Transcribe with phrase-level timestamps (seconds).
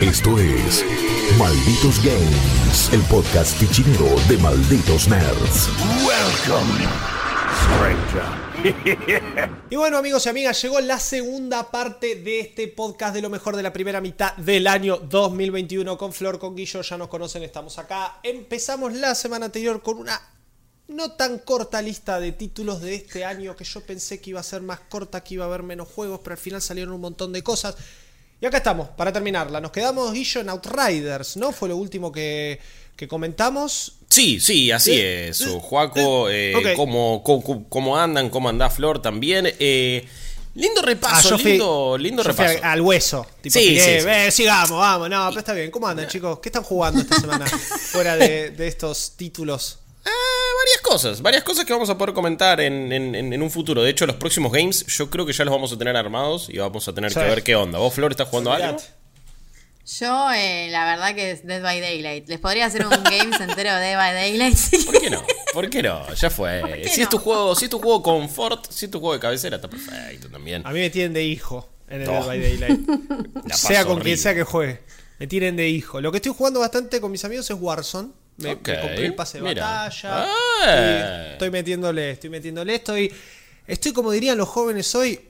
[0.00, 0.84] Esto es
[1.40, 5.68] Malditos Games, el podcast fichinero de Malditos Nerds.
[6.06, 6.86] Welcome,
[9.68, 13.56] Y bueno amigos y amigas, llegó la segunda parte de este podcast de lo mejor
[13.56, 17.76] de la primera mitad del año 2021 con Flor, con Guillo, ya nos conocen, estamos
[17.78, 18.20] acá.
[18.22, 20.20] Empezamos la semana anterior con una
[20.86, 24.44] no tan corta lista de títulos de este año que yo pensé que iba a
[24.44, 27.32] ser más corta, que iba a haber menos juegos, pero al final salieron un montón
[27.32, 27.74] de cosas.
[28.40, 29.60] Y acá estamos, para terminarla.
[29.60, 31.50] Nos quedamos, Guillo, en Outriders, ¿no?
[31.52, 32.60] Fue lo último que,
[32.96, 33.94] que comentamos.
[34.08, 36.30] Sí, sí, así Eh, es, eh, Juaco.
[36.30, 39.52] eh, cómo, cómo- cómo andan, cómo anda Flor también.
[39.58, 40.06] Eh,
[40.54, 42.58] lindo Ah, repaso, fui- lindo, repaso.
[42.62, 43.26] al hueso.
[43.40, 44.08] Tipo, Sí, tiré, sí, sí.
[44.08, 45.10] "Eh, sigamos, vamos.
[45.10, 45.70] No, pero está bien.
[45.72, 46.38] ¿Cómo andan, chicos?
[46.40, 47.44] ¿Qué están jugando esta semana
[47.92, 49.80] fuera de, de estos títulos?
[50.10, 53.82] Ah, varias cosas, varias cosas que vamos a poder comentar en, en- un futuro.
[53.82, 56.58] De hecho, los próximos games yo creo que ya los vamos a tener armados y
[56.58, 57.78] vamos a tener que ver qué onda.
[57.78, 58.76] ¿Vos, Flor, estás jugando algo?
[60.00, 62.28] Yo, eh, la verdad que es Dead by Daylight.
[62.28, 64.58] Les podría hacer un Games entero de Dead by Daylight.
[64.86, 65.22] ¿Por qué no?
[65.54, 66.14] ¿Por qué no?
[66.14, 66.86] Ya fue.
[66.92, 69.56] Si es tu juego, si es tu juego confort, si es tu juego de cabecera,
[69.56, 70.66] está perfecto también.
[70.66, 72.06] A mí me tienen de hijo en el.
[72.06, 72.80] Dead by Daylight.
[73.54, 74.04] Sea con horrible.
[74.04, 74.80] quien sea que juegue.
[75.18, 76.00] Me tienen de hijo.
[76.02, 78.10] Lo que estoy jugando bastante con mis amigos es Warzone.
[78.38, 79.62] Me, compré el pase de mira.
[79.64, 80.26] batalla.
[80.26, 81.26] Ah.
[81.28, 82.74] y estoy metiéndole, estoy metiéndole.
[82.76, 83.12] Estoy.
[83.66, 85.20] Estoy como dirían los jóvenes hoy,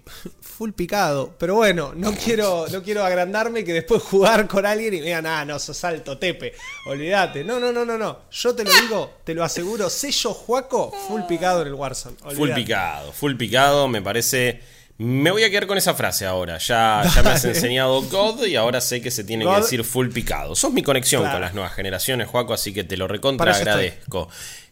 [0.41, 1.35] full picado.
[1.39, 5.27] Pero bueno, no quiero, no quiero agrandarme que después jugar con alguien y me digan,
[5.27, 6.55] ah, no, sos alto, tepe.
[6.87, 7.43] Olvídate.
[7.43, 8.21] No, no, no, no, no.
[8.31, 12.17] Yo te lo digo, te lo aseguro, sello Juaco, full picado en el Warzone.
[12.37, 14.61] Full picado, full picado, me parece.
[14.99, 16.59] Me voy a quedar con esa frase ahora.
[16.59, 20.09] Ya, ya me has enseñado God y ahora sé que se tiene que decir full
[20.09, 20.57] picado.
[20.57, 21.37] Sos mi conexión Claro.
[21.37, 24.29] con las nuevas generaciones, Juaco, así que te lo recontra agradezco.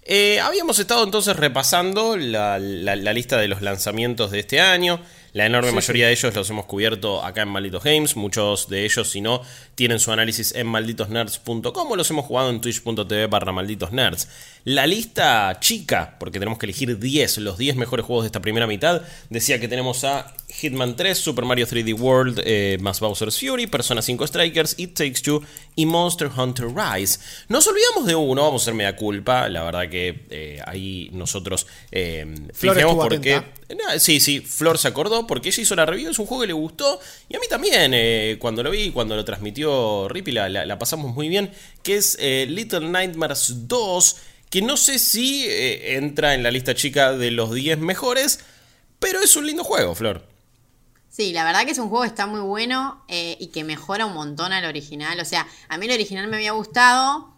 [0.09, 5.01] Eh, habíamos estado entonces repasando la, la- la lista de los lanzamientos de este año.
[5.33, 8.17] La enorme mayoría de ellos los hemos cubierto acá en Malditos Games.
[8.17, 9.43] Muchos de ellos, si no,
[9.75, 14.29] tienen su análisis en malditosnerds.com o los hemos jugado en twitch.tv barra malditosnerds.
[14.67, 18.67] La lista chica, porque tenemos que elegir 10, los 10 mejores juegos de esta primera
[18.67, 19.01] mitad,
[19.31, 24.03] decía que tenemos a Hitman 3, Super Mario 3D World, eh, más Bowser's Fury, Persona
[24.03, 25.41] 5 Strikers, It Takes Two
[25.77, 27.21] y Monster Hunter Rise.
[27.49, 31.69] Nos olvidamos de uno, vamos a ser media culpa, la verdad que eh, ahí nosotros
[31.93, 32.97] eh, fijemos
[33.39, 33.53] atenta.
[33.71, 36.49] No, sí, sí, Flor se acordó porque ella hizo la review, es un juego que
[36.49, 36.99] le gustó
[37.29, 40.77] y a mí también, eh, cuando lo vi, cuando lo transmitió Rippy, la, la- la
[40.77, 41.53] pasamos muy bien,
[41.85, 44.17] que es eh, Little Nightmares 2,
[44.51, 48.41] que no sé si eh, entra en la lista chica de los 10 mejores,
[48.99, 50.27] pero es un lindo juego, Flor.
[51.09, 54.05] Sí, la verdad que es un juego que está muy bueno eh, y que mejora
[54.07, 55.19] un montón al original.
[55.21, 57.35] O sea, a mí el original me había gustado,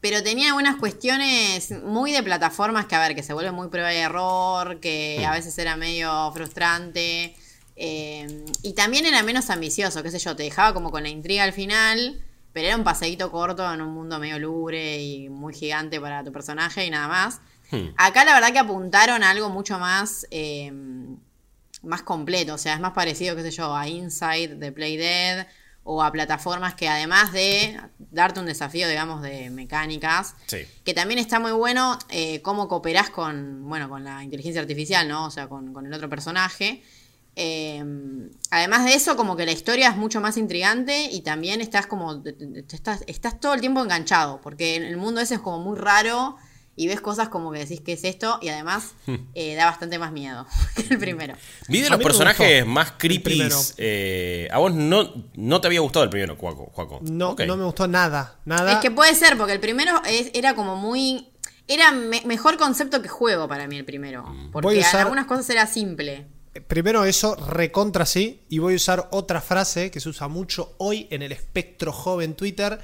[0.00, 3.92] pero tenía algunas cuestiones muy de plataformas que, a ver, que se vuelve muy prueba
[3.94, 7.34] y error, que a veces era medio frustrante.
[7.76, 11.44] eh, y también era menos ambicioso, qué sé yo, te dejaba como con la intriga
[11.44, 16.00] al final, pero era un paseíto corto en un mundo medio lúgubre y muy gigante
[16.00, 17.40] para tu personaje y nada más.
[17.96, 20.26] Acá la verdad que apuntaron a algo mucho más...
[20.30, 20.72] eh,
[21.82, 25.48] más completo, o sea, es más parecido, qué sé yo, a Inside de Play Dead
[25.82, 30.58] o a plataformas que además de darte un desafío, digamos, de mecánicas, Sí.
[30.84, 35.26] que también está muy bueno eh, cómo cooperás con, bueno, con la inteligencia artificial, ¿no?
[35.26, 36.84] O sea, con, con el otro personaje.
[37.36, 37.82] Eh,
[38.50, 42.22] además de eso, como que la historia es mucho más intrigante y también estás como,
[42.72, 46.36] estás, estás todo el tiempo enganchado, porque en el mundo ese es como muy raro
[46.74, 48.92] y ves cosas como que decís que es esto y además
[49.34, 51.34] eh, da bastante más miedo que el primero.
[51.68, 53.42] Vi de los personajes más creepy.
[53.78, 56.70] eh, a vos no, no te había gustado el primero, Juaco.
[56.74, 57.00] Juaco.
[57.02, 58.36] No, no me gustó nada.
[58.44, 58.72] Nada.
[58.72, 61.28] Es que puede ser, porque el primero es- era como muy...
[61.68, 64.24] Era me- mejor concepto que juego para mí el primero.
[64.50, 66.26] Porque en usar- algunas cosas era simple.
[66.66, 71.08] Primero eso, recontra sí, y voy a usar otra frase que se usa mucho hoy
[71.10, 72.78] en el espectro joven Twitter.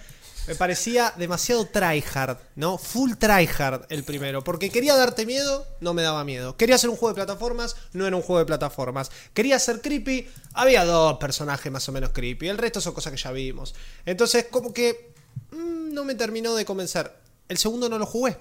[0.47, 2.79] Me parecía demasiado tryhard, ¿no?
[2.79, 6.57] Full tryhard el primero, porque quería darte miedo, no me daba miedo.
[6.57, 9.11] Quería hacer un juego de plataformas, no era un juego de plataformas.
[9.35, 13.19] Quería ser creepy, había dos personajes más o menos creepy, el resto son cosas que
[13.19, 13.75] ya vimos.
[14.07, 15.13] Entonces, como que
[15.51, 17.13] mm, no me terminó de convencer.
[17.47, 18.39] El segundo no lo jugué,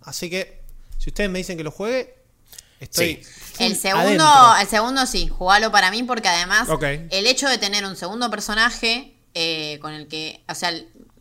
[0.00, 0.62] así que
[0.96, 2.21] si ustedes me dicen que lo juegue,
[2.82, 3.22] estoy...
[3.22, 3.64] Sí.
[3.64, 4.60] El segundo, adentro.
[4.62, 6.68] el segundo sí, jugalo para mí porque además
[7.10, 10.72] el hecho de tener un segundo personaje eh, con el que, o sea,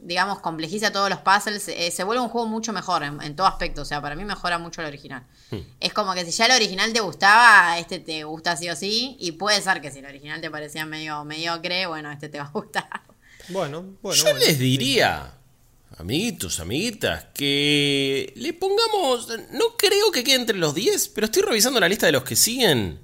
[0.02, 3.48] digamos, complejiza todos los puzzles, eh, se vuelve un juego mucho mejor en, en todo
[3.48, 3.84] aspecto.
[3.84, 5.26] O sea, para mí mejora mucho el original.
[5.80, 9.18] Es como que si ya el original te gustaba, este te gusta sí o sí.
[9.20, 12.46] Y puede ser que si el original te parecía medio mediocre, bueno, este te va
[12.46, 13.02] a gustar.
[13.50, 14.18] Bueno, bueno.
[14.18, 14.40] Yo bueno.
[14.40, 15.34] les diría,
[15.98, 19.28] amiguitos, amiguitas, que le pongamos.
[19.52, 22.36] No creo que quede entre los 10, pero estoy revisando la lista de los que
[22.36, 23.00] siguen.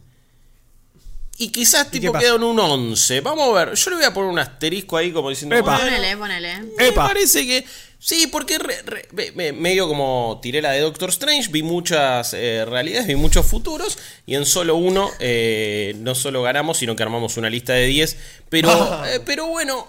[1.39, 3.21] Y quizás tipo queda en un 11.
[3.21, 5.55] Vamos a ver, yo le voy a poner un asterisco ahí como diciendo...
[5.55, 5.75] Epa.
[5.77, 6.61] bueno, Ponele, ponele.
[6.77, 7.07] me Epa.
[7.07, 7.63] parece que...
[7.99, 12.33] Sí, porque re- re- me- me- medio como tiré la de Doctor Strange, vi muchas
[12.33, 13.97] eh, realidades, vi muchos futuros,
[14.27, 18.17] y en solo uno eh, no solo ganamos, sino que armamos una lista de 10.
[18.49, 19.87] Pero, eh, pero bueno,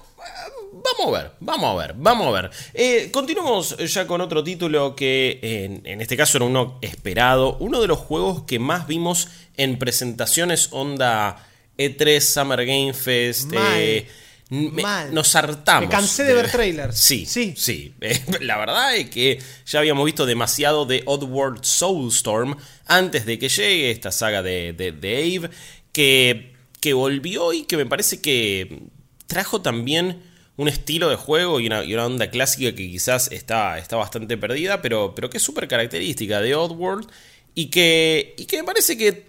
[0.83, 2.51] vamos a ver, vamos a ver, vamos a ver.
[2.75, 7.81] Eh, continuamos ya con otro título que en, en este caso era uno esperado, uno
[7.81, 11.47] de los juegos que más vimos en presentaciones onda
[11.77, 13.53] E3, Summer Game Fest.
[13.53, 13.73] Mal.
[13.77, 14.07] eh,
[14.51, 15.13] me- Mal.
[15.13, 15.89] nos hartamos.
[15.89, 16.99] Me cansé de ver trailers.
[16.99, 17.93] Sí, sí, Sí.
[17.93, 17.95] sí.
[18.01, 23.49] Eh, La verdad es que ya habíamos visto demasiado de Oddworld Soulstorm antes de que
[23.51, 25.51] llegue esta saga de, de, de Ave,
[25.93, 28.85] que, que volvió y que me parece que
[29.27, 30.23] trajo también
[30.59, 34.37] un estilo de juego y una, y una onda clásica que quizás está, está bastante
[34.37, 37.09] perdida, pero, pero que es súper característica de Oddworld
[37.55, 39.29] y que, y que me parece que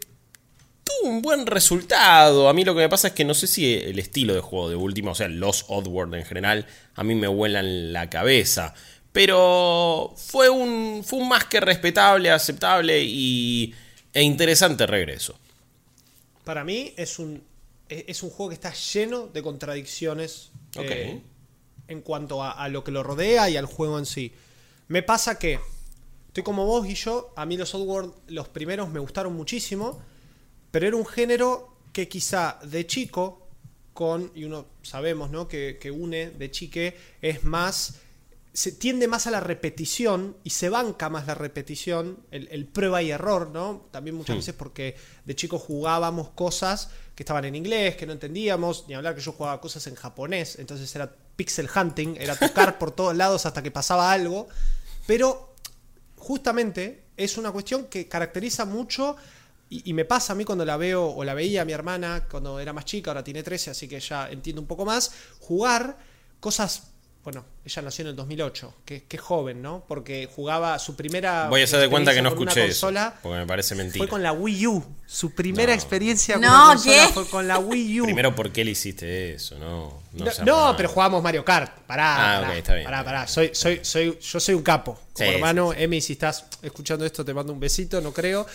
[0.83, 2.49] tuvo un buen resultado.
[2.49, 4.69] A mí lo que me pasa es que no sé si el estilo de juego
[4.69, 6.65] de última, o sea, los Oddworld en general,
[6.95, 8.73] a mí me vuelan la cabeza.
[9.11, 13.75] Pero fue un, fue un más que respetable, aceptable y,
[14.13, 15.37] e interesante regreso.
[16.43, 17.43] Para mí es un,
[17.89, 21.21] es es un juego que está lleno de contradicciones eh,
[21.87, 24.31] en cuanto a, a lo que lo rodea y al juego en sí.
[24.87, 25.59] Me pasa que
[26.27, 29.99] estoy como vos y yo, a mí los Oddworld, los primeros me gustaron muchísimo,
[30.71, 33.47] pero era un género que quizá de chico,
[33.93, 35.47] con, y uno sabemos, ¿no?
[35.47, 37.99] Que, que une de chique, es más,
[38.59, 43.01] se tiende más a la repetición y se banca más la repetición, el, el prueba
[43.01, 43.87] y error, ¿no?
[43.89, 48.83] También muchas veces porque de chico jugábamos cosas que estaban en inglés, que no entendíamos,
[48.89, 52.91] ni hablar que yo jugaba cosas en japonés, entonces era pixel hunting, era tocar por
[52.91, 54.49] todos lados hasta que pasaba algo,
[55.07, 55.55] pero
[56.17, 59.15] justamente es una cuestión que caracteriza mucho
[59.69, 62.27] y, y me pasa a mí cuando la veo o la veía a mi hermana
[62.29, 65.97] cuando era más chica, ahora tiene 13, así que ya entiendo un poco más, jugar
[66.39, 66.88] cosas,
[67.23, 69.83] bueno, ella nació en el 2008, que, que joven, ¿no?
[69.87, 71.47] Porque jugaba su primera...
[71.49, 74.01] Voy a hacer de cuenta que no escuché eso, consola porque me parece mentira.
[74.03, 75.75] Fue con la Wii U, su primera No.
[75.75, 77.13] experiencia con No, una consola ¿qué?
[77.13, 78.03] fue con la Wii U.
[78.05, 79.59] Primero, ¿por qué le hiciste eso?
[79.59, 80.01] No,
[80.45, 81.71] no, pero jugábamos Mario Kart.
[81.85, 83.27] Pará, Ah, pará, ok, está bien, pará, pará.
[83.27, 84.93] Soy, soy, soy, yo soy un capo.
[85.13, 88.45] Como Sí, hermano, Emi, si estás escuchando esto, te mando un besito, no creo.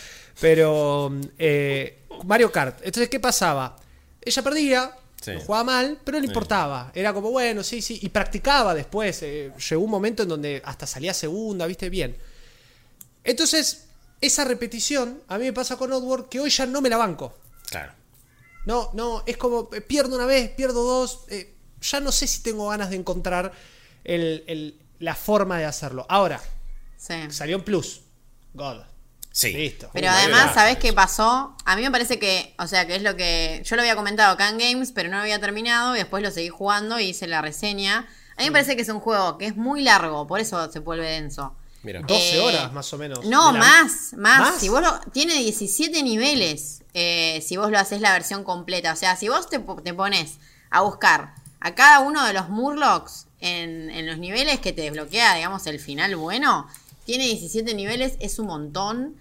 [0.41, 2.79] Pero eh, Mario Kart.
[2.79, 3.77] Entonces, ¿qué pasaba?
[4.21, 4.91] Ella perdía,
[5.25, 5.33] Sí.
[5.47, 6.93] jugaba mal, pero no le importaba.
[6.95, 7.99] Era como, bueno, sí, sí.
[8.03, 9.23] Y practicaba después.
[9.23, 11.89] eh, llegó un momento en donde hasta salía segunda, ¿viste?
[11.89, 12.17] Bien.
[13.23, 13.87] Entonces,
[14.21, 17.35] esa repetición, a mí me pasa con Oddworld que hoy ya no me la banco.
[17.71, 17.93] Claro.
[18.67, 21.25] No, no, es como eh, pierdo una vez, pierdo dos.
[21.29, 23.53] eh, ya no sé si tengo ganas de encontrar
[24.05, 26.07] el- el- la forma de hacerlo.
[26.09, 26.41] Ahora,
[26.97, 27.15] Sí.
[27.31, 28.01] salió en Plus.
[28.55, 28.79] God.
[29.37, 29.53] Sí.
[29.53, 29.91] Listo.
[29.93, 31.57] Pero además, ¿sabés qué pasó?
[31.65, 34.33] A mí me parece que, o sea, que es lo que yo lo había comentado
[34.33, 37.27] acá en Games, pero no lo había terminado y después lo seguí jugando y hice
[37.27, 38.07] la reseña.
[38.37, 40.79] A mí me parece que es un juego que es muy largo, por eso se
[40.79, 41.53] vuelve denso.
[41.83, 42.01] Mira.
[42.03, 43.25] 12 Eh, horas más o menos.
[43.25, 44.55] No, la- más, más, ¿Más?
[44.61, 46.83] Si vos lo, tiene 17 niveles.
[46.95, 48.93] eh, si vos lo haces la versión completa.
[48.93, 50.35] O sea, si vos te, po- te pones
[50.71, 55.35] a buscar a cada uno de los Murlocs en, en los niveles que te desbloquea,
[55.35, 56.69] digamos, el final bueno,
[57.05, 59.21] tiene 17 niveles, es un montón.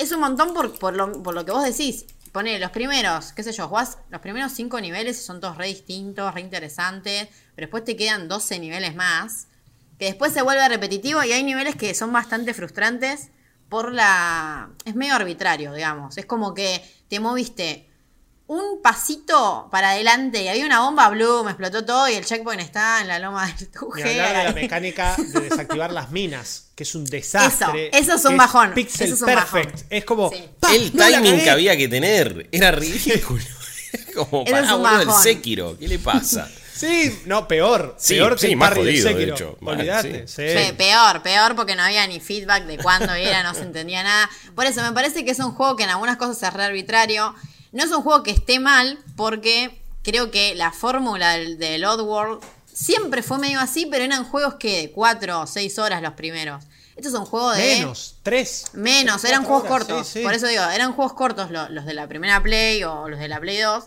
[0.00, 2.06] Es un montón por, por, lo, por lo que vos decís.
[2.32, 3.70] Pone los primeros, qué sé yo,
[4.08, 7.28] los primeros 5 niveles son todos re distintos, re interesantes.
[7.54, 9.48] Pero después te quedan 12 niveles más
[10.00, 13.28] que después se vuelve repetitivo y hay niveles que son bastante frustrantes
[13.68, 14.70] por la...
[14.86, 16.16] Es medio arbitrario, digamos.
[16.16, 17.89] Es como que te moviste
[18.50, 22.60] un pasito para adelante y había una bomba blue, me explotó todo y el checkpoint
[22.60, 24.02] está en la loma del tuje.
[24.02, 27.90] hablar de la mecánica de desactivar las minas, que es un desastre.
[27.92, 28.74] Eso, eso es un bajón.
[28.74, 29.72] Pixel eso es un perfect.
[29.72, 29.86] bajón.
[29.88, 30.32] Es como.
[30.32, 33.44] El ¡No la timing que había que tener era ridículo.
[34.14, 35.22] Como para es un boludo, el bajón.
[35.22, 35.78] Sekiro.
[35.78, 36.48] ¿Qué le pasa?
[36.80, 37.94] Sí, no, peor.
[37.98, 39.58] Sí, peor que sí, el más del jodido, de hecho.
[40.00, 40.12] Sí.
[40.24, 40.36] sí.
[40.36, 44.30] Pe- peor, peor porque no había ni feedback de cuándo era, no se entendía nada.
[44.54, 47.34] Por eso me parece que es un juego que en algunas cosas es re arbitrario.
[47.72, 52.40] No es un juego que esté mal porque creo que la fórmula del, del Oddworld
[52.72, 56.64] siempre fue medio así, pero eran juegos que de 4 o 6 horas los primeros.
[56.96, 57.76] Esto es un juego de...
[57.76, 58.64] Menos, tres.
[58.74, 60.06] Menos, Tres, eran juegos horas, cortos.
[60.06, 60.24] sí, sí.
[60.24, 63.28] Por eso digo, eran juegos cortos lo- los de la primera Play o los de
[63.28, 63.84] la Play 2.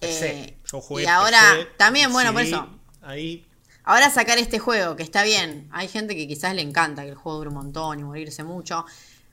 [0.00, 0.30] PC.
[0.30, 2.68] Eh, Yo jugué y ahora PC, también, bueno, por eso.
[3.02, 3.44] Ahí.
[3.84, 5.68] Ahora sacar este juego, que está bien.
[5.72, 8.84] Hay gente que quizás le encanta que el juego dure un montón y morirse mucho.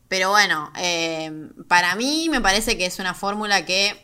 [0.08, 4.04] Pero bueno, eh, para mí me parece que es una fórmula que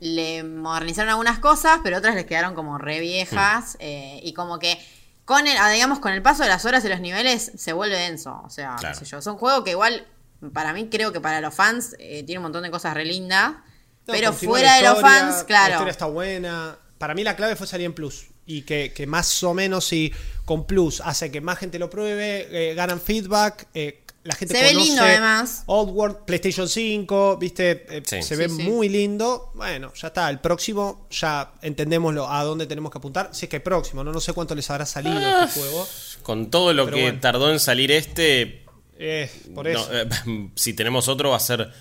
[0.00, 3.76] le modernizaron algunas cosas, pero otras les quedaron como re viejas.
[3.80, 4.78] eh, y como que
[5.24, 7.96] con el, ah, digamos, con el paso de las horas y los niveles se vuelve
[7.96, 8.40] denso.
[8.44, 8.98] O sea, Claro.
[8.98, 9.18] qué sé yo.
[9.18, 10.06] Es un juego que igual,
[10.52, 13.52] para mí creo que para los fans eh, tiene un montón de cosas re lindas.
[13.52, 15.72] No, Pero fuera la de los fans, La claro.
[15.74, 16.78] historia está buena.
[16.98, 18.26] Para mí la clave fue salir en Plus.
[18.46, 20.12] Y que, que más o menos si
[20.44, 24.62] con Plus hace que más gente lo pruebe, eh, ganan feedback, eh, la gente Se
[24.62, 25.62] ve conoce lindo, además.
[25.66, 28.22] Oddworld, PlayStation 5, viste, Eh, Sí.
[28.22, 28.62] se ve sí.
[28.62, 29.50] muy lindo.
[29.54, 30.28] Bueno, ya está.
[30.28, 33.30] El próximo ya entendemos lo- a dónde tenemos que apuntar.
[33.32, 35.46] Si es que hay próximo, no, no sé cuánto les habrá salido Ah.
[35.48, 35.88] este juego.
[36.22, 37.20] Con todo lo Pero que bueno.
[37.20, 38.64] tardó en salir este,
[38.98, 39.88] Eh, por no, eso.
[39.98, 40.06] eh,
[40.54, 41.72] si tenemos otro va a ser,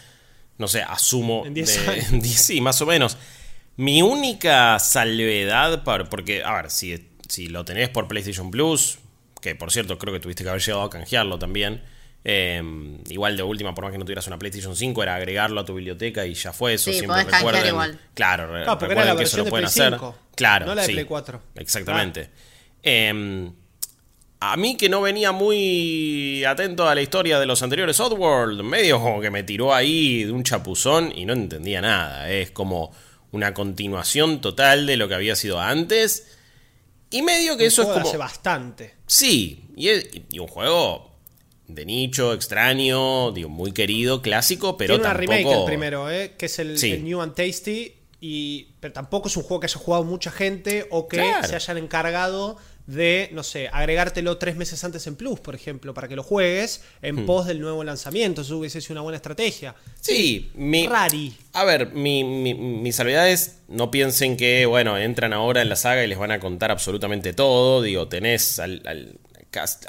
[0.57, 1.45] no sé, asumo.
[1.45, 2.05] En 10 de- años.
[2.13, 3.17] en 10, sí, más o menos.
[3.75, 8.99] Mi única salvedad, para, porque, a ver, si, si lo tenés por PlayStation Plus,
[9.41, 11.81] que por cierto creo que tuviste que haber llegado a canjearlo también.
[12.23, 12.61] Eh,
[13.09, 15.73] igual de última, por más que no tuvieras una PlayStation 5, era agregarlo a tu
[15.75, 16.91] biblioteca y ya fue eso.
[16.91, 17.67] Sí, siempre recuerden.
[17.67, 17.99] igual.
[18.13, 19.93] Claro, re- Claro, porque era recuerden la que eso versión lo de pueden Play hacer.
[19.93, 21.41] 5, Claro, no la de sí, Play 4.
[21.55, 22.29] Exactamente.
[22.83, 23.51] Em,
[24.41, 28.99] a mí que no venía muy atento a la historia de los anteriores Oddworld, medio
[29.01, 32.29] como que me tiró ahí de un chapuzón y no entendía nada.
[32.31, 32.91] Es como
[33.31, 36.37] una continuación total de lo que había sido antes.
[37.11, 38.09] Y medio que eso es juego como...
[38.09, 38.95] hace bastante.
[39.07, 41.08] Sí, y, es- y un juego
[41.69, 45.31] de nicho, extraño, digo, muy querido, clásico, pero Tiene una tampoco...
[45.37, 46.33] remake el primero, ¿eh?
[46.37, 46.91] que es el, Sí.
[46.91, 47.93] el New and Tasty.
[48.21, 51.47] Y, pero tampoco es un juego que haya jugado mucha gente o que Claro.
[51.47, 56.07] se hayan encargado de, no sé, agregártelo tres meses antes en Plus, por ejemplo, para
[56.09, 58.41] que lo juegues en pos del nuevo lanzamiento.
[58.41, 59.73] Eso hubiese sido una buena estrategia.
[60.01, 61.33] Sí, mi, Rari.
[61.53, 65.75] A ver, mi, mi, mi salvedad es, no piensen que, bueno, entran ahora en la
[65.77, 67.81] saga y les van a contar absolutamente todo.
[67.83, 68.81] Digo, tenés al-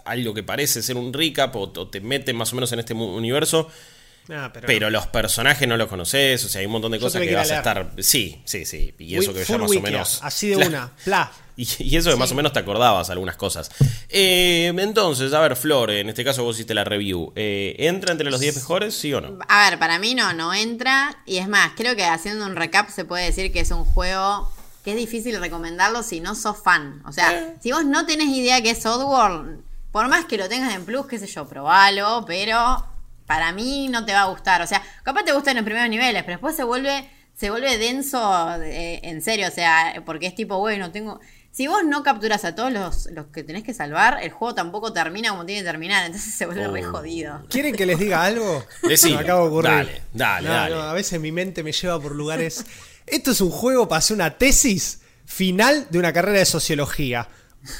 [0.04, 2.94] algo que parece ser un recap o, o te meten más o menos en este
[2.94, 3.68] universo,
[4.32, 7.06] Ah, pero pero los personajes no los conoces, o sea, hay un montón de Yo
[7.06, 7.90] cosas que a vas a estar...
[7.98, 10.20] Sí, sí, sí, y eso que ya más o menos...
[10.22, 10.92] Así de una.
[11.04, 11.32] Pla.
[11.56, 13.70] Y, y eso que más o menos te acordabas algunas cosas.
[14.08, 17.34] Eh, entonces, a ver, Flor, en este caso vos hiciste la review.
[17.36, 19.38] Eh, ¿Entra entre los 10 mejores, sí o no?
[19.46, 21.18] A ver, para mí no, no entra.
[21.26, 24.50] Y es más, creo que haciendo un recap se puede decir que es un juego
[24.84, 27.02] que es difícil recomendarlo si no sos fan.
[27.06, 29.60] O sea, si vos no tenés idea que es Oddworld,
[29.92, 32.86] por más que lo tengas en plus, qué sé yo, probalo, pero
[33.26, 34.62] para mí no te va a gustar.
[34.62, 37.76] O sea, capaz te gusta en los primeros niveles, pero después se vuelve, se vuelve
[37.78, 39.48] denso eh, en serio.
[39.48, 41.20] O sea, porque es tipo, bueno, tengo.
[41.52, 44.92] Si vos no capturas a todos los, los que tenés que salvar, el juego tampoco
[44.92, 46.06] termina como tiene que terminar.
[46.06, 46.92] Entonces se vuelve re Oh.
[46.92, 47.42] jodido.
[47.50, 48.64] ¿Quieren que les diga algo?
[48.82, 48.96] Decime.
[48.96, 49.70] Se me acaba de ocurrir.
[49.72, 50.74] Dale, dale, No, dale.
[50.76, 52.64] no, a veces mi mente me lleva por lugares.
[53.06, 57.28] Esto es un juego para hacer una tesis final de una carrera de sociología.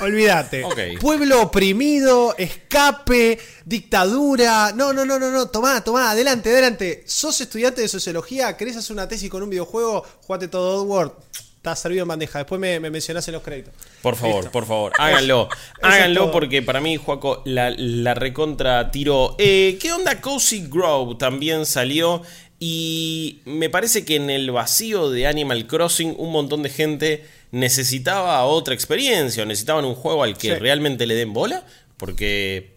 [0.01, 0.65] Olvídate.
[1.01, 4.73] Pueblo oprimido, escape, dictadura.
[4.75, 5.49] No, no, no, no, no.
[5.49, 7.03] Tomá, tomá, adelante, adelante.
[7.07, 8.57] ¿Sos estudiante de sociología?
[8.57, 10.05] ¿Querés hacer una tesis con un videojuego?
[10.27, 11.13] Jugate todo Oddworld.
[11.57, 12.39] Está servido en bandeja.
[12.39, 13.75] Después me, me mencionás en los créditos.
[14.03, 14.53] Por favor, Listo.
[14.53, 15.49] por favor, háganlo.
[15.83, 19.37] háganlo porque para mí, Juaco, la, la recontra tiró.
[19.39, 21.17] Eh, ¿Qué onda Cozy Grove?
[21.19, 22.23] También salió.
[22.63, 28.45] Y me parece que en el vacío de Animal Crossing un montón de gente necesitaba
[28.45, 30.55] otra experiencia o necesitaban un juego al que Sí.
[30.55, 31.65] realmente le den bola.
[31.97, 32.69] Porque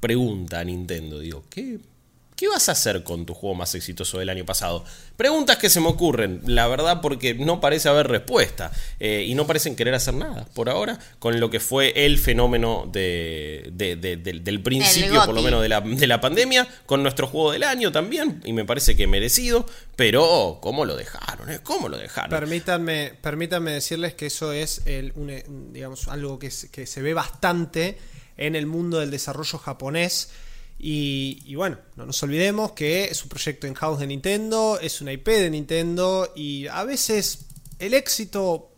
[0.00, 1.78] pregunta a Nintendo, digo, ¿qué,
[2.42, 4.84] ¿qué vas a hacer con tu juego más exitoso del año pasado?
[5.16, 9.46] Preguntas que se me ocurren, la verdad, porque no parece haber respuesta eh, y no
[9.46, 14.16] parecen querer hacer nada por ahora con lo que fue el fenómeno de, de- de-
[14.16, 17.62] del- del principio, por lo menos, de la, de la pandemia, con nuestro juego del
[17.62, 21.48] año también, y me parece que merecido, pero ¿cómo lo dejaron?
[21.48, 21.60] eh?
[21.62, 22.30] ¿Cómo lo dejaron?
[22.30, 27.98] Permítanme, permítanme decirles que eso es el, un, eh, digamos, algo que se ve bastante
[28.36, 30.30] en el mundo del desarrollo japonés.
[30.84, 35.12] Y, bueno, no nos olvidemos que es un proyecto en house de Nintendo, es una
[35.12, 37.46] IP de Nintendo y a veces
[37.78, 38.68] el éxito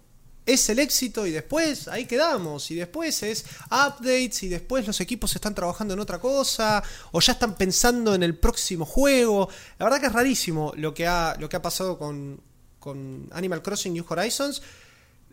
[0.44, 5.34] es el éxito y después ahí quedamos y después es updates y después los equipos
[5.34, 6.82] están trabajando en otra cosa
[7.12, 9.48] o ya están pensando en el próximo juego.
[9.78, 12.38] La verdad que es rarísimo lo que ha, lo que ha pasado con,
[12.80, 14.60] con Animal Crossing New Horizons.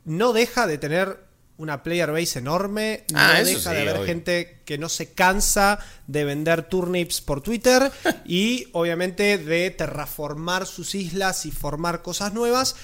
[0.06, 3.96] No deja de tener una player base enorme, Ah, no eso deja sí, de haber
[3.98, 4.06] obvio.
[4.06, 7.92] gente que no se cansa de vender turnips por Twitter
[8.26, 12.76] y obviamente de terraformar sus islas y formar cosas nuevas.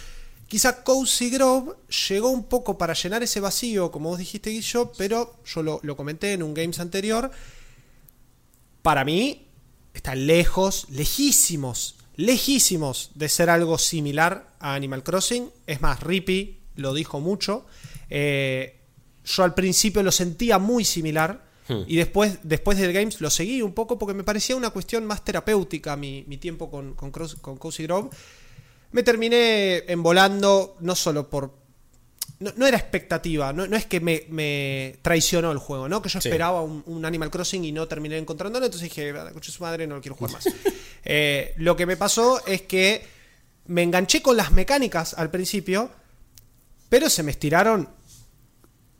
[0.47, 1.73] Quizá Cozy Grove
[2.07, 5.97] llegó un poco para llenar ese vacío, como vos dijiste, Guillo, pero yo lo, lo
[5.97, 7.31] comenté en un Games anterior.
[8.81, 9.47] Para mí,
[9.93, 15.49] está lejos, lejísimos, lejísimos de ser algo similar a Animal Crossing.
[15.65, 17.65] Es más, Rippy lo dijo mucho.
[18.09, 18.79] Eh,
[19.25, 21.45] yo al principio lo sentía muy similar.
[21.67, 21.81] Hmm.
[21.85, 25.25] Y después, después del Games lo seguí un poco porque me parecía una cuestión más
[25.25, 28.09] terapéutica mi, mi tiempo con, con, Cross- con Cozy Grove.
[28.93, 31.53] Me terminé envolando no solo por...
[32.39, 36.01] No, no era expectativa, no, no es que me, me traicionó el juego, ¿no?
[36.03, 36.27] Que yo Sí.
[36.29, 39.87] esperaba un, un Animal Crossing y no terminé encontrándolo, entonces dije, "Ah, coche su madre,
[39.87, 40.45] no lo quiero jugar más.
[41.09, 43.01] Eh, lo que me pasó es que
[43.67, 45.89] me enganché con las mecánicas al principio,
[46.89, 47.87] pero se me estiraron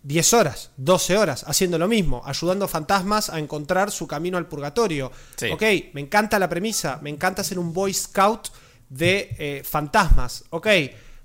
[0.08, 4.48] 10 horas, 12 horas, haciendo lo mismo, ayudando a fantasmas a encontrar su camino al
[4.48, 5.12] purgatorio.
[5.36, 5.48] Sí.
[5.52, 5.62] Ok,
[5.94, 8.48] me encanta la premisa, me encanta ser un Boy Scout
[8.88, 10.46] de eh, fantasmas.
[10.52, 10.68] Ok,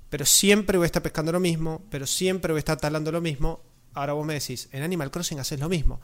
[0.09, 3.21] pero siempre voy a estar pescando lo mismo, pero siempre voy a estar talando lo
[3.21, 3.61] mismo.
[3.93, 6.01] Ahora vos me decís, en Animal Crossing haces lo mismo.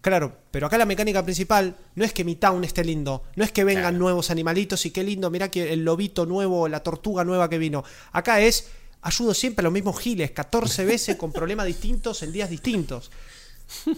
[0.00, 3.52] Claro, pero acá la mecánica principal no es que mi town esté lindo, no es
[3.52, 3.98] que vengan Claro.
[3.98, 7.84] nuevos animalitos y qué lindo, mirá que el lobito nuevo, la tortuga nueva que vino.
[8.10, 8.70] Acá es,
[9.02, 13.10] ayudo siempre a los mismos giles, 14 veces con problemas distintos en días distintos.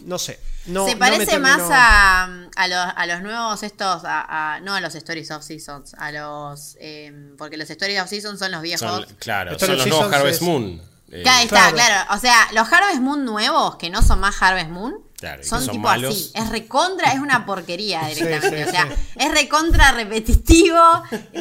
[0.05, 0.39] No sé.
[0.67, 4.61] No, Se no parece me más a, a, los, a los nuevos estos, a, a-
[4.61, 6.77] no a los Stories of Seasons, a los...
[6.81, 8.89] eh, porque los Stories of Seasons son los viejos.
[8.89, 10.81] Son, claro, son lo los nuevos Harvest es- Moon.
[11.11, 11.77] Eh, Claro, está, Claro.
[11.77, 12.15] claro.
[12.15, 14.95] O sea, los Harvest Moon nuevos, que no son más Harvest Moon,
[15.25, 16.15] Claro, son, son tipo malos.
[16.15, 16.31] así.
[16.35, 18.63] Es recontra, es una porquería directamente.
[18.65, 19.03] sí, o sea, sí.
[19.17, 20.79] es recontra repetitivo,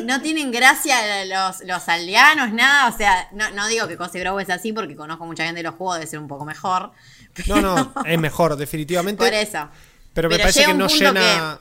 [0.05, 2.87] no tienen gracia los, los aldeanos, nada.
[2.93, 5.63] O sea, no, no digo que Cozy Grow es así porque conozco mucha gente de
[5.63, 6.91] los juegos, debe ser un poco mejor.
[7.47, 9.23] No, no, es mejor, definitivamente.
[9.23, 9.67] Por eso.
[10.13, 11.59] Pero me Pero parece que no llena.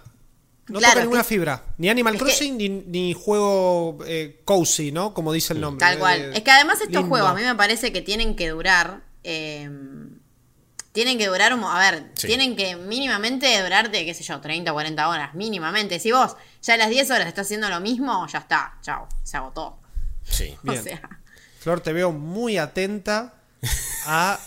[0.69, 1.63] No Claro, toca ninguna que- fibra.
[1.79, 5.13] Ni Animal que- Crossing ni, ni juego eh, cozy, ¿no?
[5.13, 5.81] Como dice el nombre.
[5.85, 6.33] Tal eh, cual.
[6.35, 7.09] Es que además estos lindo.
[7.09, 9.01] juegos a mí me parece que tienen que durar.
[9.25, 9.69] eh,
[10.93, 12.27] tienen que durar, un- a ver, Sí.
[12.27, 15.99] tienen que mínimamente durarte, qué sé yo, 30 o 40 horas, mínimamente.
[15.99, 19.37] Si vos ya a las 10 horas estás haciendo lo mismo, ya está, chao, se
[19.37, 19.79] agotó.
[20.29, 20.57] Sí.
[20.63, 20.79] Bien.
[20.79, 21.01] O sea,
[21.61, 23.35] Flor, te veo muy atenta
[24.07, 24.39] a.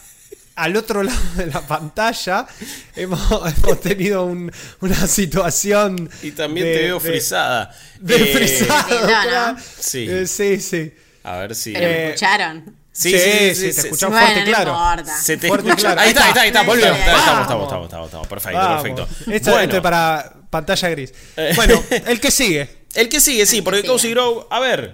[0.58, 2.48] Al otro lado de la pantalla
[2.96, 3.20] hemos,
[3.58, 4.50] hemos tenido un-
[4.80, 6.10] una situación.
[6.22, 7.76] Y también de- te veo de- frisada.
[8.00, 9.58] De Eh, frisado, Sí, no.
[9.80, 10.08] Sí.
[10.10, 10.94] Eh, sí, sí.
[11.24, 11.74] A ver si.
[11.74, 12.74] pero Eh, escucharon.
[12.98, 15.04] Sí, Sí, sí, sí, sí, sí, te sí, escuchamos Bueno, fuerte, claro.
[15.22, 15.88] Se te Fuerte, escucha.
[15.88, 16.02] claro.
[16.02, 18.28] Ahí está, ahí está, ahí está, hay Estamos, estamos, estamos, estamos, estamos.
[18.28, 18.82] Perfecto, Vamos.
[18.84, 19.04] perfecto.
[19.20, 21.14] Esto, esto Bueno, es para pantalla gris.
[21.58, 22.70] Bueno, el que sigue.
[22.94, 23.84] el que sigue, sí, porque.
[23.84, 24.94] Cozy Grow, a ver,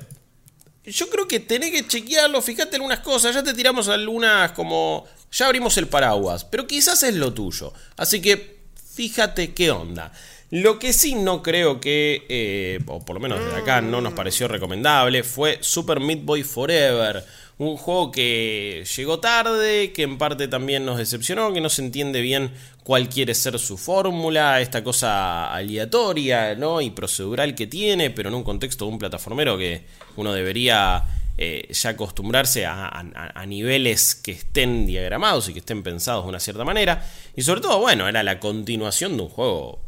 [0.84, 5.46] yo creo que tenés que chequearlo, fíjate algunas cosas, ya te tiramos algunas como, ya
[5.46, 8.62] abrimos el paraguas, pero quizás es lo tuyo, así que
[8.96, 10.12] fíjate qué onda.
[10.50, 14.12] Lo que sí no creo que, eh, o por lo menos desde acá no nos
[14.14, 17.24] pareció recomendable, fue Super Meat Boy Forever.
[17.58, 22.22] Un juego que llegó tarde, que en parte también nos decepcionó, que no se entiende
[22.22, 22.52] bien
[22.84, 26.82] cuál quiere ser su fórmula, esta cosa aleatoria ¿no?
[26.82, 29.84] y procedural que tiene, pero en un contexto de un plataformero que
[30.16, 31.04] uno debería
[31.38, 33.04] eh, ya acostumbrarse a,
[33.48, 37.04] niveles que estén diagramados y que estén pensados de una cierta manera.
[37.36, 39.82] Y sobre todo, bueno, era la continuación de un juego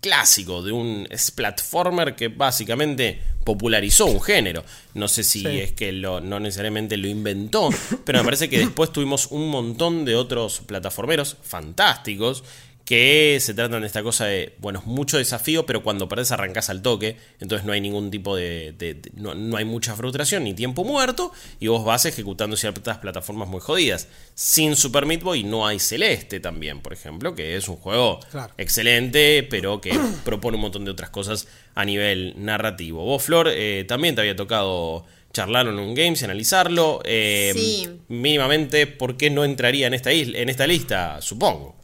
[0.00, 4.64] clásico, de un es platformer que básicamente popularizó un género.
[4.94, 5.60] No sé si Sí.
[5.60, 7.70] es que lo, no necesariamente lo inventó,
[8.04, 12.44] pero me parece que después tuvimos un montón de otros plataformeros fantásticos
[12.88, 16.70] que se tratan de esta cosa de, bueno, es mucho desafío, pero cuando perdés arrancás
[16.70, 20.44] al toque, entonces no hay ningún tipo de, de- de- no, no hay mucha frustración
[20.44, 24.08] ni tiempo muerto, y vos vas ejecutando ciertas plataformas muy jodidas.
[24.34, 28.54] Sin Super Meat Boy no hay Celeste también, por ejemplo, que es un juego Claro.
[28.56, 29.90] excelente, pero que
[30.24, 33.04] propone un montón de otras cosas a nivel narrativo.
[33.04, 37.02] Vos, Flor, eh, también te había tocado charlarlo en un Games y analizarlo.
[37.04, 37.86] eh, Sí.
[38.08, 41.20] Mínimamente, ¿por qué no entraría en esta, isla, en esta lista?
[41.20, 41.76] Supongo.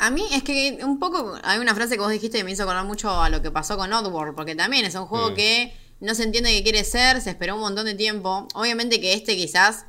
[0.00, 2.62] A mí es que un poco hay una frase que vos dijiste que me hizo
[2.62, 6.14] acordar mucho a lo que pasó con Oddworld, porque también es un juego que no
[6.14, 8.48] se entiende qué quiere ser, se esperó un montón de tiempo.
[8.54, 9.84] Obviamente que este quizás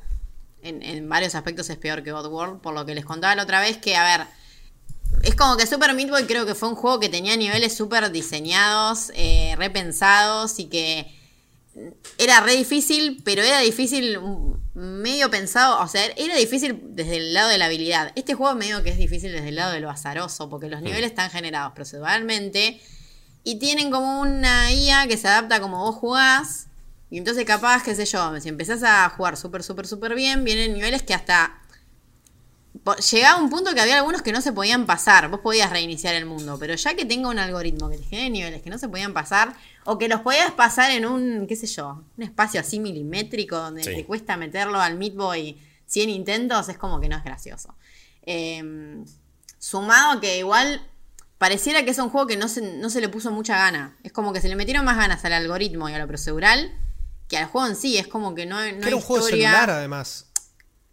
[0.60, 3.62] en, en varios aspectos es peor que Oddworld, por lo que les contaba la otra
[3.62, 4.26] vez que, a ver,
[5.22, 8.12] es como que Super Meat Boy creo que fue un juego que tenía niveles súper
[8.12, 11.10] diseñados, eh, repensados y que
[12.18, 14.18] era re difícil, pero era difícil
[14.74, 18.12] medio pensado, o sea, era difícil desde el lado de la habilidad.
[18.14, 21.10] Este juego medio que es difícil desde el lado de lo azaroso, porque los niveles
[21.10, 22.80] están generados proceduralmente
[23.44, 26.68] y tienen como una IA que se adapta como vos jugás.
[27.10, 30.72] Y entonces capaz, qué sé yo, si empezás a jugar súper, súper, súper bien, vienen
[30.74, 31.58] niveles que hasta...
[33.12, 35.28] Llegaba un punto que había algunos que no se podían pasar.
[35.30, 38.62] Vos podías reiniciar el mundo, pero ya que tenga un algoritmo que te genere niveles
[38.62, 42.02] que no se podían pasar, o que los podías pasar en un, qué sé yo,
[42.16, 43.94] un espacio así milimétrico donde Sí.
[43.94, 47.74] te cuesta meterlo al Meat Boy 100 intentos, es como que no es gracioso.
[48.22, 49.04] Eh,
[49.58, 50.82] sumado a que igual
[51.38, 53.96] pareciera que es un juego que no se, no se le puso mucha gana.
[54.02, 56.72] Es como que se le metieron más ganas al algoritmo y a lo procedural
[57.28, 57.96] que al juego en sí.
[57.98, 60.26] Es como que no, no hay era un juego celular, además.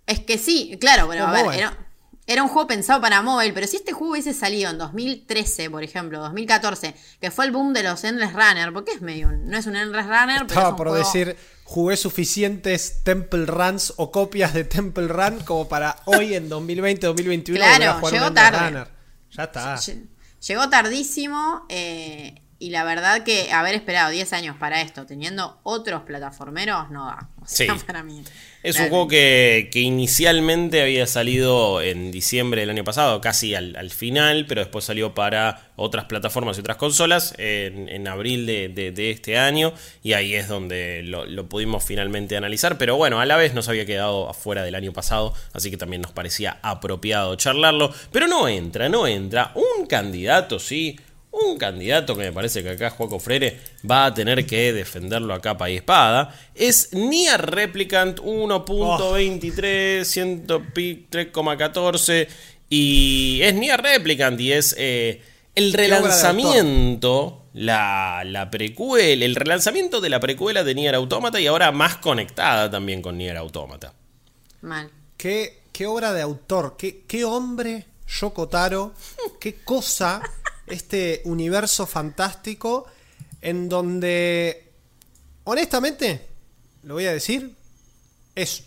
[0.09, 1.59] Es que sí, claro, pero O a ver, mobile.
[1.59, 1.77] era,
[2.25, 5.83] era un juego pensado para móvil, pero si este juego hubiese salido en 2013, por
[5.83, 9.57] ejemplo, 2014, que fue el boom de los Endless Runner, porque es medio, un- no
[9.57, 13.93] es un Endless Runner, pero es Estaba un por juego- decir, jugué suficientes Temple Runs
[13.97, 18.13] o copias de Temple Run como para hoy en 2020, 2021 Claro, volver a jugar
[18.13, 18.67] un llegó Endless tarde.
[18.69, 18.87] Runner.
[19.31, 19.75] Ya está.
[19.75, 20.07] Lle-
[20.47, 21.65] Llegó tardísimo.
[21.69, 27.05] eh, Y la verdad que haber esperado 10 años para esto, teniendo otros plataformeros, no
[27.05, 27.29] da.
[27.41, 27.81] O sea, Sí.
[27.87, 28.21] para mí.
[28.61, 33.77] Es un juego que, que inicialmente había salido en diciembre del año pasado, casi al,
[33.77, 38.67] al final, pero después salió para otras plataformas y otras consolas en, en abril de,
[38.67, 39.71] de- de este año
[40.03, 43.69] y ahí es donde lo, lo pudimos finalmente analizar, pero bueno, a la vez nos
[43.69, 48.49] había quedado afuera del año pasado, así que también nos parecía apropiado charlarlo, pero no
[48.49, 50.99] entra, no entra, un candidato, sí.
[51.31, 55.41] Un candidato que me parece que acá Juaco Freire va a tener que defenderlo a
[55.41, 62.27] capa y espada es Nier Replicant 1.23, 103,14
[62.69, 65.21] y es Nier Replicant y es eh,
[65.53, 71.71] el relanzamiento, la, la precuela, el relanzamiento de la precuela de Nier Automata y ahora
[71.71, 73.93] más conectada también con Nier Automata.
[74.61, 74.89] Mal.
[75.15, 78.93] Qué, qué obra de autor, qué, qué hombre, Yoko Taro,
[79.39, 80.21] qué cosa
[80.69, 82.85] este universo fantástico
[83.41, 84.71] en donde,
[85.43, 86.27] honestamente,
[86.83, 87.55] lo voy a decir,
[88.35, 88.63] es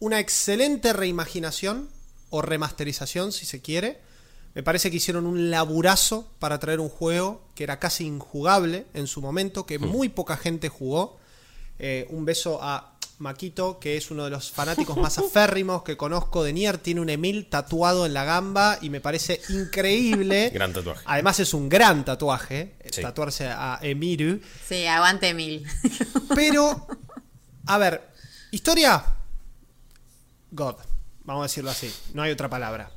[0.00, 1.88] una excelente reimaginación
[2.30, 4.00] o remasterización, si se quiere.
[4.54, 9.06] Me parece que hicieron un laburazo para traer un juego que era casi injugable en
[9.06, 11.18] su momento, que muy poca gente jugó.
[11.78, 16.44] Eh, un beso a Maquito, que es uno de los fanáticos más aférrimos que conozco
[16.44, 16.78] de Nier.
[16.78, 20.50] Tiene un Emil tatuado en la gamba y me parece increíble.
[20.54, 21.02] Gran tatuaje.
[21.06, 23.02] Además es un gran tatuaje, eh, Sí.
[23.02, 24.40] tatuarse a Emiru.
[24.68, 25.66] Sí, aguante mil.
[26.34, 26.86] Pero,
[27.66, 28.06] a ver,
[28.50, 29.02] historia.
[30.50, 30.76] God,
[31.24, 32.90] vamos a decirlo así, no hay otra palabra.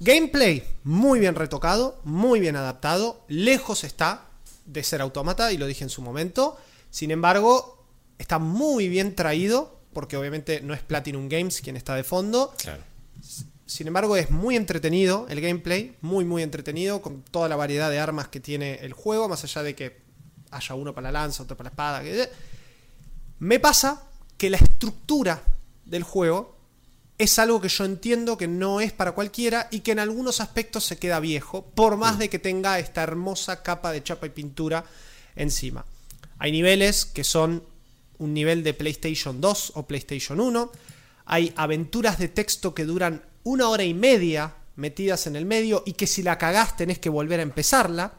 [0.00, 4.26] Gameplay, muy bien retocado, muy bien adaptado, lejos está
[4.66, 6.56] de ser autómata, y lo dije en su momento.
[6.90, 7.73] Sin embargo,
[8.24, 12.54] está muy bien traído, porque obviamente no es Platinum Games quien está de fondo.
[12.56, 12.82] Claro.
[13.66, 17.98] Sin embargo, es muy entretenido el gameplay, muy, muy entretenido, con toda la variedad de
[17.98, 20.00] armas que tiene el juego, más allá de que
[20.50, 22.02] haya uno para la lanza, otro para la espada.
[22.02, 22.28] que-
[23.40, 24.02] Me pasa
[24.38, 25.42] que la estructura
[25.84, 26.56] del juego
[27.18, 30.84] es algo que yo entiendo que no es para cualquiera y que en algunos aspectos
[30.84, 34.84] se queda viejo, por más de que tenga esta hermosa capa de chapa y pintura
[35.36, 35.84] encima.
[36.38, 37.62] Hay niveles que son
[38.18, 40.72] un nivel de PlayStation 2 o PlayStation 1.
[41.26, 45.92] Hay aventuras de texto que duran una hora y media metidas en el medio y
[45.92, 48.14] que si la cagás tenés que volver a empezarla.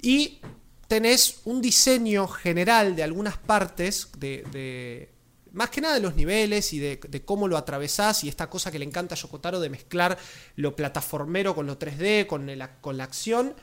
[0.00, 0.40] Y
[0.88, 5.10] tenés un diseño general de algunas partes, de,
[5.52, 8.78] más que nada de los niveles y de, cómo lo atravesás y esta cosa que
[8.78, 10.18] le encanta a Yokotaro de mezclar
[10.56, 13.54] lo plataformero con lo 3D, con, con la acción,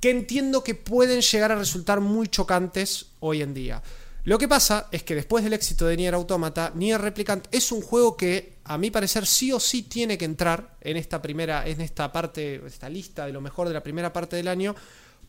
[0.00, 3.82] que entiendo que pueden llegar a resultar muy chocantes hoy en día.
[4.26, 7.80] Lo que pasa es que después del éxito de Nier Automata, Nier Replicant es un
[7.80, 11.80] juego que, a mi parecer, sí o sí tiene que entrar en esta primera, en
[11.80, 14.74] esta parte, esta lista de lo mejor de la primera parte del año,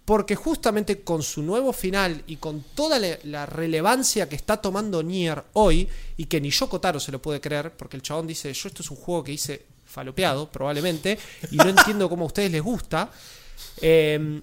[0.03, 5.43] porque justamente con su nuevo final y con toda la, relevancia que está tomando Nier
[5.53, 8.67] hoy, y que ni Yoko Taro se lo puede creer, porque el chabón dice, yo
[8.67, 11.19] esto es un juego que hice falopeado, probablemente,
[11.51, 13.11] y no entiendo cómo a ustedes les gusta.
[13.79, 14.41] Eh,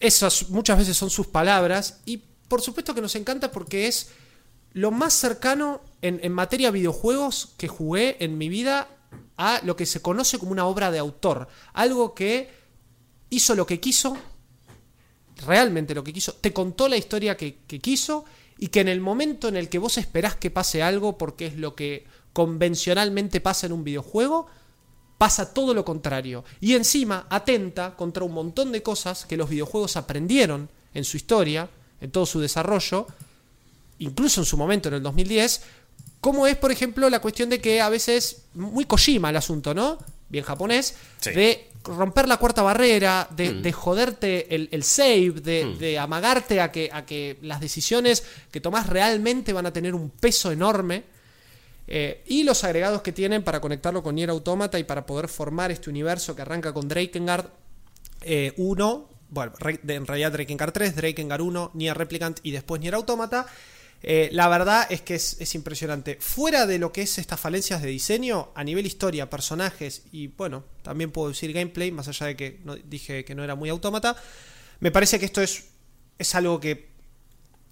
[0.00, 2.20] esas muchas veces son sus palabras y
[2.52, 4.10] por supuesto que nos encanta porque es
[4.74, 8.88] lo más cercano en, materia de videojuegos que jugué en mi vida
[9.38, 11.48] a lo que se conoce como una obra de autor.
[11.72, 12.50] Algo que
[13.30, 14.18] hizo lo que quiso,
[15.46, 18.26] realmente lo que quiso, te contó la historia que, que quiso
[18.58, 21.56] y que en el momento en el que vos esperás que pase algo porque es
[21.56, 24.46] lo que convencionalmente pasa en un videojuego,
[25.16, 26.44] pasa todo lo contrario.
[26.60, 31.70] Y encima atenta contra un montón de cosas que los videojuegos aprendieron en su historia,
[32.02, 33.06] en todo su desarrollo,
[33.98, 35.62] incluso en su momento en el 2010,
[36.20, 39.98] como es, por ejemplo, la cuestión de que a veces, muy Kojima el asunto, ¿no?
[40.28, 41.30] Bien japonés, Sí.
[41.30, 46.70] de romper la cuarta barrera, de, de joderte el, el save, de, de amagarte a
[46.70, 51.04] que, a que las decisiones que tomás realmente van a tener un peso enorme.
[51.88, 55.72] Eh, y los agregados que tienen para conectarlo con Nier Automata y para poder formar
[55.72, 57.46] este universo que arranca con Drakengard
[58.56, 59.52] 1, bueno,
[59.88, 63.46] en realidad Drakengard 3, Drakengard 1, Nier Replicant y después Nier Automata.
[64.04, 66.18] Eh, la verdad es que es, es impresionante.
[66.20, 70.64] Fuera de lo que es estas falencias de diseño, a nivel historia, personajes y bueno,
[70.82, 74.16] también puedo decir gameplay, más allá de que dije que no era muy autómata,
[74.80, 75.64] me parece que esto es,
[76.18, 76.90] es algo que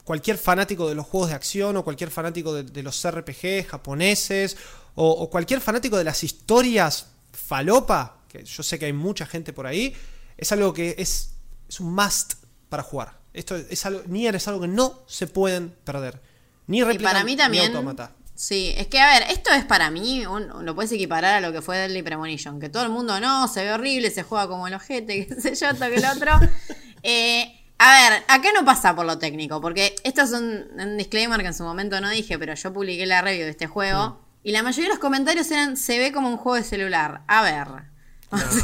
[0.04, 4.56] cualquier fanático de los juegos de acción o cualquier fanático de, los RPG japoneses
[4.94, 9.66] o cualquier fanático de las historias falopa, que yo sé que hay mucha gente por
[9.66, 9.94] ahí,
[10.36, 11.34] es algo que es,
[11.70, 12.34] es un must
[12.68, 13.18] para jugar.
[13.32, 16.20] Esto es algo, Nier es algo que no se pueden perder.
[16.66, 17.66] Ni Y para mí también.
[17.74, 18.12] Automata.
[18.34, 21.52] Sí, es que a ver, esto es para mí, un- lo puedes equiparar a lo
[21.52, 24.66] que fue Deadly Premonition, que todo el mundo no, se ve horrible, se juega como
[24.66, 26.32] el ojete, qué sé yo, esto que el otro.
[27.02, 31.40] Eh, A ver, acá no pasa por lo técnico, porque esto es un, un disclaimer
[31.40, 34.52] que en su momento no dije, pero yo publiqué la review de este juego y
[34.52, 37.22] la mayoría de los comentarios eran se ve como un juego de celular.
[37.26, 37.89] A ver.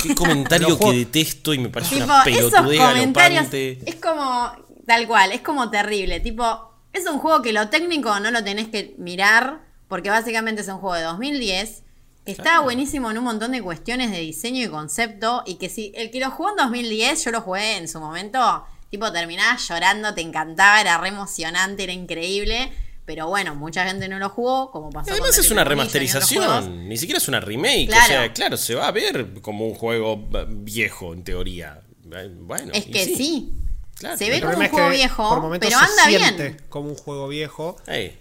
[0.02, 3.78] Qué comentario que detesto y me parece Tipo, una comentarios galopante.
[3.86, 4.52] es como
[4.86, 6.20] tal cual, es como terrible.
[6.20, 10.68] Tipo, es un juego que lo técnico no lo tenés que mirar porque básicamente es
[10.68, 11.82] un juego de 2010.
[12.24, 12.62] Está Claro.
[12.64, 16.18] buenísimo en un montón de cuestiones de diseño y concepto y que si el que
[16.20, 20.80] lo jugó en 2010, yo lo jugué en su momento, tipo terminabas llorando, te encantaba,
[20.80, 22.72] era re emocionante, era increíble.
[23.06, 27.18] Pero bueno, mucha gente no lo jugó, como pasó Además es una remasterización, ni siquiera
[27.18, 27.86] es una remake.
[27.86, 28.04] Claro.
[28.04, 31.80] O sea, claro, se va a ver como un juego viejo en teoría.
[32.12, 33.52] Eh, Bueno, Es que sí.
[33.94, 34.18] Claro.
[34.18, 36.56] Se ve como un es juego que viejo, pero anda bien.
[36.68, 37.76] como un juego viejo.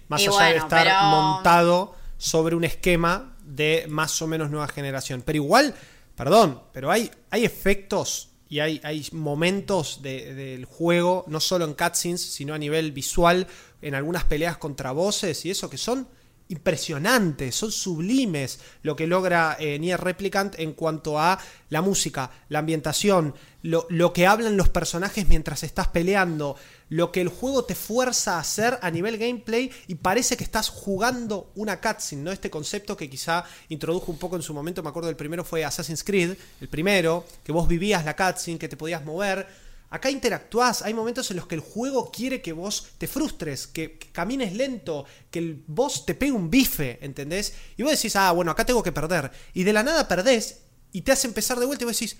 [0.08, 4.68] Más Y allá de estar pero- montado sobre un esquema de más o menos nueva
[4.68, 5.22] generación.
[5.26, 5.74] Pero igual,
[6.16, 11.74] perdón, pero hay, hay efectos y hay, hay momentos de- del juego, no solo en
[11.74, 13.46] cutscenes, sino a nivel visual,
[13.82, 16.08] en algunas peleas contra voces y eso, que son
[16.48, 21.38] impresionantes, son sublimes lo que logra eh, Nier Replicant en cuanto a
[21.70, 26.56] la música, la ambientación, lo, lo que hablan los personajes mientras estás peleando,
[26.88, 30.68] lo que el juego te fuerza a hacer a nivel gameplay y parece que estás
[30.68, 32.30] jugando una cutscene, ¿no?
[32.30, 35.64] Este concepto que quizá introdujo un poco en su momento, me acuerdo del primero fue
[35.64, 39.65] Assassin's Creed, el primero, que vos vivías la cutscene, que te podías mover.
[39.96, 43.98] Acá interactuás, hay momentos en los que el juego quiere que vos te frustres, que,
[44.12, 45.64] camines lento, que el
[46.04, 47.54] te pegue un bife, ¿entendés?
[47.78, 49.30] Y vos decís, ah, bueno, acá tengo que perder.
[49.54, 50.58] Y de la nada perdés
[50.92, 52.18] y te hace empezar de vuelta y vos decís,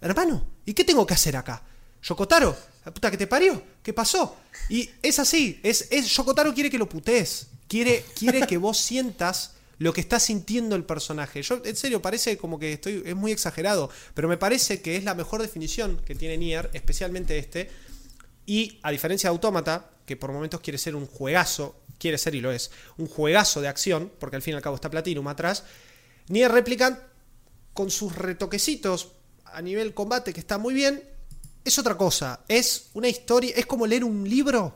[0.00, 1.62] hermano, ¿y qué tengo que hacer acá?
[2.02, 2.56] ¿Yokotaro?
[2.86, 3.62] ¿La puta que te parió?
[3.82, 4.36] ¿Qué pasó?
[4.70, 9.56] Y es así, es, es Yokotaro quiere que lo putees, quiere, quiere que vos sientas
[9.80, 11.42] lo que está sintiendo el personaje.
[11.42, 15.04] Yo, en serio, parece como que estoy, es muy exagerado, pero me parece que es
[15.04, 17.70] la mejor definición que tiene Nier, especialmente este.
[18.44, 22.42] Y a diferencia de Autómata, que por momentos quiere ser un juegazo, quiere ser y
[22.42, 25.64] lo es, un juegazo de acción, porque al fin y al cabo está Platinum atrás,
[26.28, 26.98] Nier Replicant,
[27.72, 29.12] con sus retoquecitos
[29.46, 31.02] a nivel combate que está muy bien,
[31.64, 32.44] es otra cosa.
[32.48, 34.74] Es una historia, es como leer un libro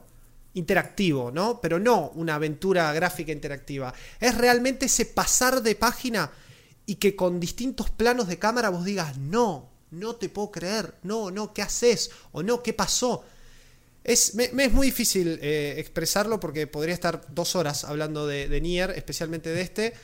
[0.55, 1.61] interactivo, ¿no?
[1.61, 3.93] Pero no una aventura gráfica interactiva.
[4.21, 6.31] Es realmente ese pasar de página
[6.87, 11.31] y que con distintos planos de cámara vos digas, no, no te puedo creer, no,
[11.31, 12.11] no, ¿qué haces?
[12.33, 13.25] O no, ¿qué pasó?
[14.03, 18.61] Es, me, es muy difícil eh, expresarlo porque podría estar dos horas hablando de, de
[18.61, 19.95] Nier, especialmente de este.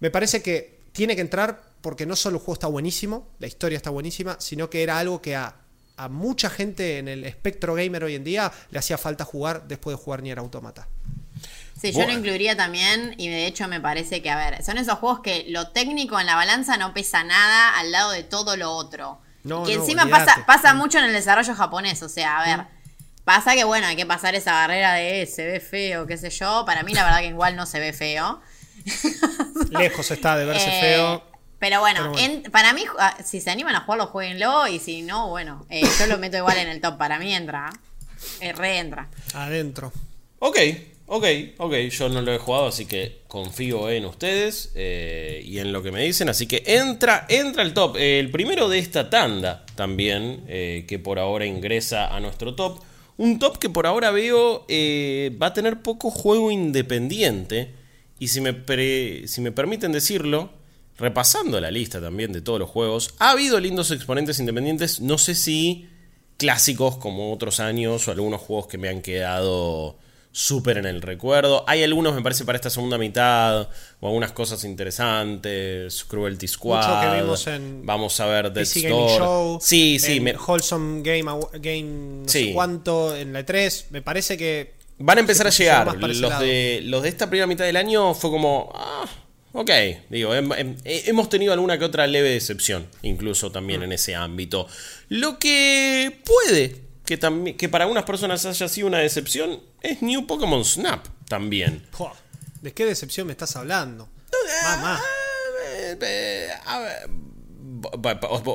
[0.00, 3.76] Me parece que tiene que entrar porque no solo el juego está buenísimo, la historia
[3.76, 5.60] está buenísima, sino que era algo que a,
[6.04, 9.96] a mucha gente en el espectro gamer hoy en día le hacía falta jugar después
[9.96, 10.88] de jugar Nier Automata.
[11.78, 14.98] Sí, yo lo incluiría también y de hecho me parece que, a ver, son esos
[14.98, 18.70] juegos que lo técnico en la balanza no pesa nada al lado de todo lo
[18.72, 19.18] otro.
[19.44, 22.66] No, que no, encima pasa, pasa mucho en el desarrollo japonés, o sea, a ver,
[23.24, 26.28] pasa que bueno, hay que pasar esa barrera de "Eh, se ve feo, qué sé
[26.30, 26.64] yo.
[26.66, 28.40] Para mí la verdad que igual no se ve feo.
[29.70, 31.29] Lejos está de verse Eh, feo.
[31.60, 32.42] Pero bueno, Pero bueno.
[32.44, 34.66] en- para mí, ah, si se animan a jugarlo, jueguenlo.
[34.66, 36.96] Y si no, bueno, eh, yo lo meto igual en el top.
[36.98, 37.70] Para mí entra.
[38.40, 39.08] Eh, reentra.
[39.34, 39.92] Adentro.
[40.40, 40.58] Ok,
[41.06, 41.24] ok,
[41.58, 41.74] ok.
[41.90, 45.92] Yo no lo he jugado, así que confío en ustedes eh, y en lo que
[45.92, 46.28] me dicen.
[46.30, 47.96] Así que entra, entra el top.
[47.98, 52.80] El primero de esta tanda también, eh, que por ahora ingresa a nuestro top.
[53.18, 57.74] Un top que por ahora veo eh, va a tener poco juego independiente.
[58.18, 60.50] Y si me, pre- si me permiten decirlo,
[61.00, 65.00] repasando la lista también de todos los juegos, ha habido lindos exponentes independientes.
[65.00, 65.88] No sé si
[66.36, 69.98] clásicos como otros años o algunos juegos que me han quedado
[70.32, 71.64] súper en el recuerdo.
[71.66, 76.04] Hay algunos, me parece, para esta segunda mitad o algunas cosas interesantes.
[76.04, 77.00] Cruelty Squad.
[77.10, 79.18] que vimos en Vamos a ver Dead PC Store.
[79.18, 79.58] Show.
[79.60, 80.16] Sí, sí.
[80.18, 81.82] en me- Wholesome Game, Game
[82.22, 82.44] no Sí.
[82.48, 83.86] sé cuánto, en la E3.
[83.90, 85.96] Me parece que Van a empezar a llegar.
[85.98, 88.70] Los de, los de esta primera mitad del año fue como.
[88.74, 89.06] Ah,
[89.52, 89.70] ok.
[90.10, 94.14] Digo, hem- hem- he- hemos tenido alguna que otra leve decepción, incluso también en ese
[94.14, 94.66] ámbito.
[95.08, 100.26] Lo que puede que, también, que para algunas personas haya sido una decepción es New
[100.26, 101.84] Pokémon Snap también.
[101.96, 102.14] Pua,
[102.62, 104.08] ¿De qué decepción me estás hablando?
[104.64, 105.00] Mamá.
[105.76, 107.08] Eh, eh, a ver,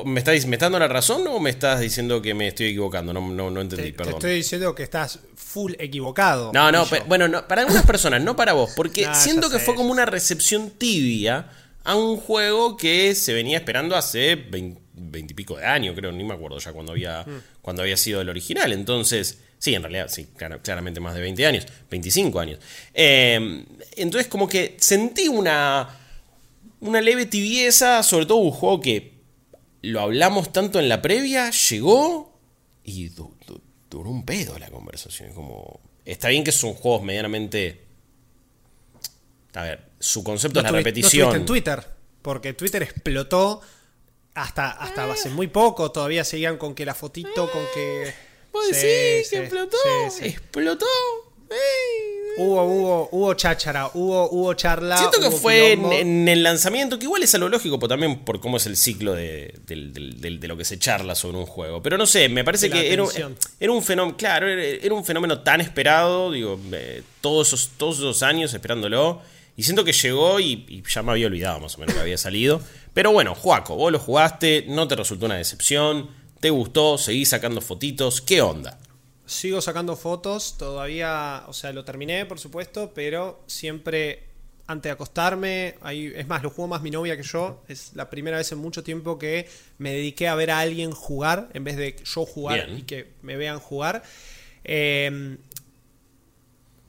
[0.04, 3.12] ¿Me estás, ¿Me estás dando la razón o me estás diciendo que me estoy equivocando?
[3.12, 4.14] No, no, no entendí, Te, te perdón.
[4.14, 6.52] estoy diciendo que estás full equivocado.
[6.52, 9.64] No, no, pero- bueno, no, para algunas personas, no para vos, porque siento que sé,
[9.64, 11.50] fue como una recepción tibia
[11.84, 16.24] a un juego que se venía esperando hace 20, y pico de años, creo, ni
[16.24, 17.42] me acuerdo ya cuando había, Mm.
[17.62, 18.72] cuando había sido el original.
[18.72, 22.58] Entonces, sí, en realidad, sí, clar- claramente más de 20 años, 25 años.
[22.94, 23.64] Eh,
[23.96, 25.88] entonces, como que sentí una,
[26.80, 29.15] una leve tibieza, sobre todo un juego que
[29.86, 32.38] lo hablamos tanto en la previa, llegó
[32.84, 35.32] y du- du- duró un pedo la conversación.
[35.32, 35.80] Como.
[36.04, 37.84] Está bien que son juegos medianamente.
[39.54, 41.28] A ver, su concepto No es la no repetición.
[41.28, 41.86] estuviste en Twitter,
[42.22, 43.60] porque Twitter explotó
[44.34, 45.90] hasta, hasta hace muy poco.
[45.90, 48.12] Todavía seguían con que la fotito, con que.
[48.52, 49.76] ¿Vos Sí, que explotó?
[50.10, 50.26] sí.
[50.26, 50.86] ¿Explotó?
[51.50, 51.56] ¡Ey!
[52.38, 54.98] Hubo, hubo, hubo cháchara, hubo, hubo charla.
[54.98, 58.20] Siento que hubo fue en, el lanzamiento, que igual es a lo lógico, pero también
[58.24, 61.82] por cómo es el ciclo de, de lo que se charla sobre un juego.
[61.82, 63.36] Pero no sé, me parece que era, un- atención.
[63.58, 67.96] era un fenómeno, claro, era, era un fenómeno tan esperado, digo, eh, todos, esos, todos
[67.98, 69.20] esos años esperándolo.
[69.56, 72.18] Y siento que llegó y, y ya me había olvidado más o menos que había
[72.18, 72.60] salido.
[72.92, 77.62] Pero bueno, Juaco, vos lo jugaste, no te resultó una decepción, te gustó, seguís sacando
[77.62, 78.78] fotitos, ¿qué onda?
[79.26, 84.22] Sigo sacando fotos, todavía, o sea, lo terminé, por supuesto, pero siempre
[84.68, 88.08] antes de acostarme, ahí, es más, lo juego más mi novia que yo, es la
[88.10, 91.76] primera vez en mucho tiempo que me dediqué a ver a alguien jugar, en vez
[91.76, 92.78] de yo jugar Bien.
[92.78, 94.02] y que me vean jugar.
[94.64, 95.36] Eh,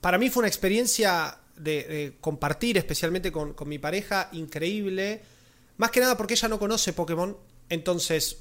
[0.02, 5.22] para mí fue una experiencia de, de compartir, especialmente con, con mi pareja, increíble.
[5.78, 7.36] Más que nada porque ella no conoce Pokémon,
[7.70, 8.40] entonces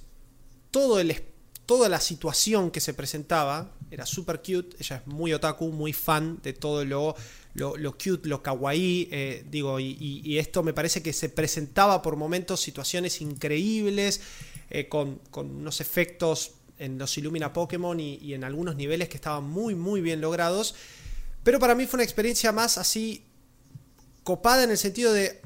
[0.71, 1.23] todo el, es-
[1.67, 4.77] toda la situación que se presentaba era súper cute.
[4.79, 7.15] Ella es muy otaku, muy fan de todo lo,
[7.55, 9.09] lo, lo cute, lo kawaii.
[9.11, 14.21] eh, digo, y, y- esto me parece que se presentaba por momentos situaciones increíbles,
[14.71, 19.17] eh, con, con unos efectos en los Illumina Pokémon y, y en algunos niveles que
[19.17, 20.75] estaban muy, muy bien logrados.
[21.43, 23.23] Pero para mí fue una experiencia más así
[24.25, 25.41] copada en el sentido de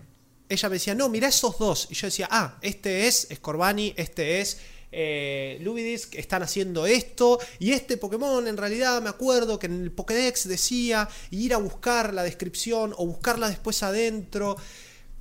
[0.48, 1.86] ella me decía, no, mira esos dos.
[1.90, 4.58] Y yo decía, ah, este es Scorbani, este es
[4.92, 7.38] eh, Lubidisk, están haciendo esto.
[7.58, 12.12] Y este Pokémon, en realidad, me acuerdo que en el Pokédex decía ir a buscar
[12.14, 14.56] la descripción o buscarla después adentro.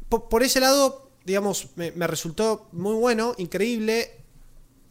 [0.09, 4.11] Po- Por, ese lado, digamos, me, me resultó muy bueno, increíble.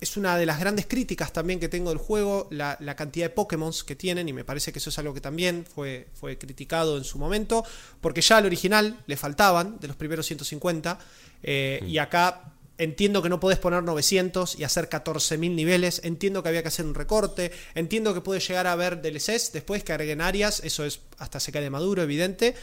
[0.00, 3.30] Es una de las grandes críticas también que tengo del juego, la, la cantidad de
[3.30, 6.96] Pokémon que tienen, y me parece que eso es algo que también fue, fue criticado
[6.98, 7.64] en su momento,
[8.00, 11.00] porque ya al original le faltaban de los primeros 150,
[11.42, 16.48] eh, y acá entiendo que no podés poner 900 y hacer 14.000 niveles, entiendo que
[16.48, 20.20] había que hacer un recorte, entiendo que puede llegar a haber DLCs después que agreguen
[20.20, 22.54] áreas, eso es hasta se cae de maduro, evidente.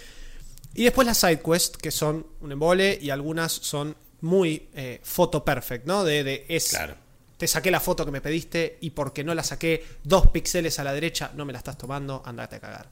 [0.73, 5.43] Y después las side quests, que son un embole y algunas son muy eh, photo
[5.45, 6.03] perfect, ¿no?
[6.03, 6.95] De, de es Claro.
[7.37, 10.83] te saqué la foto que me pediste y porque no la saqué dos píxeles a
[10.83, 12.89] la derecha, no me la estás tomando, andate a cagar.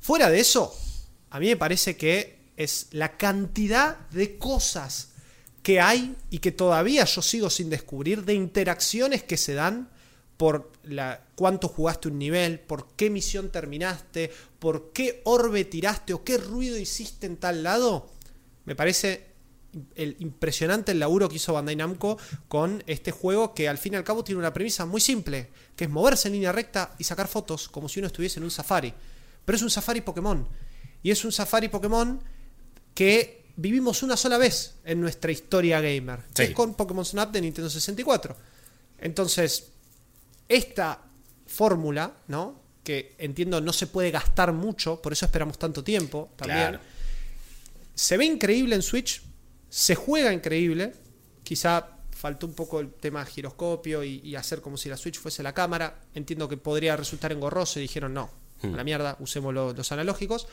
[0.00, 0.76] Fuera de eso,
[1.30, 5.08] a mí me parece que es la cantidad de cosas
[5.64, 9.88] que hay y que todavía yo sigo sin descubrir, de interacciones que se dan
[10.36, 16.22] por la, cuánto jugaste un nivel, por qué misión terminaste, por qué orbe tiraste o
[16.22, 18.10] qué ruido hiciste en tal lado,
[18.66, 19.32] me parece
[19.94, 23.96] el impresionante el laburo que hizo Bandai Namco con este juego que al fin y
[23.96, 27.26] al cabo tiene una premisa muy simple, que es moverse en línea recta y sacar
[27.26, 28.92] fotos como si uno estuviese en un safari.
[29.46, 30.46] Pero es un safari Pokémon.
[31.02, 32.22] Y es un safari Pokémon
[32.94, 37.40] que vivimos una sola vez en nuestra historia gamer, que es con Pokémon Snap de
[37.40, 38.36] Nintendo 64.
[38.98, 39.68] Entonces,
[40.48, 41.00] esta
[41.46, 42.60] fórmula, ¿no?
[42.82, 46.58] Que entiendo no se puede gastar mucho, por eso esperamos tanto tiempo también.
[46.68, 46.80] Claro.
[47.94, 49.22] Se ve increíble en Switch,
[49.68, 50.92] se juega increíble.
[51.42, 55.42] Quizá faltó un poco el tema giroscopio y, y hacer como si la Switch fuese
[55.42, 56.00] la cámara.
[56.14, 58.30] Entiendo que podría resultar engorroso y dijeron no,
[58.62, 60.46] a la mierda, usemos lo- los analógicos.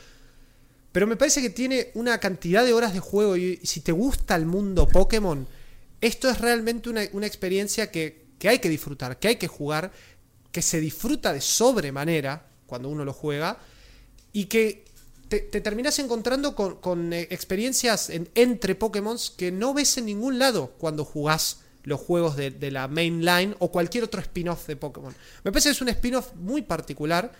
[0.92, 4.36] Pero me parece que tiene una cantidad de horas de juego y, si te gusta
[4.36, 5.48] el mundo Pokémon,
[6.00, 9.90] esto es realmente una, una experiencia que, que hay que disfrutar, que hay que jugar,
[10.50, 13.58] que se disfruta de sobremanera cuando uno lo juega
[14.34, 14.84] y que
[15.28, 20.04] te, te terminas encontrando con, con, eh, experiencias en- entre Pokémon que no ves en
[20.06, 24.66] ningún lado cuando jugás los juegos de, de la main line o cualquier otro spin-off
[24.66, 25.14] de Pokémon.
[25.42, 27.32] Me parece que es un spin-off muy particular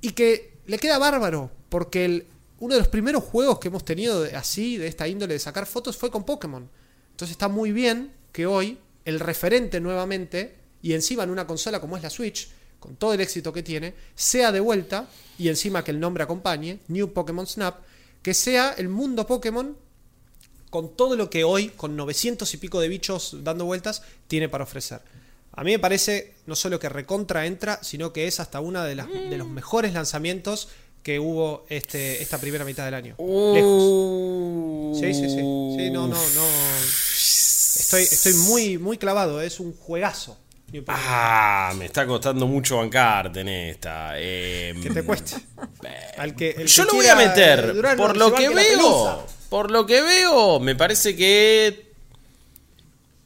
[0.00, 2.26] y que le queda bárbaro, porque el-
[2.60, 5.96] uno de los primeros juegos que hemos tenido así, de esta índole de sacar fotos,
[5.96, 6.68] fue con Pokémon.
[7.10, 11.96] Entonces está muy bien que hoy el referente nuevamente, y encima en una consola como
[11.96, 12.48] es la Switch,
[12.80, 15.08] con todo el éxito que tiene, sea de vuelta,
[15.38, 17.80] y encima que el nombre acompañe, New Pokémon Snap,
[18.22, 19.76] que sea el mundo Pokémon
[20.70, 24.64] con todo lo que hoy, con 900 y pico de bichos dando vueltas, tiene para
[24.64, 25.00] ofrecer.
[25.56, 28.94] A mí me parece no solo que recontra entra, sino que es hasta uno de,
[28.96, 30.68] las- de los mejores lanzamientos
[31.02, 33.14] que hubo este, esta primera mitad del año.
[33.18, 33.82] Lejos.
[33.82, 34.96] Uh.
[34.98, 35.36] Sí, sí, sí.
[35.36, 36.46] Sí, no, no, no.
[37.76, 40.38] Estoy, estoy muy, muy clavado, es un juegazo.
[40.88, 44.14] Ah, me está costando mucho bancarte en esta.
[44.16, 45.36] Eh, Que te cueste.
[46.18, 47.74] Al que, el Yo que lo voy a meter.
[47.76, 49.24] eh, por lo que veo.
[49.50, 51.92] Por lo que veo, me parece que.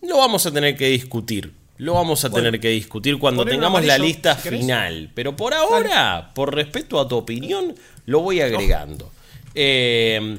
[0.03, 1.55] Lo vamos a tener que discutir.
[1.79, 5.11] Lo vamos a tener que discutir cuando tengamos la lista final.
[5.15, 7.75] Pero por ahora, por respeto a tu opinión,
[8.07, 9.13] lo voy agregando.
[9.55, 10.39] Eh,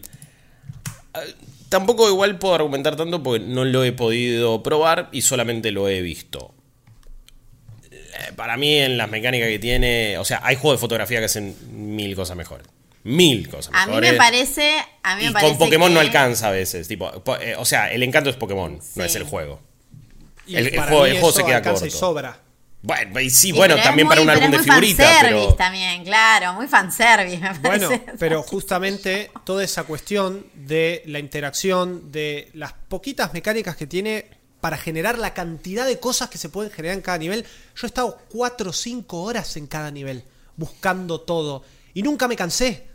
[1.69, 6.01] tampoco igual puedo argumentar tanto porque no lo he podido probar y solamente lo he
[6.01, 6.53] visto.
[7.91, 10.17] Eh, Para mí, en las mecánicas que tiene.
[10.17, 12.67] O sea, hay juegos de fotografía que hacen mil cosas mejores.
[13.03, 14.11] Mil cosas A mí mejores.
[14.11, 14.71] me parece.
[15.03, 16.87] A mí me y parece con Pokémon que- no alcanza a veces.
[16.87, 19.61] Tipo, po- eh, o sea, el encanto es Pokémon, no es el juego.
[20.49, 21.89] Y El- el para juego- el juego se queda y corto.
[21.91, 22.39] sobra.
[22.81, 25.53] Bueno, y sí, Sí, bueno, también muy- para un álbum de figuritas, fanservice pero.
[25.55, 32.49] también, claro, muy fanservice, me Bueno, pero justamente toda esa cuestión de la interacción, de
[32.53, 34.25] las poquitas mecánicas que tiene
[34.61, 37.43] para generar la cantidad de cosas que se pueden generar en cada nivel.
[37.75, 40.23] Yo he estado 4 o 5 horas en cada nivel,
[40.55, 41.63] buscando todo.
[41.93, 42.87] Y nunca me cansé.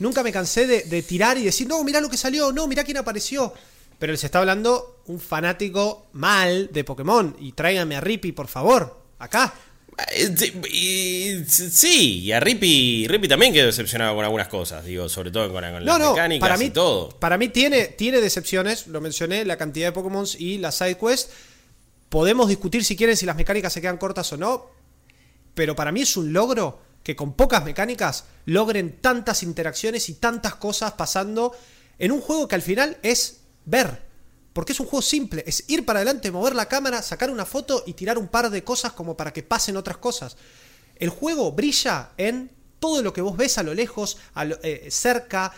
[0.00, 2.82] Nunca me cansé de, de tirar y decir, no, mirá lo que salió, no, mirá
[2.84, 3.52] quién apareció.
[3.98, 7.36] Pero les está hablando un fanático mal de Pokémon.
[7.40, 9.52] Y tráiganme a Rippy, por favor, acá.
[10.14, 15.52] Eh, sí, y- a Rippy, Rippy también quedó decepcionado con algunas cosas, digo, sobre todo
[15.52, 17.08] con, con No, las no, mecánicas para mí, y todo.
[17.18, 21.30] para mí tiene, tiene decepciones, lo mencioné, la cantidad de Pokémon y la side quest.
[22.08, 24.66] Podemos discutir si quieren si las mecánicas se quedan cortas o no,
[25.54, 30.54] pero para mí es un logro que con pocas mecánicas logren tantas interacciones y tantas
[30.54, 31.52] cosas pasando
[31.98, 33.37] en un juego que al final es
[33.68, 34.06] ver.
[34.52, 37.84] Porque es un juego simple, es ir para adelante, mover la cámara, sacar una foto
[37.86, 40.36] y tirar un par de cosas como para que pasen otras cosas.
[40.96, 42.50] El juego brilla en
[42.80, 45.52] todo lo que vos ves a lo lejos, a lo- eh, cerca.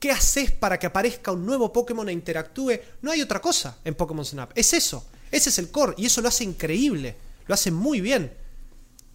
[0.00, 2.78] ¿Qué haces para que aparezca un nuevo Pokémon e interactúe?
[3.02, 4.52] No hay otra cosa en Pokémon Snap.
[4.54, 5.04] Es eso.
[5.30, 5.94] Ese es el core.
[5.98, 7.16] Y eso lo hace increíble.
[7.48, 8.32] Lo hace muy bien.